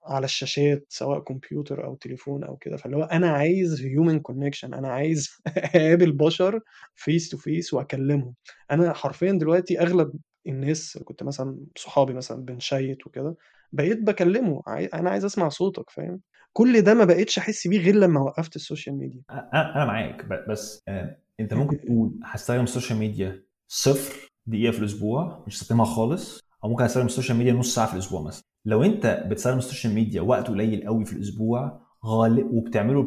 على 0.06 0.26
الشاشات 0.26 0.86
سواء 0.90 1.20
كمبيوتر 1.20 1.86
أو 1.86 1.96
تليفون 1.96 2.44
أو 2.44 2.58
كده. 2.58 2.78
فاللي 2.78 2.98
هو 2.98 3.04
أنا 3.04 3.30
عايز 3.32 3.82
human 3.82 4.20
connection 4.20 4.74
أنا 4.74 4.88
عايز 4.88 5.30
أقابل 5.48 6.12
بشر 6.12 6.60
face 6.96 7.30
to 7.30 7.38
face 7.38 7.74
وأكلمهم. 7.74 8.36
أنا 8.72 8.94
حرفيا 8.94 9.32
دلوقتي 9.32 9.80
أغلب 9.82 10.12
الناس 10.48 10.98
كنت 11.06 11.24
مثلا 11.24 11.58
صحابي 11.78 12.14
مثلا 12.14 12.46
بنشيت 12.46 13.08
وكده 13.08 13.36
بقيت 13.72 14.00
بكلمه 14.02 14.62
عاي... 14.68 14.86
أنا 14.86 15.10
عايز 15.10 15.26
أسمع 15.26 15.50
صوتك 15.50 15.90
فاهم؟ 15.90 16.22
كل 16.54 16.82
ده 16.82 16.94
ما 16.94 17.06
بقيتش 17.06 17.38
أحس 17.38 17.68
بيه 17.68 17.80
غير 17.80 17.96
لما 17.96 18.22
وقفت 18.22 18.56
ال 18.56 18.62
social 18.62 18.98
media. 18.98 19.22
أنا 19.54 19.86
معاك 19.86 20.26
بس 20.50 20.80
آه، 20.88 21.18
أنت 21.40 21.54
ممكن 21.60 21.80
تقول 21.82 22.20
هستخدم 22.24 22.64
ال 22.64 22.69
social 22.69 23.00
media 23.00 23.44
صفر 23.68 24.30
دقيقة 24.46 24.72
في 24.72 24.80
الأسبوع 24.80 25.44
مش 25.48 25.56
هستخدمها 25.56 25.86
خالص 25.86 26.42
أو 26.64 26.70
ممكن 26.70 26.84
استخدم 26.84 27.06
ال 27.06 27.10
social 27.10 27.38
media 27.38 27.54
نص 27.54 27.76
ساعة 27.76 27.88
في 27.88 27.94
الأسبوع 27.94 28.22
مثلا. 28.22 28.44
لو 28.66 28.84
أنت 28.84 29.24
بتستخدم 29.28 29.58
ال 29.58 29.63
social 29.63 29.94
media 29.94 30.22
وقت 30.22 30.48
قليل 30.48 30.86
قوي 30.88 31.06
في 31.06 31.14
الأسبوع 31.14 31.82
غالب 32.06 32.46
وبتعمله 32.54 33.06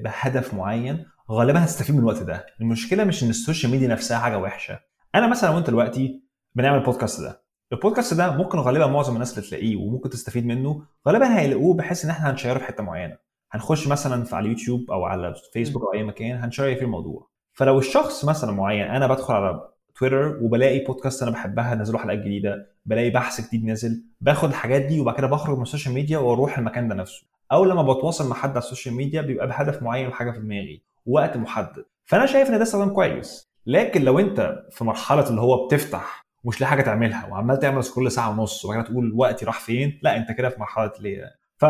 بهدف 0.00 0.54
معين 0.54 1.04
غالبا 1.30 1.64
هتستفيد 1.64 1.94
من 1.94 2.00
الوقت 2.00 2.22
ده. 2.22 2.46
المشكلة 2.60 3.04
مش 3.04 3.24
إن 3.24 3.28
ال 3.30 3.36
social 3.36 3.72
media 3.72 3.88
نفسها 3.88 4.18
حاجة 4.18 4.38
وحشة. 4.38 4.80
أنا 5.14 5.26
مثلا 5.26 5.50
وأنت 5.50 5.66
دلوقتي 5.66 6.22
بنعمل 6.54 6.78
البودكاست 6.78 7.20
ده. 7.20 7.43
البودكاست 7.74 8.14
ده 8.14 8.30
ممكن 8.36 8.58
غالبا 8.58 8.86
معظم 8.86 9.14
الناس 9.14 9.38
اللي 9.38 9.48
تلاقيه 9.48 9.76
وممكن 9.76 10.10
تستفيد 10.10 10.46
منه 10.46 10.82
غالبا 11.08 11.38
هيلاقوه 11.38 11.74
بحيث 11.76 12.04
إن 12.04 12.10
إحنا 12.10 12.30
هن 12.30 12.37
share 12.37 12.55
ه 12.55 12.58
في 12.58 12.64
حتة 12.64 12.82
معينة. 12.82 13.16
هنخش 13.52 13.88
مثلا 13.88 14.24
في 14.24 14.36
على 14.36 14.44
اليوتيوب 14.46 14.90
أو 14.90 15.04
على 15.04 15.34
فيسبوك 15.52 15.82
أو 15.82 15.92
أي 15.92 16.02
مكان 16.02 16.36
هن 16.36 16.47
share 16.47 16.74
فيه 16.74 16.82
الموضوع. 16.84 17.28
فلو 17.52 17.78
الشخص 17.78 18.24
مثلا 18.24 18.52
معين 18.52 18.82
أنا 18.86 19.06
بدخل 19.06 19.34
على 19.34 19.68
تويتر 19.96 20.38
وبلاقي 20.42 20.84
بودكاست 20.84 21.22
أنا 21.22 21.30
بحبها 21.30 21.74
نزلوا 21.74 22.00
حلقات 22.00 22.18
جديدة 22.18 22.66
بلاقي 22.86 23.10
بحث 23.10 23.46
جديد 23.48 23.64
نازل 23.64 24.04
باخد 24.20 24.48
الحاجات 24.48 24.82
دي 24.82 25.00
وبعد 25.00 25.14
كده 25.14 25.26
بخرج 25.26 25.56
من 25.56 25.62
ال 25.62 25.67
social 25.67 25.94
media 25.94 26.18
وأروح 26.18 26.58
المكان 26.58 26.88
ده 26.88 26.94
نفسه. 26.94 27.26
أو 27.52 27.64
لما 27.64 27.82
بتواصل 27.82 28.28
مع 28.28 28.36
حد 28.36 28.50
على 28.50 28.58
ال 28.58 28.63
social 28.63 28.94
media 28.94 29.22
بيبقى 29.22 29.46
بهدف 29.46 29.82
معين 29.82 30.08
وحاجة 30.08 30.30
في 30.30 30.38
دماغي 30.38 30.82
وقت 31.06 31.36
محدد. 31.36 31.84
فأنا 32.04 32.26
شايف 32.26 32.48
إن 32.50 32.56
ده 32.56 32.62
استخدام 32.62 32.90
كويس. 32.90 33.48
لكن 33.66 34.02
لو 34.02 34.18
أنت 34.18 34.62
في 34.70 34.84
مرحلة 34.84 35.30
اللي 35.30 35.40
هو 35.40 35.66
بتفتح 35.66 36.23
ومش 36.44 36.60
لاقي 36.60 36.70
حاجة 36.70 36.82
تعملها 36.82 37.26
وعمال 37.26 37.58
تعمل 37.58 37.82
scroll 37.94 38.10
ساعة 38.12 38.30
ونص 38.30 38.64
وبعد 38.64 38.78
كده 38.78 38.92
تقول 38.92 39.12
وقتي 39.16 39.44
راح 39.44 39.60
فين؟ 39.60 39.98
لا 40.02 40.16
أنت 40.16 40.32
كده 40.32 40.48
في 40.48 40.60
مرحلة 40.60 40.92
اللي 40.98 41.16
هي 41.16 41.30
ف 41.56 41.64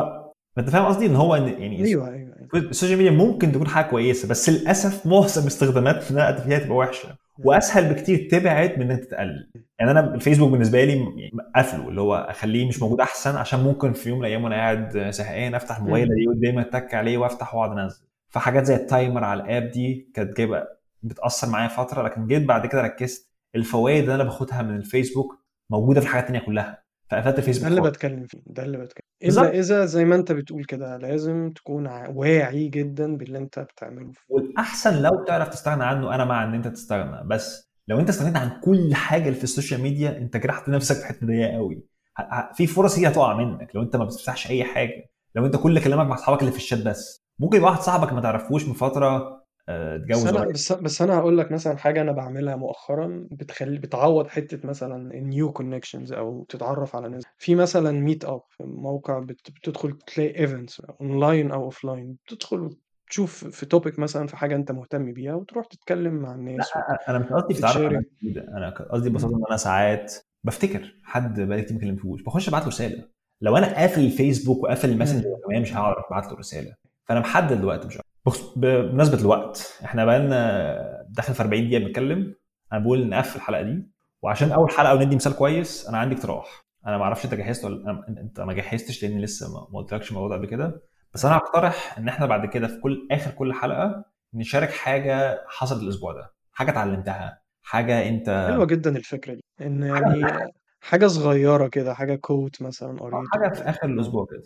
أنت 0.58 0.70
فاهم 0.70 0.84
قصدي؟ 0.84 1.06
إن 1.06 1.16
هو 1.16 1.34
إن 1.34 1.48
يعني 1.48 1.84
أيوه 1.84 2.08
أيوه. 2.08 2.34
السوشيال 2.54 2.98
ميديا 2.98 3.10
ممكن 3.10 3.52
تكون 3.52 3.66
حاجة 3.68 3.84
كويسة 3.84 4.28
بس 4.28 4.50
للأسف 4.50 5.06
معظم 5.06 5.46
استخداماتنا 5.46 6.32
فيها 6.36 6.58
تبقى 6.58 6.76
وحشة 6.76 7.16
وأسهل 7.38 7.94
بكتير 7.94 8.28
تبعد 8.30 8.78
من 8.78 8.90
إنك 8.90 9.04
تقلل 9.04 9.50
يعني 9.78 9.90
أنا 9.90 10.14
الفيسبوك 10.14 10.50
بالنسبة 10.50 10.84
لي 10.84 10.92
يعني 10.92 11.30
قافله 11.54 11.88
اللي 11.88 12.00
هو 12.00 12.14
أخليه 12.14 12.68
مش 12.68 12.82
موجود 12.82 13.00
أحسن 13.00 13.36
عشان 13.36 13.60
ممكن 13.60 13.92
في 13.92 14.08
يوم 14.08 14.18
من 14.18 14.24
الأيام 14.24 14.44
وأنا 14.44 14.56
قاعد 14.56 15.10
زهقان 15.10 15.54
أفتح 15.54 15.76
الموبايل. 15.76 16.12
ألاقيه 16.12 16.28
قدامي 16.28 16.60
أتك 16.60 16.94
عليه 16.94 17.18
وأفتح 17.18 17.54
وأقعد 17.54 17.78
أنزل. 17.78 18.04
فحاجات 18.28 18.64
زي 18.64 18.74
ال 18.74 18.83
timer 18.83 19.24
على 19.24 19.42
ال 19.42 19.49
app 19.49 19.70
دي 19.70 20.10
كانت 20.14 20.36
جايبة 20.36 20.62
بتأثر 21.02 21.48
معايا 21.48 21.68
فترة 21.68 22.02
لكن 22.02 22.26
جيت 22.26 22.42
بعد 22.42 22.66
كده 22.66 22.82
ركزت 22.82 23.33
الفوائد 23.56 24.02
اللي 24.02 24.14
أنا 24.14 24.24
باخدها 24.24 24.62
من 24.62 24.76
الفيسبوك 24.76 25.44
موجودة 25.70 26.00
في 26.00 26.06
الحاجات 26.06 26.24
التانيه 26.24 26.46
كلها. 26.46 26.84
فقفلت 27.10 27.34
ده 27.34 27.38
الفيسبوك 27.38 27.68
اللي 27.68 27.80
خالص. 27.80 27.90
بتكلم 27.90 28.24
فيه 28.24 28.38
ده 28.46 28.62
اللي 28.62 28.78
بتكلم. 28.78 29.04
الا 29.24 29.58
إذا 29.58 29.84
زي 29.84 30.04
ما 30.04 30.14
أنت 30.16 30.32
بتقول 30.32 30.64
كده 30.64 30.96
لازم 30.96 31.50
تكون 31.50 31.86
واعي 31.86 32.68
جدا 32.68 33.16
باللي 33.16 33.38
أنت 33.38 33.58
بتعمله. 33.58 34.12
والأحسن 34.28 35.02
لو 35.02 35.24
تعرف 35.24 35.48
تستغنى 35.48 35.84
عنه 35.84 36.14
أنا 36.14 36.24
مع 36.24 36.44
إن 36.44 36.54
أنت 36.54 36.68
تستغنى. 36.68 37.28
بس 37.28 37.70
لو 37.88 38.00
أنت 38.00 38.08
استغنيت 38.08 38.36
عن 38.36 38.60
كل 38.64 38.94
حاجة 38.94 39.22
اللي 39.22 39.34
في 39.34 39.44
السوشيال 39.44 39.80
ميديا 39.80 40.18
أنت 40.18 40.36
جرحت 40.36 40.68
نفسك 40.68 40.96
في 40.96 41.06
حتة 41.06 41.26
ضيقة 41.26 41.52
قوي 41.56 41.86
في 42.54 42.66
فرص 42.66 42.98
هي 42.98 43.08
هتقع 43.08 43.36
منك 43.36 43.70
لو 43.74 43.82
أنت 43.82 43.96
ما 43.96 44.04
بتفتحش 44.04 44.50
أي 44.50 44.64
حاجة. 44.64 45.10
لو 45.34 45.46
أنت 45.46 45.56
كل 45.56 45.80
كلامك 45.80 46.06
مع 46.06 46.14
أصحابك 46.14 46.40
اللي 46.40 46.52
في 46.52 46.58
الشات 46.58 46.82
بس. 46.86 47.24
ممكن 47.38 47.56
يبقى 47.56 47.70
واحد 47.70 47.82
صاحبك 47.82 48.12
ما 48.12 48.20
تعرفوش 48.20 48.66
من 48.66 48.72
فترة 48.74 49.43
آه، 49.68 49.96
بس 49.96 50.02
اتجوز 50.02 50.26
أنا 50.26 50.44
بس 50.52 50.72
بس 50.72 51.02
أنا 51.02 51.18
هقول 51.18 51.38
لك 51.38 51.52
مثلا 51.52 51.76
حاجة 51.76 52.00
أنا 52.00 52.12
بعملها 52.12 52.56
مؤخرا 52.56 53.28
بتخلي 53.30 53.78
بتعوض 53.78 54.26
حتة 54.28 54.68
مثلا 54.68 55.14
ال 55.14 55.24
new 55.24 55.52
connections 55.52 56.12
أو 56.12 56.44
تتعرف 56.48 56.96
على 56.96 57.08
ناس 57.08 57.22
في 57.38 57.54
مثلا 57.54 57.92
meetup 57.92 58.42
موقع 58.60 59.18
بت- 59.18 59.50
بتدخل 59.50 59.98
تلاقي 60.06 60.38
events 60.40 60.80
online 61.00 61.50
أو 61.50 61.64
offline 61.64 62.16
بتدخل 62.26 62.76
تشوف 63.10 63.44
في 63.44 63.66
topic 63.66 63.98
مثلا 63.98 64.26
في 64.26 64.36
حاجة 64.36 64.56
أنت 64.56 64.72
مهتم 64.72 65.12
بيها 65.12 65.34
وتروح 65.34 65.66
تتكلم 65.66 66.14
مع 66.14 66.34
الناس 66.34 66.70
أنا 67.08 67.18
مش 67.18 67.26
قصدي 67.26 67.54
أنا 68.48 68.70
قصدي 68.90 69.10
ببساطة. 69.10 69.36
إن 69.36 69.42
أنا 69.48 69.56
ساعات 69.56 70.14
بفتكر 70.44 70.94
حد 71.02 71.40
بقالي 71.40 71.62
كتير 71.62 71.74
ما 71.76 71.80
كلمتهوش 71.80 72.22
بخش 72.22 72.48
أبعت 72.48 72.62
له 72.62 72.68
رسالة 72.68 73.08
لو 73.40 73.56
أنا 73.56 73.74
قافل 73.74 74.00
الفيسبوك 74.00 74.62
وقافل 74.64 74.90
الماسنجر. 74.90 75.28
كمان 75.48 75.62
مش 75.62 75.74
هعرف 75.76 76.04
أبعت 76.10 76.26
له 76.26 76.34
رسالة 76.38 76.74
فأنا 77.04 77.20
محدد 77.20 77.58
الوقت 77.58 77.86
مش. 77.86 77.98
بخص- 78.26 78.52
بمناسبة 78.58 79.20
الوقت 79.20 79.78
إحنا 79.84 80.04
بقالنا 80.04 81.06
داخل 81.08 81.34
في 81.34 81.42
40 81.42 81.68
دقيقة 81.68 81.84
بنتكلم. 81.86 82.34
أنا 82.72 82.80
بقول 82.80 83.08
نقفل 83.08 83.36
الحلقة 83.36 83.62
دي 83.62 83.88
وعشان 84.22 84.52
أول 84.52 84.70
حلقة 84.70 84.94
وندي 84.94 85.16
مثال 85.16 85.32
كويس 85.36 85.88
أنا 85.88 85.98
عندي 85.98 86.14
اقتراح. 86.14 86.64
أنا 86.86 86.98
ما 86.98 87.04
أعرفش 87.04 87.24
أنت 87.24 87.34
جهزت 87.34 87.64
ولا 87.64 87.90
أنا... 87.90 88.04
أنت 88.08 88.40
ما 88.40 88.52
جهزتش 88.52 89.02
لأني 89.04 89.22
لسه 89.22 89.52
ما 89.72 89.78
قلتلكش 89.78 90.10
الموضوع 90.10 90.28
ده 90.28 90.34
قبل 90.36 90.46
كده. 90.46 90.82
بس 91.14 91.24
أنا 91.24 91.36
هقترح 91.36 91.98
إن 91.98 92.08
إحنا 92.08 92.26
بعد 92.26 92.46
كده 92.46 92.66
في 92.68 92.80
كل 92.80 93.08
آخر 93.10 93.30
كل 93.30 93.52
حلقة 93.52 94.04
نشارك 94.34 94.70
حاجة 94.70 95.44
حصلت 95.48 95.82
الأسبوع 95.82 96.12
ده. 96.12 96.34
حاجة 96.52 96.70
اتعلمتها 96.70 97.38
حاجة 97.62 98.08
أنت 98.08 98.46
حلوة 98.50 98.64
جدا 98.66 98.96
الفكرة 98.96 99.34
دي. 99.34 99.44
إن 99.60 99.82
يعني 99.82 100.24
حاجة 100.84 101.06
صغيرة 101.06 101.66
كده 101.68 101.94
حاجة 101.94 102.14
كوت 102.14 102.62
مثلا 102.62 102.90
أو 103.00 103.04
قريته 103.06 103.28
حاجة 103.32 103.52
في 103.54 103.64
نوع 103.86 103.94
الأسبوع 103.94 104.26
كده. 104.30 104.42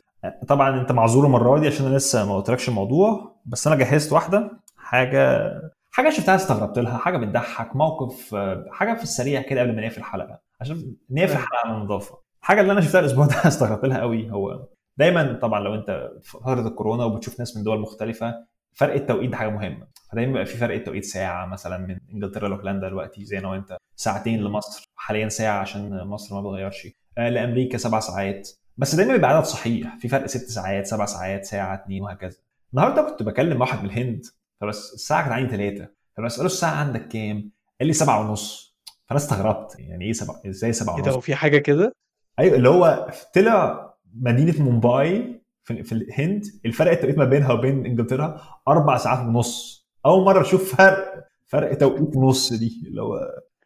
طبعا 0.49 0.81
أنت 0.81 0.93
معذور 0.93 1.27
المرة 1.27 1.59
دي 1.59 1.67
عشان 1.67 1.87
أنا 1.87 1.97
لسه 1.97 2.27
ما 2.29 2.37
قلتلكش 2.37 2.69
الموضوع 2.69 3.37
بس 3.47 3.67
أنا 3.67 3.77
جهزت 3.77 4.13
واحدة 4.13 4.51
حاجة 4.77 5.51
حاجة 5.91 6.11
شفتها 6.11 6.35
استغربت 6.35 6.79
لها 6.79 6.99
حاجة 6.99 7.17
بتضحك 7.17 7.77
موقف 7.77 8.35
آه، 8.35 8.65
حاجة 8.71 8.95
في 8.97 9.03
السريع 9.03 9.43
كده 9.43 9.61
قبل 9.61 9.77
ما 9.77 9.83
نقفل 9.83 9.99
الحلقة 10.01 10.41
عشان 10.61 10.97
نقفل 11.11 11.33
الحلقة 11.33 11.59
عن 11.69 11.75
النظافة. 11.81 12.19
الحاجة 12.43 12.61
اللي 12.61 12.73
أنا 12.73 12.81
شفتها 12.81 13.01
الأسبوع 13.01 13.27
ده 13.27 13.35
استغربت 13.49 13.85
لها 13.85 13.99
قوي 14.01 14.31
هو 14.31 14.67
دايما 14.97 15.33
طبعا 15.43 15.61
لو 15.61 15.75
أنت 15.75 16.11
في 16.23 16.31
فترة 16.39 16.69
الكورونا 16.69 17.05
وبتشوف 17.05 17.39
ناس 17.39 17.57
من 17.57 17.63
دول 17.63 17.81
مختلفة 17.81 18.35
فرق 18.75 18.95
التوقيت 18.95 19.31
ده 19.31 19.37
حاجة 19.37 19.49
مهمة. 19.49 19.87
فدايما 20.13 20.33
بيبقى 20.33 20.47
في 20.47 20.57
فرق 20.57 20.75
التوقيت 20.75 21.05
ساعة 21.05 21.47
مثلا 21.47 21.79
من 21.79 21.99
إنجلترا 22.15 22.49
لهولندا 22.49 22.89
دلوقتي 22.89 23.25
زي 23.25 23.39
أنا 23.39 23.49
وأنت. 23.49 23.77
ساعتين 23.99 24.41
لمصر 24.41 24.91
حاليا 24.97 25.29
ساعة 25.29 25.61
عشان 25.61 26.05
مصر 26.05 26.35
ما 26.35 26.41
بتغيرش. 26.41 26.89
آه، 27.19 27.29
لأمريكا 27.29 27.79
سبع 27.79 28.01
ساعات. 28.01 28.49
بس 28.77 28.95
دايما 28.95 29.13
بيبقى 29.13 29.37
عدد 29.37 29.45
صحيح. 29.45 29.97
في 29.97 30.09
فرق 30.09 30.27
ست 30.27 30.49
ساعات 30.49 30.87
سبع 30.87 31.07
ساعات 31.07 31.45
ساعة 31.45 31.75
اتنين 31.75 32.03
وهكذا. 32.03 32.37
النهارده 32.73 33.03
كنت 33.03 33.23
بكلم 33.23 33.61
واحد 33.61 33.79
من 33.79 33.91
الهند. 33.91 34.27
فبس 34.61 34.95
الساعة 34.95 35.23
كانت 35.23 35.33
عندي 35.33 35.57
ثلاثة 35.57 35.89
فبساله 36.17 36.47
الساعة 36.47 36.71
عندك 36.75 37.09
كام؟ 37.09 37.51
قال 37.81 37.87
لي 37.87 37.93
سبعة 37.93 38.21
ونص. 38.21 38.77
فأنا 39.07 39.19
استغربت. 39.19 39.77
يعني 39.79 40.05
إيه 40.05 40.13
سبعة؟ 40.13 40.41
إزاي 40.47 40.73
سبعة 40.73 40.97
ده 40.97 41.03
ونص؟ 41.03 41.15
هو 41.15 41.21
في 41.21 41.35
حاجة 41.35 41.59
كده؟ 41.59 41.95
أيوه 42.39 42.57
اللي 42.57 42.69
هو 42.69 43.09
طلع 43.35 43.89
مدينة 44.15 44.63
مومباي 44.63 45.43
في, 45.65 45.83
في 45.83 45.93
الهند. 45.93 46.45
الفرق 46.67 46.91
التوقيت 46.91 47.19
ما 47.19 47.25
بينها 47.25 47.53
وبين 47.53 47.87
إنجلترا 47.87 48.41
أربع 48.69 48.97
ساعات 48.97 49.19
ونص. 49.27 49.89
أول 50.07 50.25
مرة 50.25 50.41
أشوف 50.41 50.75
فرق 50.75 51.25
فرق 51.47 51.75
توقيت 51.79 52.17
ونص 52.17 52.53
دي. 52.53 52.83
اللي 52.87 53.03
هو 53.03 53.21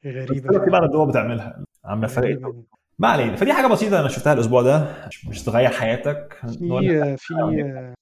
غريبة 0.06 0.48
بس 0.48 0.56
في 0.64 0.70
بعض 0.70 0.82
الدول 0.82 1.08
بتعملها. 1.08 1.64
عاملة 1.84 2.06
فرق. 2.08 2.38
ما 2.98 3.08
علينا. 3.08 3.36
فدي 3.36 3.52
حاجة 3.52 3.66
بسيطة 3.66 4.00
أنا 4.00 4.08
شفتها 4.08 4.32
الأسبوع 4.32 4.62
ده. 4.62 4.86
مش- 5.28 5.42
تغير 5.42 5.68
حياتك. 5.70 6.38
في 6.58 7.16
في 7.18 7.34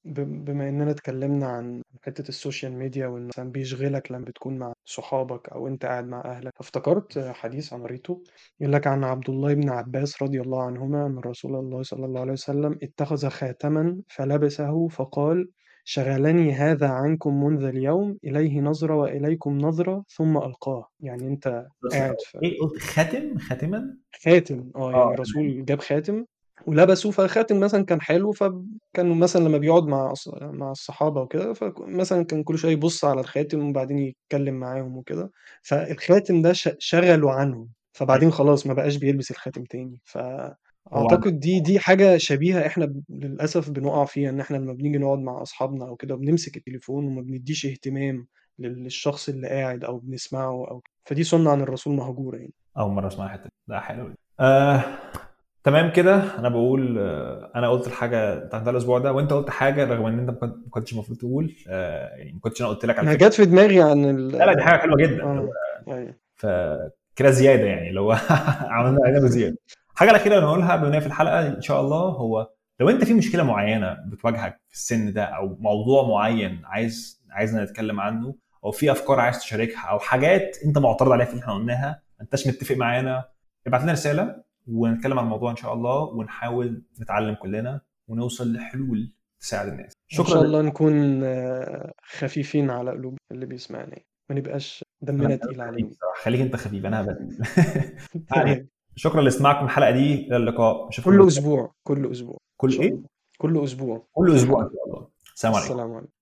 بما 0.05 0.68
إننا 0.68 0.90
اتكلمنا 0.90 1.46
عن 1.46 1.82
حتة 2.03 2.28
السوشيال 2.28 2.72
ميديا 2.72 3.07
وإن 3.07 3.26
مثلا 3.26 3.51
بيشغلك 3.53 4.12
لما 4.12 4.24
بتكون 4.24 4.59
مع 4.59 4.72
صحابك 4.84 5.48
أو 5.48 5.66
أنت 5.68 5.86
قاعد 5.86 6.07
مع 6.09 6.20
أهلك. 6.24 6.53
فافتكرت 6.57 7.18
حديث 7.18 7.72
عن 7.72 7.82
قريته 7.82 8.22
يقول 8.61 8.72
لك 8.72 8.86
عن 8.86 9.05
عبد 9.05 9.30
الله 9.30 9.55
بن 9.55 9.70
عباس 9.70 10.22
رضي 10.22 10.40
الله 10.40 10.62
عنهما 10.62 11.07
أن 11.07 11.18
رسول 11.18 11.57
الله 11.57 11.82
صلى 11.82 12.07
الله 12.07 12.20
عليه 12.20 12.32
وسلم 12.32 12.78
اتخذ 12.82 13.28
خاتما 13.28 14.01
فلبسه 14.09 14.88
فقال 14.88 15.48
شغلني 15.85 16.53
هذا 16.53 16.89
عنكم 16.89 17.45
منذ 17.45 17.64
اليوم 17.64 18.18
إليه 18.24 18.61
نظرة 18.61 18.95
وإليكم 18.95 19.59
نظرة 19.59 20.05
ثم 20.09 20.37
ألقاه. 20.37 20.89
يعني 21.01 21.26
أنت 21.26 21.66
قاعد 21.93 22.16
في 22.20 22.39
إيه 22.43 22.59
قلت 22.61 22.78
خاتم؟ 22.78 23.39
خاتما؟ 23.39 23.97
خاتم. 24.24 24.70
آه 24.76 24.91
يعني 24.91 25.03
آه. 25.03 25.14
الرسول 25.14 25.64
جاب 25.64 25.81
خاتم 25.81 26.24
ولبسه 26.66 27.11
فالخاتم 27.11 27.61
مثلا 27.61 27.85
كان 27.85 28.01
حلو 28.01 28.33
فكان 28.33 29.18
مثلا 29.18 29.45
لما 29.49 29.59
بيقعد 29.59 29.85
مع 29.85 30.14
مع 30.41 30.70
الصحابة 30.70 31.20
وكده 31.20 31.53
فمثلا 31.53 32.24
كان 32.24 32.43
كل 32.43 32.59
شوية 32.59 32.72
يبص 32.72 33.05
على 33.05 33.20
الخاتم 33.20 33.68
وبعدين 33.68 33.99
يتكلم 33.99 34.55
معاهم 34.55 34.97
وكده. 34.97 35.31
فالخاتم 35.62 36.43
ده 36.43 36.53
شغله 36.78 37.33
عنه. 37.33 37.68
فبعدين 37.93 38.31
خلاص 38.31 38.66
ما 38.66 38.74
بقاش 38.74 38.97
بيلبس 38.97 39.31
الخاتم 39.31 39.64
تاني. 39.64 40.01
فأعتقد 40.91 41.41
دي 41.41 41.61
دي 41.61 41.78
حاجة 41.78 42.16
شبيهة 42.16 42.66
إحنا 42.66 42.86
ب- 42.86 43.03
للأسف 43.09 43.70
بنقع 43.70 44.05
فيها 44.05 44.30
إن 44.30 44.41
إحنا 44.41 44.57
لما 44.57 44.72
بنيجي 44.72 44.99
نقعد 44.99 45.18
مع 45.18 45.43
أصحابنا 45.43 45.88
أو 45.88 45.97
كده 45.97 46.14
بنمسك 46.14 46.57
التليفون 46.57 47.05
وما 47.05 47.22
بنديش 47.22 47.66
اهتمام 47.66 48.26
للشخص 48.59 49.28
اللي 49.28 49.49
قاعد 49.49 49.84
أو 49.84 49.99
بنسمعه 49.99 50.51
أو 50.70 50.82
فدي 51.05 51.24
سنة 51.24 51.51
عن 51.51 51.61
الرسول 51.61 51.95
مهجورة 51.97 52.36
يعني. 52.36 52.53
أول 52.78 52.91
مرة 52.93 53.07
أسمع 53.07 53.24
الحتة 53.26 53.43
دي. 53.45 53.51
ده 53.68 53.80
حلو 53.80 54.11
آه، 54.41 54.84
تمام 55.64 55.93
كده. 55.93 56.38
أنا 56.38 56.49
بقول 56.49 56.99
آه، 56.99 57.53
أنا 57.57 57.68
قلت 57.70 57.86
الحاجة 57.86 58.34
بتاعت 58.38 58.68
الأسبوع 58.68 58.99
ده 58.99 59.12
وأنت 59.12 59.32
قلت 59.32 59.51
حاجة 59.51 59.84
رغم 59.84 60.07
إن 60.07 60.18
أنت 60.18 60.30
ما 60.30 60.36
كنت- 60.36 60.57
ما 60.64 60.70
كنتش 60.70 60.93
المفروض 60.93 61.18
تقول. 61.18 61.55
آه، 61.68 62.09
يعني 62.16 62.32
ما 62.32 62.41
كنتش 62.41 62.61
أنا 62.62 62.68
قلت 62.70 62.84
لك 62.84 62.99
على 62.99 63.09
أنا 63.09 63.16
فكرة. 63.16 63.28
جت 63.28 63.34
في 63.34 63.45
دماغي 63.45 63.82
عن 63.82 64.05
ال 64.05 64.28
لا 64.28 64.45
لا 64.45 64.55
دي 64.55 64.62
حاجة 64.62 64.78
حلوة 64.80 64.97
جدا. 64.97 65.24
آه 65.24 65.49
أيوه. 65.88 66.14
فكده 66.36 67.30
زيادة 67.30 67.64
يعني 67.64 67.88
اللي 67.88 68.01
هو 68.01 68.12
عملنا 68.74 68.99
علينا 69.05 69.20
بزياده 69.20 69.57
الحاجة 70.01 70.11
الأخيرة 70.16 70.34
اللي 70.34 70.46
نقولها 70.46 70.76
بما 70.76 70.88
إنها 70.88 71.01
في 71.01 71.07
الحلقة 71.07 71.46
إن 71.46 71.62
شاء 71.62 71.80
الله 71.80 71.98
هو 71.98 72.51
لو 72.80 72.88
أنت 72.88 73.05
في 73.05 73.14
مشكلة 73.14 73.42
معينة 73.42 73.96
بتواجهك 74.07 74.61
في 74.68 74.74
السن 74.74 75.12
ده 75.12 75.24
أو 75.24 75.57
موضوع 75.61 76.09
معين 76.09 76.62
عايز 76.64 77.22
عايزنا 77.30 77.64
نتكلم 77.64 78.01
عنه 78.01 78.34
أو 78.64 78.70
في 78.70 78.92
أفكار 78.92 79.20
عايز 79.20 79.38
تشاركها 79.38 79.80
أو 79.80 79.98
حاجات 79.98 80.57
أنت 80.64 80.78
معترض 80.78 81.12
عليها 81.12 81.26
في 81.26 81.32
اللي 81.32 81.42
إحنا 81.42 81.55
قلناها 81.55 82.03
ما 82.18 82.24
أنتش 82.24 82.46
متفق 82.46 82.76
معانا 82.76 83.24
ابعت 83.66 83.82
لنا 83.82 83.92
رسالة 83.92 84.42
ونتكلم 84.66 85.18
عن 85.18 85.24
الموضوع 85.24 85.51
إن 85.51 85.57
شاء 85.57 85.74
الله 85.74 86.03
ونحاول 86.03 86.82
نتعلم 87.01 87.34
كلنا 87.34 87.80
ونوصل 88.09 88.53
لحلول 88.53 89.12
تساعد 89.40 89.68
الناس 89.68 89.92
إن 90.12 90.16
شاء 90.16 90.26
شكرا 90.26 90.40
الله 90.42 90.62
نكون 90.62 91.24
آه، 91.24 91.92
خفيفين 92.03 92.70
على 92.70 92.90
قلوب 92.90 93.16
اللي 93.32 93.46
بيسمعنا 93.46 93.96
ما 94.30 94.36
نبقاش 94.36 94.84
دمنا 95.03 95.36
تقيل 95.36 95.61
عليهم 95.61 95.92
خليك 96.22 96.40
أنت 96.40 96.57
خفيف 96.57 96.86
أنا. 96.86 97.18
عليك. 98.30 98.80
شكرا 98.97 99.22
لاستماعكم 99.22 99.64
الحلقة 99.64 99.91
دي 99.91 100.14
إلى 100.14 100.36
اللقاء. 100.36 100.88
كل 101.05 101.26
أسبوع 101.26 101.72
كل 101.82 102.11
أسبوع. 102.11 102.38
كل 102.57 102.72
إيه. 102.72 102.97
كل 103.38 103.64
أسبوع. 103.64 104.07
كل 104.12 104.36
أسبوع 104.36 104.62
إن 104.62 104.70
شاء 104.72 104.86
الله. 104.86 105.07
السلام 105.34 105.55
عليكم. 105.55 105.72
السلام 105.72 105.93
عليكم. 105.95 106.12